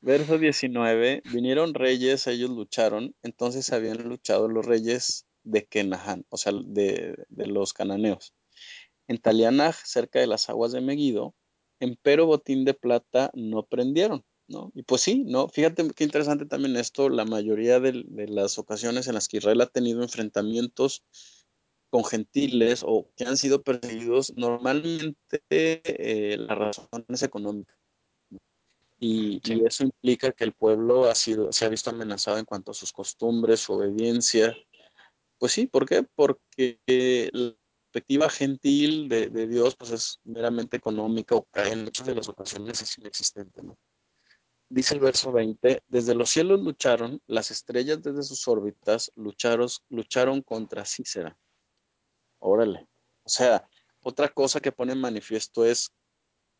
Verso 0.00 0.38
19. 0.38 1.22
Vinieron 1.32 1.74
reyes, 1.74 2.26
ellos 2.26 2.50
lucharon, 2.50 3.14
entonces 3.22 3.72
habían 3.72 4.08
luchado 4.08 4.48
los 4.48 4.64
reyes 4.64 5.26
de 5.42 5.66
Kenahan, 5.66 6.24
o 6.28 6.36
sea, 6.36 6.52
de, 6.52 7.16
los 7.28 7.72
cananeos. 7.72 8.34
En 9.08 9.18
Talianaj, 9.18 9.76
cerca 9.84 10.20
de 10.20 10.26
las 10.26 10.48
aguas 10.50 10.72
de 10.72 10.80
Megiddo, 10.80 11.34
empero 11.80 12.26
botín 12.26 12.64
de 12.64 12.74
plata 12.74 13.30
no 13.34 13.64
prendieron, 13.64 14.24
¿no? 14.46 14.70
Y 14.74 14.82
pues 14.82 15.02
sí, 15.02 15.24
¿no? 15.24 15.48
Fíjate 15.48 15.88
qué 15.96 16.04
interesante 16.04 16.46
también 16.46 16.76
esto, 16.76 17.08
la 17.08 17.24
mayoría 17.24 17.80
de, 17.80 18.04
de 18.06 18.28
las 18.28 18.58
ocasiones 18.58 19.08
en 19.08 19.14
las 19.14 19.28
que 19.28 19.38
Israel 19.38 19.60
ha 19.62 19.66
tenido 19.66 20.02
enfrentamientos 20.02 21.02
con 21.90 22.04
gentiles 22.04 22.82
o 22.86 23.10
que 23.16 23.24
han 23.24 23.36
sido 23.36 23.62
perseguidos, 23.62 24.34
normalmente 24.36 25.42
eh, 25.50 26.36
la 26.38 26.54
razón 26.54 27.04
es 27.08 27.22
económica. 27.22 27.74
Y, 28.98 29.40
Sí. 29.44 29.54
y, 29.54 29.64
eso 29.66 29.84
implica 29.84 30.32
que 30.32 30.44
el 30.44 30.52
pueblo 30.52 31.04
ha 31.08 31.14
sido, 31.14 31.52
se 31.52 31.64
ha 31.64 31.68
visto 31.68 31.90
amenazado 31.90 32.38
en 32.38 32.44
cuanto 32.44 32.72
a 32.72 32.74
sus 32.74 32.92
costumbres, 32.92 33.60
su 33.60 33.74
obediencia. 33.74 34.56
Pues 35.38 35.52
sí, 35.52 35.66
¿por 35.66 35.86
qué? 35.86 36.02
Porque 36.02 36.80
la 37.32 37.54
perspectiva 37.90 38.28
gentil 38.28 39.08
de, 39.08 39.28
de 39.28 39.46
Dios 39.46 39.76
pues 39.76 39.92
es 39.92 40.20
meramente 40.24 40.76
económica 40.76 41.36
o 41.36 41.46
en 41.54 41.84
muchas 41.84 42.06
de 42.06 42.14
las 42.14 42.28
ocasiones 42.28 42.82
es 42.82 42.98
inexistente. 42.98 43.62
¿no? 43.62 43.78
Dice 44.70 44.94
el 44.94 45.00
verso 45.00 45.32
20, 45.32 45.82
desde 45.88 46.14
los 46.14 46.28
cielos 46.28 46.60
lucharon, 46.60 47.22
las 47.26 47.50
estrellas 47.50 48.02
desde 48.02 48.22
sus 48.22 48.46
órbitas 48.48 49.10
lucharon, 49.14 49.68
lucharon 49.88 50.42
contra 50.42 50.84
Cícera. 50.84 51.38
Órale. 52.38 52.86
O 53.24 53.28
sea, 53.30 53.66
otra 54.02 54.28
cosa 54.28 54.60
que 54.60 54.72
pone 54.72 54.92
en 54.92 55.00
manifiesto 55.00 55.64
es 55.64 55.90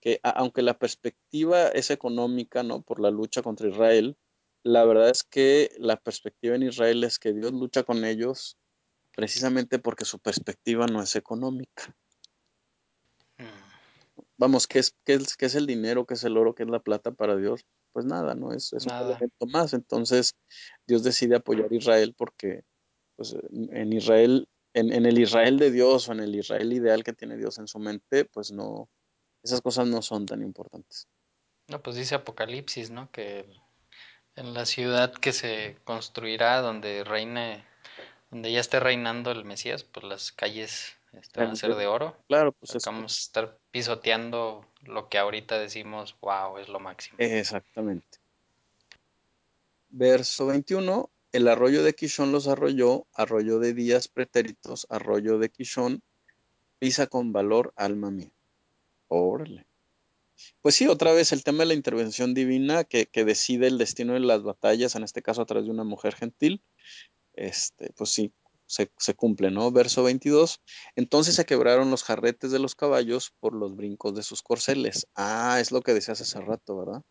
que 0.01 0.21
aunque 0.23 0.63
la 0.63 0.79
perspectiva 0.79 1.69
es 1.69 1.91
económica, 1.91 2.63
¿no? 2.63 2.83
Por 2.83 3.01
la 3.01 3.11
lucha 3.11 3.43
contra 3.43 3.69
Israel, 3.69 4.17
la 4.63 4.85
verdad 4.85 5.11
es 5.11 5.25
que 5.25 5.71
la 5.79 5.97
perspectiva 5.97 6.55
en 6.57 6.65
Israel 6.65 7.05
es 7.05 7.19
que 7.19 7.33
Dios 7.33 7.53
lucha 7.53 7.85
con 7.85 8.05
ellos 8.05 8.59
precisamente 9.15 9.79
porque 9.79 10.05
su 10.05 10.19
perspectiva 10.21 10.87
no 10.87 11.03
es 11.03 11.17
económica. 11.17 11.97
Vamos, 14.37 14.69
¿qué 14.69 14.79
es, 14.79 14.95
qué 15.05 15.15
es, 15.15 15.37
qué 15.37 15.47
es 15.47 15.57
el 15.57 15.67
dinero, 15.67 16.07
qué 16.07 16.15
es 16.15 16.23
el 16.23 16.37
oro, 16.37 16.55
qué 16.55 16.63
es 16.63 16.69
la 16.69 16.79
plata 16.79 17.11
para 17.11 17.37
Dios? 17.37 17.67
Pues 17.93 18.07
nada, 18.07 18.37
¿no? 18.37 18.53
Es, 18.53 18.73
es 18.73 18.85
un 18.85 18.91
Nada. 18.93 19.11
elemento 19.17 19.47
más. 19.47 19.73
Entonces, 19.73 20.37
Dios 20.87 21.03
decide 21.03 21.37
apoyar 21.37 21.73
a 21.73 21.75
Israel 21.75 22.15
porque 22.17 22.63
pues, 23.17 23.37
en 23.51 23.93
Israel, 23.93 24.49
en, 24.75 24.93
en 24.93 25.07
el 25.07 25.19
Israel 25.19 25.59
de 25.59 25.73
Dios 25.73 26.09
o 26.09 26.13
en 26.13 26.21
el 26.21 26.37
Israel 26.37 26.73
ideal 26.73 27.03
que 27.03 27.13
tiene 27.13 27.37
Dios 27.37 27.59
en 27.59 27.67
su 27.67 27.81
mente, 27.81 28.25
pues 28.27 28.53
no, 28.53 28.89
esas 29.49 29.61
cosas 29.61 29.87
no 29.87 30.03
son 30.03 30.27
tan 30.27 30.43
importantes. 30.43 31.09
No, 31.69 31.83
pues 31.83 31.97
dice 31.97 32.15
Apocalipsis, 32.15 32.91
¿no? 32.91 33.11
Que 33.11 33.45
en 34.37 34.55
la 34.55 34.65
ciudad 34.67 35.13
que 35.13 35.33
se 35.33 35.77
construirá 35.85 36.61
donde 36.61 37.05
reine, 37.05 37.65
donde 38.31 38.53
ya 38.53 38.61
esté 38.61 38.81
reinando 38.81 39.31
el 39.31 39.45
Mesías, 39.45 39.85
pues 39.85 40.07
las 40.07 40.33
calles 40.33 40.97
este, 41.13 41.41
van 41.41 41.51
a 41.51 41.57
ser 41.57 41.75
de 41.75 41.87
oro. 41.87 42.17
Claro, 42.29 42.53
pues 42.53 42.75
es 42.75 42.85
vamos 42.85 43.17
a 43.17 43.21
estar 43.21 43.59
pisoteando 43.71 44.65
lo 44.83 45.09
que 45.09 45.19
ahorita 45.19 45.59
decimos, 45.59 46.17
wow, 46.21 46.59
es 46.59 46.69
lo 46.69 46.81
máximo. 46.81 47.17
exactamente. 47.19 48.19
Verso 49.91 50.47
21, 50.47 51.11
el 51.33 51.49
arroyo 51.49 51.83
de 51.83 51.95
Quishón 51.95 52.33
los 52.33 52.47
arrolló, 52.47 53.07
arroyo 53.15 53.59
de 53.59 53.75
días 53.75 54.09
pretéritos, 54.09 54.87
arroyo 54.91 55.39
de 55.39 55.51
Quishón, 55.51 56.03
pisa 56.79 57.07
con 57.07 57.33
valor, 57.33 57.73
alma 57.77 58.11
mía. 58.11 58.31
Órale. 59.09 59.67
Pues 60.63 60.77
sí, 60.77 60.87
otra 60.87 61.13
vez 61.13 61.33
el 61.33 61.43
tema 61.43 61.61
de 61.61 61.67
la 61.67 61.75
intervención 61.75 62.33
divina 62.33 62.85
que, 62.85 63.07
que, 63.07 63.25
decide 63.25 63.67
el 63.67 63.79
destino 63.79 64.15
de 64.15 64.21
las 64.21 64.43
batallas, 64.43 64.95
en 64.95 65.03
este 65.03 65.23
caso 65.23 65.43
a 65.43 65.47
través 65.47 65.65
de 65.67 65.73
una 65.73 65.85
mujer 65.85 66.15
gentil, 66.15 66.63
este, 67.35 67.93
pues 67.97 68.11
sí, 68.11 68.33
se, 68.67 68.91
se, 68.99 69.15
cumple, 69.15 69.51
¿no? 69.51 69.73
Verso 69.73 70.05
22. 70.05 70.61
Entonces 70.95 71.35
se 71.35 71.47
quebraron 71.47 71.91
los 71.91 72.05
jarretes 72.05 72.51
de 72.53 72.59
los 72.59 72.75
caballos 72.75 73.33
por 73.41 73.55
los 73.55 73.75
brincos 73.75 74.15
de 74.15 74.23
sus 74.23 74.43
corceles. 74.43 75.09
Ah, 75.17 75.59
es 75.61 75.73
lo 75.73 75.83
que 75.83 75.95
decías 75.95 76.21
hace 76.21 76.41
rato, 76.41 76.79
¿verdad? 76.79 77.03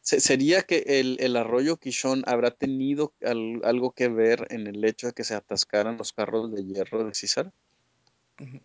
¿Sería 0.00 0.62
que 0.62 0.84
el, 0.86 1.16
el, 1.20 1.36
arroyo 1.36 1.78
Quishón 1.78 2.22
habrá 2.26 2.50
tenido 2.50 3.14
al, 3.22 3.60
algo 3.64 3.92
que 3.92 4.08
ver 4.08 4.46
en 4.50 4.66
el 4.66 4.84
hecho 4.84 5.08
de 5.08 5.12
que 5.14 5.24
se 5.24 5.34
atascaran 5.34 5.96
los 5.96 6.12
carros 6.12 6.52
de 6.52 6.64
hierro 6.64 7.04
de 7.04 7.14
César? 7.14 7.52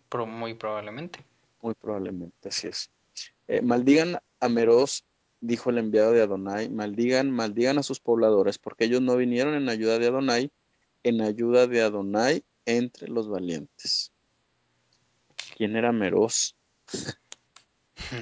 Pero 0.08 0.26
muy 0.26 0.54
probablemente. 0.54 1.24
Muy 1.62 1.74
probablemente, 1.74 2.48
así 2.48 2.68
es. 2.68 2.90
Eh, 3.48 3.62
maldigan 3.62 4.18
a 4.40 4.48
Meroz, 4.48 5.04
dijo 5.40 5.70
el 5.70 5.78
enviado 5.78 6.12
de 6.12 6.22
Adonai, 6.22 6.68
maldigan, 6.68 7.30
maldigan 7.30 7.78
a 7.78 7.82
sus 7.82 8.00
pobladores, 8.00 8.58
porque 8.58 8.84
ellos 8.84 9.00
no 9.00 9.16
vinieron 9.16 9.54
en 9.54 9.68
ayuda 9.68 9.98
de 9.98 10.06
Adonai, 10.06 10.52
en 11.02 11.20
ayuda 11.20 11.66
de 11.66 11.82
Adonai 11.82 12.44
entre 12.66 13.08
los 13.08 13.28
valientes. 13.28 14.12
¿Quién 15.56 15.76
era 15.76 15.92
Meroz? 15.92 16.56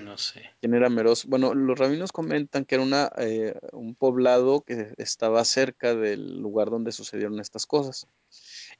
No 0.02 0.18
sé. 0.18 0.42
¿Quién 0.60 0.74
era 0.74 0.90
Meroz? 0.90 1.24
Bueno, 1.26 1.54
los 1.54 1.78
rabinos 1.78 2.10
comentan 2.10 2.64
que 2.64 2.74
era 2.74 2.84
una, 2.84 3.12
eh, 3.16 3.54
un 3.72 3.94
poblado 3.94 4.62
que 4.62 4.92
estaba 4.96 5.44
cerca 5.44 5.94
del 5.94 6.40
lugar 6.40 6.68
donde 6.68 6.90
sucedieron 6.90 7.38
estas 7.38 7.64
cosas. 7.64 8.08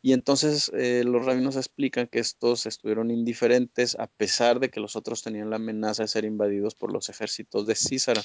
Y 0.00 0.12
entonces 0.12 0.70
eh, 0.74 1.02
los 1.04 1.26
rabinos 1.26 1.56
explican 1.56 2.06
que 2.06 2.20
estos 2.20 2.66
estuvieron 2.66 3.10
indiferentes 3.10 3.96
a 3.98 4.06
pesar 4.06 4.60
de 4.60 4.70
que 4.70 4.80
los 4.80 4.96
otros 4.96 5.22
tenían 5.22 5.50
la 5.50 5.56
amenaza 5.56 6.04
de 6.04 6.08
ser 6.08 6.24
invadidos 6.24 6.74
por 6.74 6.92
los 6.92 7.08
ejércitos 7.08 7.66
de 7.66 7.74
Císara. 7.74 8.22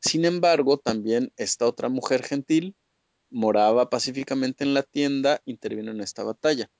Sin 0.00 0.24
embargo, 0.24 0.78
también 0.78 1.32
esta 1.36 1.66
otra 1.66 1.88
mujer 1.88 2.22
gentil 2.24 2.74
moraba 3.30 3.88
pacíficamente 3.90 4.64
en 4.64 4.74
la 4.74 4.82
tienda, 4.82 5.40
intervino 5.44 5.92
en 5.92 6.00
esta 6.00 6.24
batalla. 6.24 6.70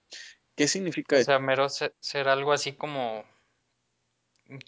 ¿Qué 0.56 0.66
significa 0.66 1.16
O 1.16 1.18
esto? 1.18 1.32
sea, 1.32 1.38
mero 1.38 1.68
ser, 1.68 1.94
ser 2.00 2.28
algo 2.28 2.52
así 2.52 2.72
como 2.72 3.24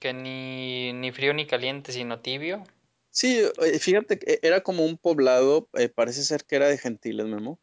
que 0.00 0.12
ni, 0.12 0.92
ni 0.92 1.10
frío 1.12 1.34
ni 1.34 1.46
caliente, 1.46 1.92
sino 1.92 2.20
tibio. 2.20 2.62
Sí, 3.10 3.42
eh, 3.62 3.78
fíjate 3.78 4.18
que 4.18 4.38
era 4.42 4.62
como 4.62 4.84
un 4.84 4.96
poblado, 4.96 5.68
eh, 5.74 5.88
parece 5.88 6.22
ser 6.22 6.44
que 6.44 6.56
era 6.56 6.68
de 6.68 6.78
gentiles, 6.78 7.26
Memo. 7.26 7.60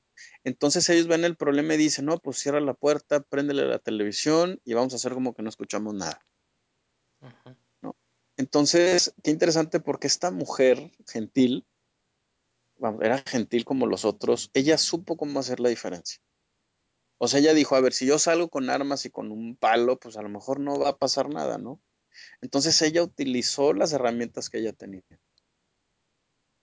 Entonces 0.50 0.90
ellos 0.90 1.06
ven 1.06 1.26
el 1.26 1.36
problema 1.36 1.76
y 1.76 1.78
dicen, 1.78 2.06
no, 2.06 2.18
pues 2.18 2.40
cierra 2.40 2.60
la 2.60 2.74
puerta, 2.74 3.20
préndele 3.22 3.68
la 3.68 3.78
televisión 3.78 4.60
y 4.66 4.74
vamos 4.74 4.94
a 4.94 4.96
hacer 4.96 5.14
como 5.14 5.36
que 5.36 5.44
no 5.44 5.50
escuchamos 5.50 5.94
nada. 5.94 6.26
-huh. 7.22 7.56
¿no? 7.82 7.96
Entonces, 8.36 9.14
qué 9.24 9.30
interesante 9.30 9.80
porque 9.80 10.08
esta 10.08 10.32
mujer 10.32 10.92
gentil, 11.08 11.68
vamos, 12.78 13.04
era 13.04 13.20
gentil 13.20 13.64
como 13.64 13.86
los 13.86 14.06
otros, 14.06 14.50
ella 14.56 14.80
supo 14.80 15.18
cómo 15.18 15.40
hacer 15.40 15.60
la 15.60 15.70
diferencia. 15.70 16.20
O 17.20 17.28
sea, 17.28 17.42
ella 17.42 17.54
dijo, 17.54 17.76
a 17.76 17.82
ver, 17.82 17.94
si 17.94 18.08
yo 18.08 18.18
salgo 18.18 18.50
con 18.50 18.72
armas 18.72 19.06
y 19.06 19.12
con 19.12 19.32
un 19.32 19.56
palo, 19.56 20.00
pues 20.00 20.18
a 20.18 20.24
lo 20.24 20.30
mejor 20.30 20.60
no 20.60 20.80
va 20.80 20.90
a 20.90 20.98
pasar 20.98 21.30
nada, 21.30 21.60
¿no? 21.60 21.80
Entonces 22.42 22.82
ella 22.82 23.04
utilizó 23.04 23.74
las 23.74 23.94
herramientas 23.94 24.50
que 24.50 24.58
ella 24.58 24.74
tenía 24.74 25.04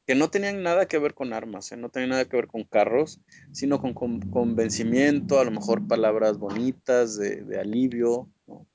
que 0.06 0.14
no 0.14 0.30
tenían 0.30 0.62
nada 0.62 0.86
que 0.86 0.98
ver 0.98 1.14
con 1.14 1.32
armas, 1.32 1.72
¿eh? 1.72 1.76
no 1.76 1.88
tenían 1.88 2.10
nada 2.10 2.24
que 2.26 2.36
ver 2.36 2.46
con 2.46 2.62
carros, 2.62 3.20
sino 3.52 3.80
con, 3.80 3.92
con 3.92 4.20
convencimiento, 4.30 5.40
a 5.40 5.44
lo 5.44 5.50
mejor 5.50 5.86
palabras 5.86 6.38
bonitas 6.38 7.16
de, 7.16 7.42
de 7.42 7.60
alivio, 7.60 8.28
¿no? 8.46 8.66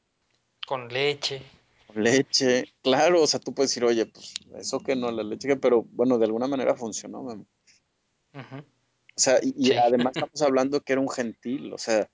Con 0.67 0.89
leche. 0.89 1.41
Con 1.87 2.03
leche, 2.03 2.73
claro, 2.81 3.21
o 3.21 3.27
sea, 3.27 3.39
tú 3.39 3.53
puedes 3.53 3.71
decir, 3.71 3.85
oye, 3.85 4.05
pues 4.05 4.33
eso 4.55 4.81
que 4.81 4.95
no, 4.95 5.09
la 5.09 5.23
leche, 5.23 5.55
pero 5.55 5.83
bueno, 5.91 6.17
de 6.17 6.25
alguna 6.25 6.47
manera 6.47 6.75
funcionó. 6.75 7.21
Uh 7.21 7.45
-huh. 8.33 8.61
O 8.61 9.19
sea, 9.19 9.39
y, 9.41 9.71
además 9.73 10.13
estamos 10.15 10.41
hablando 10.41 10.81
que 10.81 10.93
era 10.93 11.01
un 11.01 11.09
gentil, 11.09 11.71
o 11.73 11.77
sea, 11.77 12.09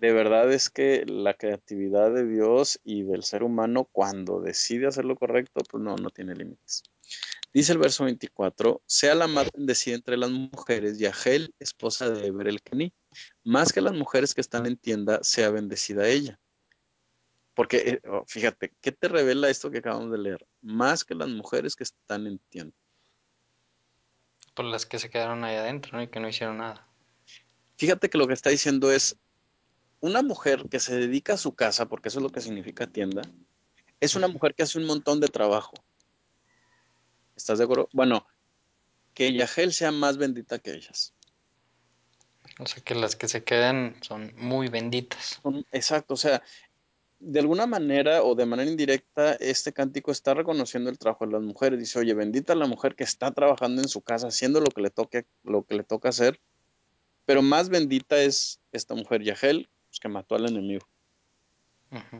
de 0.00 0.12
verdad 0.12 0.50
es 0.52 0.70
que 0.70 1.04
la 1.06 1.34
creatividad 1.34 2.12
de 2.12 2.26
Dios 2.26 2.80
y 2.82 3.02
del 3.02 3.22
ser 3.22 3.44
humano, 3.44 3.86
cuando 3.92 4.40
decide 4.40 4.88
hacer 4.88 5.04
lo 5.04 5.14
correcto, 5.14 5.60
pues 5.70 5.82
no, 5.82 5.96
no 5.96 6.10
tiene 6.10 6.34
límites. 6.34 6.82
Dice 7.52 7.72
el 7.72 7.78
verso 7.78 8.04
24, 8.04 8.82
sea 8.86 9.14
la 9.14 9.26
más 9.26 9.50
bendecida 9.52 9.96
entre 9.96 10.16
las 10.16 10.30
mujeres, 10.30 10.98
Yahel, 10.98 11.52
esposa 11.58 12.08
de 12.08 12.26
Eber 12.26 12.48
el 12.48 12.62
Keni, 12.62 12.92
más 13.42 13.72
que 13.72 13.80
las 13.80 13.92
mujeres 13.92 14.34
que 14.34 14.40
están 14.40 14.66
en 14.66 14.76
tienda, 14.76 15.18
sea 15.22 15.50
bendecida 15.50 16.08
ella. 16.08 16.38
Porque 17.54 17.76
eh, 17.76 18.00
oh, 18.08 18.24
fíjate, 18.26 18.72
¿qué 18.80 18.92
te 18.92 19.08
revela 19.08 19.50
esto 19.50 19.70
que 19.70 19.78
acabamos 19.78 20.12
de 20.12 20.18
leer? 20.18 20.46
Más 20.62 21.04
que 21.04 21.14
las 21.14 21.28
mujeres 21.28 21.74
que 21.74 21.82
están 21.82 22.26
en 22.26 22.38
tienda. 22.48 22.76
Por 24.54 24.64
las 24.66 24.86
que 24.86 24.98
se 24.98 25.10
quedaron 25.10 25.42
ahí 25.42 25.56
adentro, 25.56 25.96
¿no? 25.96 26.02
Y 26.02 26.08
que 26.08 26.20
no 26.20 26.28
hicieron 26.28 26.58
nada. 26.58 26.86
Fíjate 27.76 28.08
que 28.08 28.18
lo 28.18 28.28
que 28.28 28.34
está 28.34 28.50
diciendo 28.50 28.92
es, 28.92 29.16
una 30.00 30.22
mujer 30.22 30.66
que 30.70 30.80
se 30.80 30.96
dedica 30.96 31.34
a 31.34 31.38
su 31.38 31.54
casa, 31.54 31.86
porque 31.86 32.08
eso 32.08 32.18
es 32.18 32.22
lo 32.22 32.30
que 32.30 32.40
significa 32.40 32.86
tienda, 32.86 33.22
es 34.00 34.14
una 34.14 34.28
mujer 34.28 34.54
que 34.54 34.62
hace 34.62 34.78
un 34.78 34.86
montón 34.86 35.20
de 35.20 35.28
trabajo. 35.28 35.74
¿Estás 37.40 37.58
de 37.58 37.64
acuerdo? 37.64 37.88
Bueno, 37.92 38.26
que 39.14 39.32
Yahel 39.32 39.72
sea 39.72 39.92
más 39.92 40.18
bendita 40.18 40.58
que 40.58 40.74
ellas. 40.74 41.14
O 42.58 42.66
sea 42.66 42.82
que 42.82 42.94
las 42.94 43.16
que 43.16 43.28
se 43.28 43.42
quedan 43.42 43.96
son 44.02 44.32
muy 44.36 44.68
benditas. 44.68 45.40
Exacto, 45.72 46.14
o 46.14 46.16
sea, 46.16 46.42
de 47.18 47.40
alguna 47.40 47.66
manera 47.66 48.22
o 48.22 48.34
de 48.34 48.44
manera 48.44 48.70
indirecta, 48.70 49.34
este 49.34 49.72
cántico 49.72 50.10
está 50.10 50.34
reconociendo 50.34 50.90
el 50.90 50.98
trabajo 50.98 51.26
de 51.26 51.32
las 51.32 51.42
mujeres. 51.42 51.78
Dice, 51.78 51.98
oye, 51.98 52.12
bendita 52.14 52.54
la 52.54 52.66
mujer 52.66 52.94
que 52.94 53.04
está 53.04 53.30
trabajando 53.30 53.80
en 53.80 53.88
su 53.88 54.02
casa, 54.02 54.28
haciendo 54.28 54.60
lo 54.60 54.70
que 54.70 54.82
le 54.82 54.90
toque, 54.90 55.26
lo 55.42 55.64
que 55.64 55.76
le 55.76 55.84
toca 55.84 56.10
hacer. 56.10 56.40
Pero 57.24 57.42
más 57.42 57.68
bendita 57.68 58.20
es 58.20 58.60
esta 58.72 58.94
mujer 58.94 59.22
Yahel, 59.22 59.68
pues, 59.88 60.00
que 60.00 60.08
mató 60.08 60.34
al 60.34 60.46
enemigo. 60.46 60.86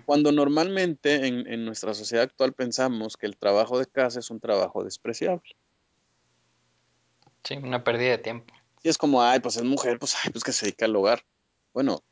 Cuando 0.04 0.32
normalmente 0.32 1.26
en, 1.26 1.46
en, 1.46 1.64
nuestra 1.64 1.94
sociedad 1.94 2.24
actual 2.24 2.52
pensamos 2.52 3.16
que 3.16 3.26
el 3.26 3.36
trabajo 3.36 3.78
de 3.78 3.86
casa 3.86 4.18
es 4.18 4.30
un 4.30 4.40
trabajo 4.40 4.82
despreciable. 4.82 5.56
Sí, 7.44 7.56
una 7.56 7.84
pérdida 7.84 8.10
de 8.10 8.18
tiempo. 8.18 8.52
Y 8.82 8.88
es 8.88 8.98
como, 8.98 9.22
ay, 9.22 9.40
pues 9.40 9.56
es 9.56 9.62
mujer, 9.62 9.98
pues, 9.98 10.16
ay, 10.24 10.32
pues 10.32 10.42
que 10.42 10.52
se 10.52 10.66
dedica 10.66 10.86
al 10.86 10.96
hogar. 10.96 11.24
Bueno, 11.72 12.02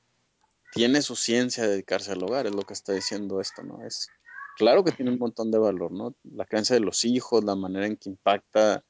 tiene 0.72 1.02
su 1.02 1.16
ciencia 1.16 1.64
de 1.64 1.70
dedicarse 1.70 2.12
al 2.12 2.22
hogar, 2.22 2.46
es 2.46 2.54
lo 2.54 2.62
que 2.62 2.74
está 2.74 2.92
diciendo 2.92 3.40
esto, 3.40 3.62
¿no? 3.62 3.84
Es 3.84 4.08
claro 4.56 4.84
que 4.84 4.92
tiene 4.92 5.10
un 5.10 5.18
montón 5.18 5.50
de 5.50 5.58
valor, 5.58 5.90
¿no? 5.90 6.14
La 6.24 6.44
creencia 6.44 6.74
de 6.74 6.80
los 6.80 7.04
hijos, 7.04 7.42
la 7.44 7.56
manera 7.56 7.86
en 7.86 7.96
que 7.96 8.10
impacta 8.10 8.84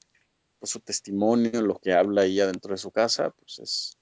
pues, 0.58 0.70
su 0.70 0.80
testimonio, 0.80 1.62
lo 1.62 1.78
que 1.78 1.94
habla 1.94 2.24
ella 2.24 2.46
dentro 2.46 2.72
de 2.72 2.78
su 2.78 2.90
casa, 2.90 3.30
pues 3.30 3.60
es, 3.60 3.98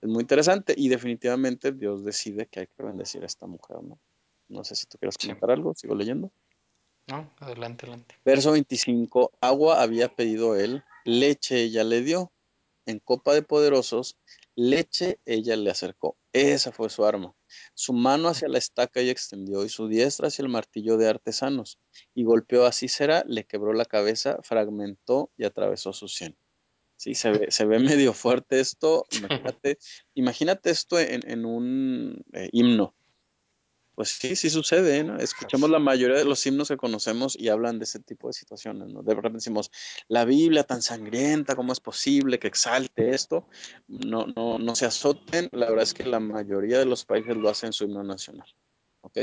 es 0.00 0.08
muy 0.08 0.22
interesante 0.22 0.74
y 0.76 0.88
definitivamente 0.88 1.72
Dios 1.72 2.04
decide 2.04 2.46
que 2.46 2.60
hay 2.60 2.66
que 2.66 2.82
bendecir 2.82 3.22
a 3.22 3.26
esta 3.26 3.46
mujer, 3.46 3.82
¿no? 3.82 3.98
No 4.48 4.64
sé 4.64 4.74
si 4.76 4.86
tú 4.86 4.98
quieres 4.98 5.18
comentar 5.18 5.48
sí. 5.48 5.52
algo, 5.52 5.74
sigo 5.74 5.94
leyendo. 5.94 6.32
No, 7.06 7.30
adelante, 7.38 7.86
adelante. 7.86 8.16
Verso 8.24 8.52
25, 8.52 9.32
agua 9.40 9.82
había 9.82 10.14
pedido 10.14 10.56
él, 10.56 10.84
leche 11.04 11.62
ella 11.62 11.82
le 11.84 12.02
dio, 12.02 12.32
en 12.84 12.98
copa 12.98 13.34
de 13.34 13.42
poderosos, 13.42 14.18
leche 14.54 15.18
ella 15.24 15.56
le 15.56 15.70
acercó. 15.70 16.16
Esa 16.32 16.72
fue 16.72 16.90
su 16.90 17.04
arma. 17.04 17.34
Su 17.74 17.92
mano 17.92 18.28
hacia 18.28 18.48
la 18.48 18.58
estaca 18.58 19.00
y 19.00 19.08
extendió, 19.08 19.64
y 19.64 19.68
su 19.68 19.88
diestra 19.88 20.28
hacia 20.28 20.42
el 20.42 20.50
martillo 20.50 20.96
de 20.98 21.08
artesanos, 21.08 21.78
y 22.14 22.24
golpeó 22.24 22.66
a 22.66 22.72
Cícera, 22.72 23.24
le 23.26 23.44
quebró 23.44 23.72
la 23.72 23.84
cabeza, 23.86 24.38
fragmentó 24.42 25.30
y 25.36 25.44
atravesó 25.44 25.92
su 25.92 26.08
sien. 26.08 26.36
Sí, 26.96 27.14
se 27.14 27.30
ve, 27.30 27.50
se 27.50 27.64
ve 27.64 27.78
medio 27.78 28.12
fuerte 28.12 28.58
esto. 28.58 29.06
Imagínate, 29.56 29.78
imagínate 30.14 30.70
esto 30.70 30.98
en, 30.98 31.28
en 31.30 31.44
un 31.46 32.24
eh, 32.32 32.48
himno. 32.52 32.94
Pues 33.98 34.10
sí, 34.10 34.36
sí 34.36 34.48
sucede, 34.48 35.02
¿no? 35.02 35.18
Escuchamos 35.18 35.68
la 35.70 35.80
mayoría 35.80 36.18
de 36.18 36.24
los 36.24 36.46
himnos 36.46 36.68
que 36.68 36.76
conocemos 36.76 37.36
y 37.36 37.48
hablan 37.48 37.80
de 37.80 37.84
ese 37.84 37.98
tipo 37.98 38.28
de 38.28 38.32
situaciones, 38.32 38.92
¿no? 38.92 39.02
De 39.02 39.12
repente 39.12 39.38
decimos, 39.38 39.72
la 40.06 40.24
Biblia 40.24 40.62
tan 40.62 40.82
sangrienta, 40.82 41.56
¿cómo 41.56 41.72
es 41.72 41.80
posible 41.80 42.38
que 42.38 42.46
exalte 42.46 43.10
esto? 43.10 43.48
No, 43.88 44.28
no, 44.36 44.60
no 44.60 44.76
se 44.76 44.86
azoten, 44.86 45.48
la 45.50 45.66
verdad 45.66 45.82
es 45.82 45.94
que 45.94 46.04
la 46.04 46.20
mayoría 46.20 46.78
de 46.78 46.84
los 46.84 47.04
países 47.04 47.36
lo 47.36 47.48
hacen 47.48 47.70
en 47.70 47.72
su 47.72 47.86
himno 47.86 48.04
nacional, 48.04 48.46
¿ok? 49.00 49.18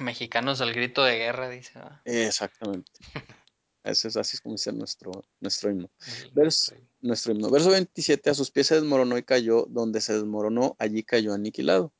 Mexicanos 0.00 0.60
al 0.62 0.72
grito 0.72 1.04
de 1.04 1.16
guerra, 1.16 1.48
dice. 1.48 1.78
Exactamente. 2.04 2.90
Ese 3.84 4.08
es 4.08 4.16
así 4.16 4.34
es 4.34 4.40
como 4.40 4.56
dice 4.56 4.72
nuestro, 4.72 5.12
nuestro 5.38 5.70
himno. 5.70 5.92
Verso, 6.32 6.74
nuestro 7.00 7.32
himno. 7.32 7.50
Verso 7.50 7.70
27, 7.70 8.30
a 8.30 8.34
sus 8.34 8.50
pies 8.50 8.66
se 8.66 8.74
desmoronó 8.74 9.16
y 9.16 9.22
cayó, 9.22 9.66
donde 9.68 10.00
se 10.00 10.14
desmoronó, 10.14 10.74
allí 10.80 11.04
cayó 11.04 11.34
aniquilado. 11.34 11.92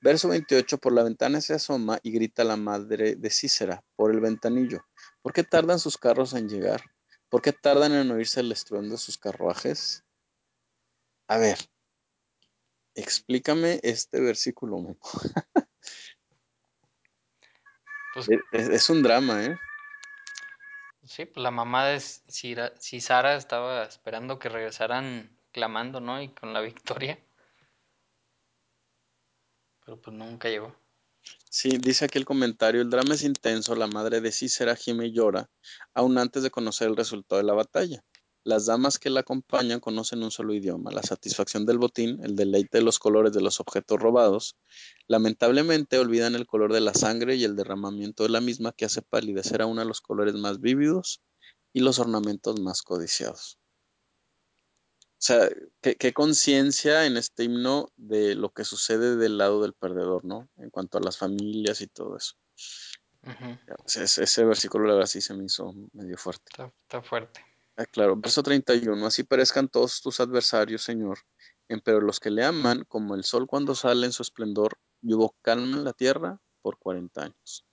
Verso 0.00 0.28
28, 0.28 0.78
por 0.78 0.92
la 0.92 1.02
ventana 1.02 1.40
se 1.40 1.54
asoma 1.54 1.98
y 2.02 2.12
grita 2.12 2.44
la 2.44 2.56
madre 2.56 3.16
de 3.16 3.30
Cícera 3.30 3.82
por 3.96 4.12
el 4.12 4.20
ventanillo. 4.20 4.86
¿Por 5.22 5.32
qué 5.32 5.42
tardan 5.42 5.80
sus 5.80 5.98
carros 5.98 6.34
en 6.34 6.48
llegar? 6.48 6.82
¿Por 7.28 7.42
qué 7.42 7.52
tardan 7.52 7.92
en 7.92 8.10
oírse 8.12 8.40
el 8.40 8.52
estruendo 8.52 8.92
de 8.92 8.98
sus 8.98 9.18
carruajes? 9.18 10.04
A 11.26 11.38
ver, 11.38 11.58
explícame 12.94 13.80
este 13.82 14.20
versículo. 14.20 14.96
pues, 18.14 18.28
es, 18.52 18.68
es, 18.68 18.88
un 18.90 19.02
drama, 19.02 19.44
¿eh? 19.44 19.58
Sí, 21.02 21.24
pues 21.24 21.42
la 21.42 21.50
mamá 21.50 21.86
de 21.86 22.00
Cisara 22.00 23.34
estaba 23.34 23.82
esperando 23.82 24.38
que 24.38 24.48
regresaran 24.48 25.36
clamando, 25.50 26.00
¿no? 26.00 26.22
Y 26.22 26.28
con 26.28 26.52
la 26.52 26.60
victoria 26.60 27.18
pero 29.88 30.02
pues 30.02 30.14
nunca 30.14 30.50
llegó. 30.50 30.76
Sí, 31.48 31.78
dice 31.78 32.04
aquí 32.04 32.18
el 32.18 32.26
comentario, 32.26 32.82
el 32.82 32.90
drama 32.90 33.14
es 33.14 33.22
intenso, 33.22 33.74
la 33.74 33.86
madre 33.86 34.20
de 34.20 34.32
Cícera 34.32 34.76
gime 34.76 35.06
y 35.06 35.12
llora, 35.12 35.48
aún 35.94 36.18
antes 36.18 36.42
de 36.42 36.50
conocer 36.50 36.88
el 36.88 36.96
resultado 36.96 37.40
de 37.40 37.46
la 37.46 37.54
batalla. 37.54 38.04
Las 38.44 38.66
damas 38.66 38.98
que 38.98 39.08
la 39.08 39.20
acompañan 39.20 39.80
conocen 39.80 40.22
un 40.22 40.30
solo 40.30 40.52
idioma, 40.52 40.90
la 40.90 41.02
satisfacción 41.02 41.64
del 41.64 41.78
botín, 41.78 42.22
el 42.22 42.36
deleite 42.36 42.78
de 42.78 42.84
los 42.84 42.98
colores 42.98 43.32
de 43.32 43.40
los 43.40 43.60
objetos 43.60 43.98
robados. 43.98 44.58
Lamentablemente 45.06 45.98
olvidan 45.98 46.34
el 46.34 46.46
color 46.46 46.74
de 46.74 46.82
la 46.82 46.92
sangre 46.92 47.36
y 47.36 47.44
el 47.44 47.56
derramamiento 47.56 48.24
de 48.24 48.28
la 48.28 48.42
misma 48.42 48.72
que 48.72 48.84
hace 48.84 49.00
palidecer 49.00 49.62
a 49.62 49.66
uno 49.66 49.80
de 49.80 49.88
los 49.88 50.02
colores 50.02 50.34
más 50.34 50.60
vívidos 50.60 51.22
y 51.72 51.80
los 51.80 51.98
ornamentos 51.98 52.60
más 52.60 52.82
codiciados. 52.82 53.58
O 55.18 55.20
sea, 55.20 55.48
qué, 55.80 55.96
qué 55.96 56.12
conciencia 56.12 57.04
en 57.04 57.16
este 57.16 57.42
himno 57.42 57.90
de 57.96 58.36
lo 58.36 58.50
que 58.50 58.64
sucede 58.64 59.16
del 59.16 59.36
lado 59.36 59.60
del 59.60 59.72
perdedor, 59.72 60.24
¿no? 60.24 60.48
En 60.58 60.70
cuanto 60.70 60.96
a 60.96 61.00
las 61.00 61.18
familias 61.18 61.80
y 61.80 61.88
todo 61.88 62.16
eso. 62.16 62.36
Uh 63.24 63.30
-huh. 63.30 63.58
ese, 64.00 64.22
ese, 64.22 64.44
versículo, 64.44 64.86
la 64.86 64.94
verdad, 64.94 65.08
sí 65.08 65.20
se 65.20 65.34
me 65.34 65.44
hizo 65.44 65.74
medio 65.92 66.16
fuerte. 66.16 66.44
Está, 66.50 66.72
está 66.82 67.02
fuerte. 67.02 67.44
Ah, 67.76 67.84
claro, 67.84 68.16
verso 68.16 68.44
31. 68.44 69.04
Así 69.06 69.24
parezcan 69.24 69.68
todos 69.68 70.00
tus 70.00 70.20
adversarios, 70.20 70.82
Señor. 70.82 71.18
Pero 71.82 72.00
los 72.00 72.20
que 72.20 72.30
le 72.30 72.44
aman, 72.44 72.84
como 72.84 73.16
el 73.16 73.24
sol 73.24 73.48
cuando 73.48 73.74
sale 73.74 74.06
en 74.06 74.12
su 74.12 74.22
esplendor, 74.22 74.78
y 75.02 75.14
hubo 75.14 75.34
calma 75.42 75.76
en 75.76 75.84
la 75.84 75.92
tierra 75.92 76.40
por 76.62 76.78
40 76.78 77.22
años. 77.22 77.64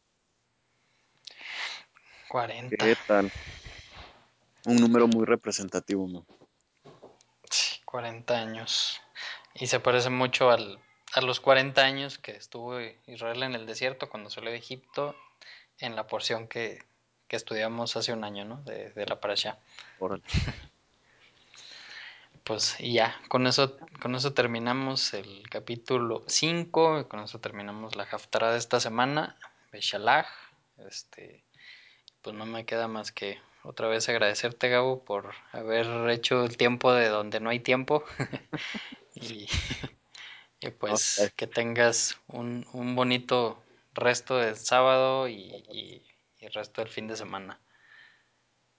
40. 2.30 2.76
¿Qué 2.76 2.98
tal? 3.08 3.32
Un 4.66 4.78
número 4.78 5.08
muy 5.08 5.26
representativo, 5.26 6.08
¿no? 6.08 6.26
Sí, 7.96 8.02
40 8.02 8.38
años. 8.38 9.02
Y 9.54 9.68
se 9.68 9.80
parece 9.80 10.10
mucho 10.10 10.52
al, 10.52 10.80
a 11.14 11.22
los 11.22 11.40
40 11.40 11.82
años 11.82 12.18
que 12.18 12.32
estuvo 12.36 12.78
Israel 13.08 13.44
en 13.44 13.56
el 13.56 13.66
desierto 13.66 14.10
cuando 14.10 14.30
salió 14.30 14.52
de 14.52 14.58
Egipto 14.58 15.16
en 15.80 15.96
la 15.96 16.06
porción 16.06 16.50
que, 16.50 16.84
que 17.30 17.38
estudiamos 17.38 17.96
hace 17.96 18.12
un 18.12 18.26
año, 18.26 18.44
¿no? 18.44 18.58
De, 18.64 18.92
de 18.92 19.06
la 19.06 19.20
parasha. 19.22 19.60
Órale. 20.00 20.24
Pues 22.44 22.80
y 22.80 22.94
ya, 22.94 23.20
con 23.28 23.48
eso, 23.48 23.76
con 24.00 24.14
eso 24.14 24.34
terminamos 24.34 25.16
el 25.16 25.50
capítulo 25.50 26.24
5, 26.28 27.08
con 27.08 27.22
eso 27.22 27.40
terminamos 27.40 27.96
la 27.96 28.04
Haftarah 28.04 28.52
de 28.52 28.60
esta 28.60 28.80
semana, 28.80 29.36
Beshalach. 29.72 30.28
Este, 30.88 31.44
pues 32.22 32.36
no 32.36 32.46
me 32.46 32.66
queda 32.66 32.88
más 32.88 33.12
que 33.12 33.40
otra 33.66 33.88
vez 33.88 34.08
agradecerte, 34.10 34.70
Gabo, 34.70 35.04
por 35.04 35.32
haber 35.52 36.10
hecho 36.10 36.44
el 36.44 36.58
tiempo 36.58 36.94
de 36.94 37.10
donde 37.10 37.40
no 37.40 37.50
hay 37.50 37.60
tiempo. 37.60 38.04
y, 39.16 39.48
y, 40.62 40.70
pues 40.72 41.20
okay. 41.20 41.32
que 41.36 41.48
tengas 41.48 42.20
un, 42.28 42.66
un, 42.74 42.96
bonito 42.96 43.62
resto 43.94 44.38
del 44.38 44.56
sábado 44.56 45.28
y, 45.28 45.64
y, 45.72 46.04
y, 46.40 46.46
el 46.46 46.54
resto 46.54 46.82
del 46.82 46.90
fin 46.90 47.08
de 47.08 47.16
semana. 47.16 47.60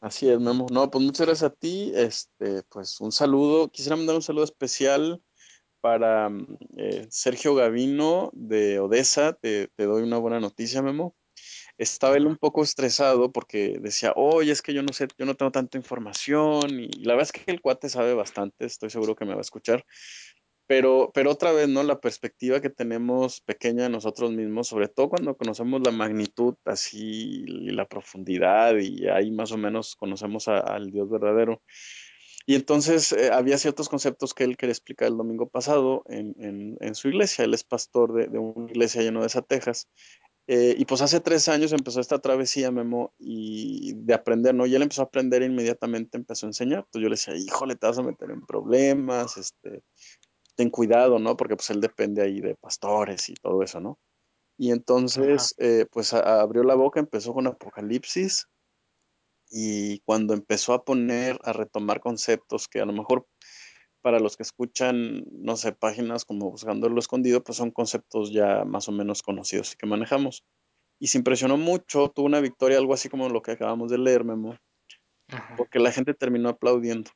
Así 0.01 0.29
es, 0.29 0.39
Memo. 0.39 0.67
No, 0.71 0.91
pues 0.91 1.05
muchas 1.05 1.27
gracias 1.27 1.51
a 1.51 1.55
ti. 1.55 1.93
Este, 1.95 2.63
pues 2.65 3.01
un 3.01 3.13
saludo. 3.13 3.69
Quisiera 3.69 3.97
mandar 3.97 4.17
un 4.17 4.23
saludo 4.23 4.45
especial 4.45 5.21
para 5.81 6.31
eh, 6.77 7.07
Sergio 7.11 7.55
Gavino 7.55 8.31
de 8.35 8.79
Odessa. 8.79 9.33
Te, 9.33 9.69
te 9.69 9.85
doy 9.85 10.03
una 10.03 10.19
buena 10.19 10.39
noticia, 10.39 10.83
Memo 10.83 11.17
estaba 11.79 12.17
él 12.17 12.27
un 12.27 12.37
poco 12.37 12.63
estresado 12.63 13.33
porque 13.33 13.79
decía, 13.81 14.13
oye, 14.17 14.53
es 14.53 14.63
que 14.63 14.75
yo 14.75 14.83
no 14.83 14.93
sé, 14.93 15.09
yo 15.19 15.27
no 15.27 15.35
tengo 15.35 15.53
tanta 15.53 15.79
información 15.79 16.81
y 16.81 16.89
la 17.05 17.15
verdad 17.15 17.31
es 17.35 17.45
que 17.45 17.51
el 17.51 17.61
cuate 17.61 17.89
sabe 17.89 18.15
bastante, 18.15 18.65
estoy 18.67 18.91
seguro 18.91 19.15
que 19.17 19.25
me 19.25 19.33
va 19.33 19.39
a 19.39 19.43
escuchar, 19.43 19.85
pero, 20.67 21.13
pero 21.15 21.31
otra 21.31 21.53
vez, 21.53 21.69
¿no? 21.69 21.83
La 21.85 22.01
perspectiva 22.01 22.61
que 22.61 22.71
tenemos 22.71 23.41
pequeña 23.41 23.89
nosotros 23.89 24.33
mismos, 24.33 24.69
sobre 24.69 24.89
todo 24.89 25.11
cuando 25.11 25.37
conocemos 25.37 25.81
la 25.85 25.93
magnitud 25.93 26.55
así 26.65 27.45
y 27.47 27.71
la 27.71 27.87
profundidad 27.87 28.77
y 28.79 29.07
ahí 29.09 29.31
más 29.31 29.53
o 29.53 29.59
menos 29.59 29.95
conocemos 29.97 30.49
al 30.49 30.91
Dios 30.91 31.09
verdadero. 31.09 31.63
Y 32.49 32.55
entonces 32.55 33.13
eh, 33.13 33.31
había 33.33 33.59
ciertos 33.59 33.89
conceptos 33.89 34.33
que 34.33 34.45
él 34.45 34.57
quería 34.57 34.73
explicar 34.73 35.09
el 35.09 35.17
domingo 35.17 35.49
pasado 35.49 36.05
en, 36.09 36.77
en, 36.81 36.95
su 36.95 37.09
iglesia. 37.09 37.45
Él 37.45 37.55
es 37.55 37.65
pastor 37.65 38.13
de, 38.31 38.39
una 38.39 38.71
iglesia 38.71 39.03
lleno 39.03 39.23
de 39.23 39.43
Texas 39.43 39.89
Eh, 40.49 40.77
y 40.79 40.85
pues 40.85 41.01
hace 41.03 41.21
tres 41.21 41.49
años 41.49 41.73
empezó 41.73 42.01
esta 42.01 42.21
travesía, 42.21 42.71
Memo, 42.71 43.13
y 43.19 43.95
de 43.95 44.15
aprender, 44.15 44.55
¿no? 44.55 44.67
Y 44.67 44.75
él 44.77 44.83
empezó 44.83 45.03
a 45.03 45.07
aprender 45.07 45.43
e 45.43 45.47
inmediatamente 45.47 46.17
empezó 46.19 46.47
a 46.47 46.51
enseñar. 46.51 46.81
Entonces 46.81 47.03
yo 47.03 47.09
le 47.09 47.15
decía, 47.17 47.37
híjole, 47.37 47.75
te 47.77 47.87
vas 47.87 47.99
a 47.99 48.03
meter 48.03 48.31
en 48.31 48.43
problemas, 48.47 49.37
este, 49.37 49.83
ten 50.57 50.71
cuidado, 50.71 51.19
¿no? 51.19 51.37
Porque 51.37 51.57
pues 51.57 51.71
él 51.71 51.81
depende 51.81 52.23
ahí 52.23 52.41
de 52.41 52.57
pastores 52.57 53.29
y 53.29 53.35
todo 53.35 53.63
eso, 53.63 53.81
¿no? 53.81 53.99
Y 54.59 54.71
entonces, 54.73 55.55
eh, 55.59 55.87
pues 55.93 56.15
a- 56.15 56.41
abrió 56.41 56.63
la 56.65 56.75
boca, 56.77 57.01
empezó 57.01 57.35
con 57.35 57.47
Apocalipsis 57.49 58.47
y 59.51 60.01
cuando 60.01 60.35
empezó 60.35 60.73
a 60.75 60.85
poner, 60.85 61.39
a 61.45 61.53
retomar 61.53 62.01
conceptos 62.01 62.69
que 62.69 62.81
a 62.81 62.87
lo 62.87 62.93
mejor 62.93 63.27
para 64.07 64.21
los 64.21 64.37
que 64.37 64.45
escuchan, 64.45 65.25
no 65.33 65.57
sé, 65.57 65.73
páginas 65.73 66.25
como 66.25 66.49
Buscando 66.49 66.89
lo 66.89 67.01
Escondido, 67.01 67.43
pues 67.43 67.59
son 67.59 67.73
conceptos 67.73 68.31
ya 68.31 68.65
más 68.65 68.89
o 68.89 68.93
menos 68.93 69.21
conocidos 69.21 69.73
y 69.73 69.77
que 69.77 69.87
manejamos. 69.87 70.45
Y 71.01 71.09
se 71.09 71.19
impresionó 71.19 71.57
mucho, 71.57 72.13
tuvo 72.15 72.27
una 72.27 72.39
victoria, 72.39 72.79
algo 72.79 72.95
así 72.95 73.09
como 73.09 73.29
lo 73.29 73.43
que 73.43 73.51
acabamos 73.51 73.91
de 73.91 73.99
leer, 73.99 74.23
Memo, 74.23 74.57
Ajá. 75.27 75.57
porque 75.57 75.81
la 75.81 75.91
gente 75.91 76.15
terminó 76.15 76.51
aplaudiendo. 76.51 77.11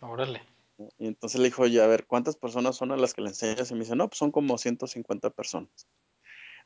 Órale. 0.00 0.42
Y 0.96 1.08
entonces 1.08 1.40
le 1.40 1.48
dijo, 1.48 1.62
oye, 1.62 1.82
a 1.82 1.88
ver, 1.88 2.06
¿cuántas 2.06 2.36
personas 2.36 2.76
son 2.76 2.92
a 2.92 2.96
las 2.96 3.12
que 3.12 3.22
le 3.22 3.30
enseñas? 3.30 3.68
Y 3.72 3.74
me 3.74 3.80
dice, 3.80 3.96
no, 3.96 4.06
pues 4.06 4.18
son 4.18 4.30
como 4.30 4.58
150 4.58 5.30
personas. 5.30 5.88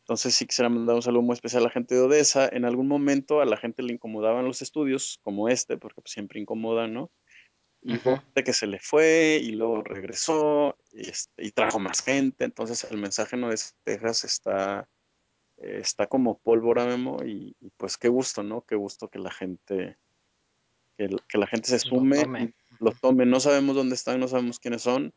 Entonces 0.00 0.34
sí 0.34 0.44
quisiera 0.44 0.68
mandar 0.68 0.96
un 0.96 1.02
saludo 1.02 1.22
muy 1.22 1.32
especial 1.32 1.62
a 1.62 1.68
la 1.68 1.72
gente 1.72 1.94
de 1.94 2.02
Odessa. 2.02 2.46
En 2.46 2.66
algún 2.66 2.88
momento 2.88 3.40
a 3.40 3.46
la 3.46 3.56
gente 3.56 3.82
le 3.82 3.94
incomodaban 3.94 4.44
los 4.44 4.60
estudios, 4.60 5.18
como 5.22 5.48
este, 5.48 5.78
porque 5.78 6.02
pues, 6.02 6.12
siempre 6.12 6.40
incomodan, 6.40 6.92
¿no? 6.92 7.10
Y 7.84 7.98
gente 7.98 8.44
que 8.44 8.52
se 8.52 8.68
le 8.68 8.78
fue 8.78 9.40
y 9.42 9.52
luego 9.52 9.82
regresó 9.82 10.78
y, 10.92 11.10
este, 11.10 11.44
y 11.44 11.50
trajo 11.50 11.80
más 11.80 12.00
gente. 12.00 12.44
Entonces 12.44 12.84
el 12.84 12.96
mensaje 12.98 13.36
no 13.36 13.50
es 13.50 13.74
Texas 13.82 14.22
está, 14.24 14.88
está 15.56 16.06
como 16.06 16.38
pólvora, 16.38 16.86
Memo, 16.86 17.16
y, 17.24 17.56
y, 17.60 17.70
pues 17.76 17.98
qué 17.98 18.08
gusto, 18.08 18.42
¿no? 18.44 18.62
Qué 18.62 18.76
gusto 18.76 19.08
que 19.08 19.18
la 19.18 19.32
gente, 19.32 19.98
que, 20.96 21.10
que 21.28 21.38
la 21.38 21.46
gente 21.48 21.68
se 21.68 21.88
Lo 21.88 21.96
sume 21.96 22.22
tome. 22.22 22.54
lo 22.78 22.92
tome. 22.92 23.26
No 23.26 23.40
sabemos 23.40 23.74
dónde 23.74 23.96
están, 23.96 24.20
no 24.20 24.28
sabemos 24.28 24.60
quiénes 24.60 24.82
son, 24.82 25.12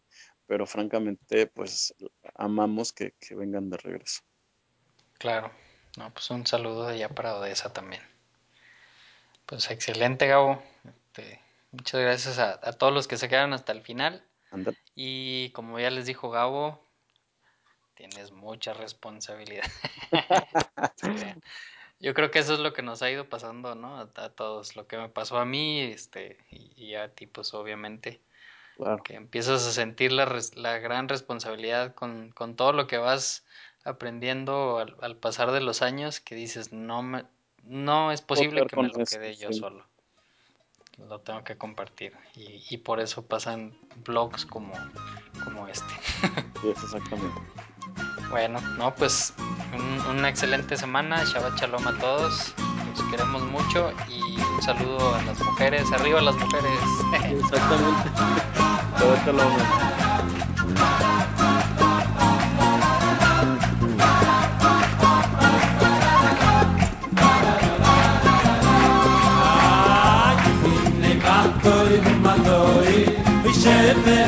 pero 0.48 0.66
francamente, 0.66 1.46
pues 1.48 1.94
amamos 2.34 2.94
que, 2.94 3.14
que 3.20 3.36
vengan 3.36 3.70
de 3.70 3.78
regreso. 3.78 4.22
Claro. 5.20 5.52
No, 5.98 6.12
pues 6.12 6.30
un 6.32 6.46
saludo 6.46 6.88
de 6.88 6.96
allá 6.96 7.10
para 7.10 7.36
Odessa 7.38 7.72
también. 7.72 8.02
Pues 9.46 9.70
excelente, 9.70 10.28
Gabo. 10.28 10.62
Este, 10.84 11.40
muchas 11.76 12.02
gracias 12.02 12.40
a, 12.40 12.54
a 12.64 12.74
todos 12.74 12.94
los 12.94 13.08
que 13.08 13.18
se 13.18 13.30
quedaron 13.30 13.54
hasta 13.54 13.72
el 13.72 13.82
final. 13.82 14.26
Y 14.96 15.52
como 15.52 15.80
ya 15.80 15.92
les 15.92 16.06
dijo 16.08 16.30
Gabo, 16.32 16.82
tienes 17.96 18.32
mucha 18.32 18.74
responsabilidad. 18.74 19.66
Yo 22.00 22.14
creo 22.14 22.30
que 22.32 22.40
eso 22.40 22.54
es 22.54 22.60
lo 22.60 22.74
que 22.74 22.82
nos 22.82 23.02
ha 23.02 23.10
ido 23.12 23.30
pasando, 23.30 23.76
¿no? 23.76 23.98
A, 23.98 24.10
a 24.16 24.30
todos. 24.30 24.76
Lo 24.76 24.88
que 24.88 24.98
me 24.98 25.10
pasó 25.10 25.38
a 25.38 25.46
mí, 25.46 25.82
este, 25.82 26.38
y, 26.52 26.74
y 26.76 26.96
a 26.96 27.14
ti, 27.14 27.28
pues 27.28 27.54
obviamente, 27.54 28.22
Claro, 28.78 29.04
que 29.04 29.16
empiezas 29.16 29.66
a 29.68 29.72
sentir 29.74 30.12
la, 30.12 30.26
res- 30.26 30.56
la 30.58 30.80
gran 30.80 31.10
responsabilidad 31.10 31.96
con, 31.96 32.32
con 32.32 32.56
todo 32.56 32.74
lo 32.74 32.88
que 32.88 32.98
vas 32.98 33.46
aprendiendo 33.86 34.80
al, 34.80 34.98
al 35.02 35.18
pasar 35.18 35.52
de 35.52 35.62
los 35.62 35.82
años, 35.82 36.20
que 36.22 36.36
dices, 36.36 36.74
no 36.74 37.04
me, 37.04 37.26
no 37.64 38.12
es 38.12 38.22
posible 38.22 38.68
que 38.68 38.78
me 38.78 38.90
lo 38.90 39.04
quede 39.06 39.36
yo 39.36 39.52
sí. 39.54 39.60
solo. 39.60 39.88
Lo 40.98 41.20
tengo 41.20 41.44
que 41.44 41.58
compartir. 41.58 42.14
Y, 42.36 42.64
y 42.70 42.78
por 42.78 43.00
eso 43.00 43.26
pasan 43.26 43.74
blogs 44.06 44.46
como, 44.46 44.74
como 45.44 45.68
este. 45.68 45.94
Sí, 46.62 46.70
exactamente. 46.70 47.42
Bueno, 48.32 48.60
no, 48.78 48.94
pues 48.96 49.34
un- 49.74 50.18
una 50.18 50.30
excelente 50.30 50.78
semana. 50.78 51.24
Shabbat 51.26 51.60
Shalom 51.60 51.88
a 51.88 51.98
todos. 52.00 52.54
Los 52.90 53.04
queremos 53.12 53.44
mucho 53.44 53.92
y 54.10 54.40
un 54.42 54.62
saludo 54.64 55.14
a 55.16 55.22
las 55.24 55.40
mujeres. 55.42 55.92
Arriba 55.92 56.22
las 56.22 56.36
mujeres. 56.36 56.80
Exactamente. 57.30 58.10
Shabbat 59.00 59.26
shalom. 59.26 59.95
Amen. 73.86 74.25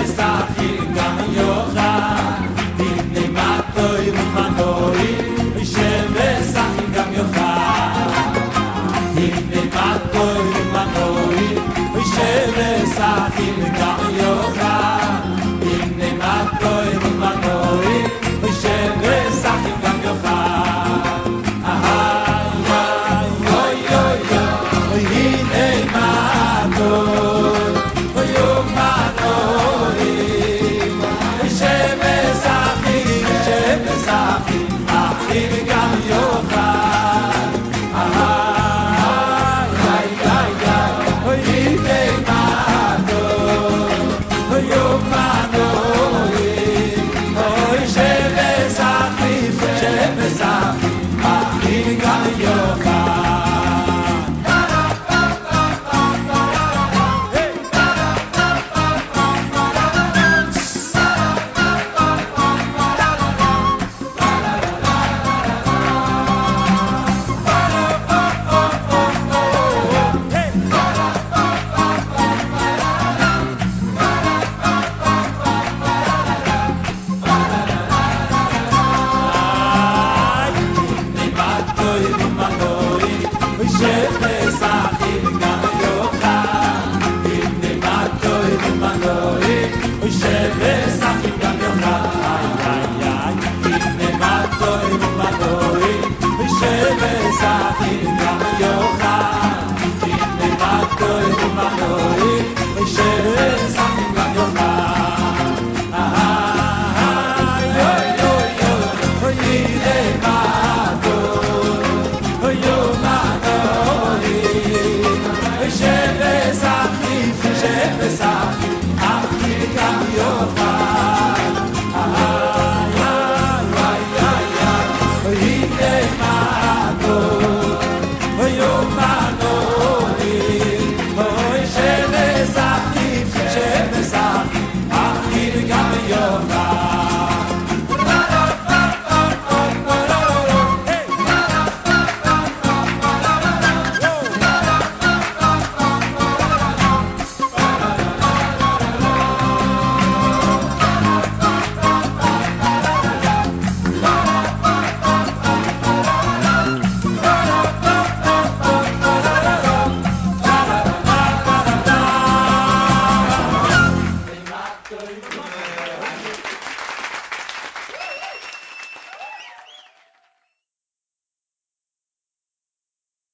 Got 52.00 52.38
Gaia 52.38 52.57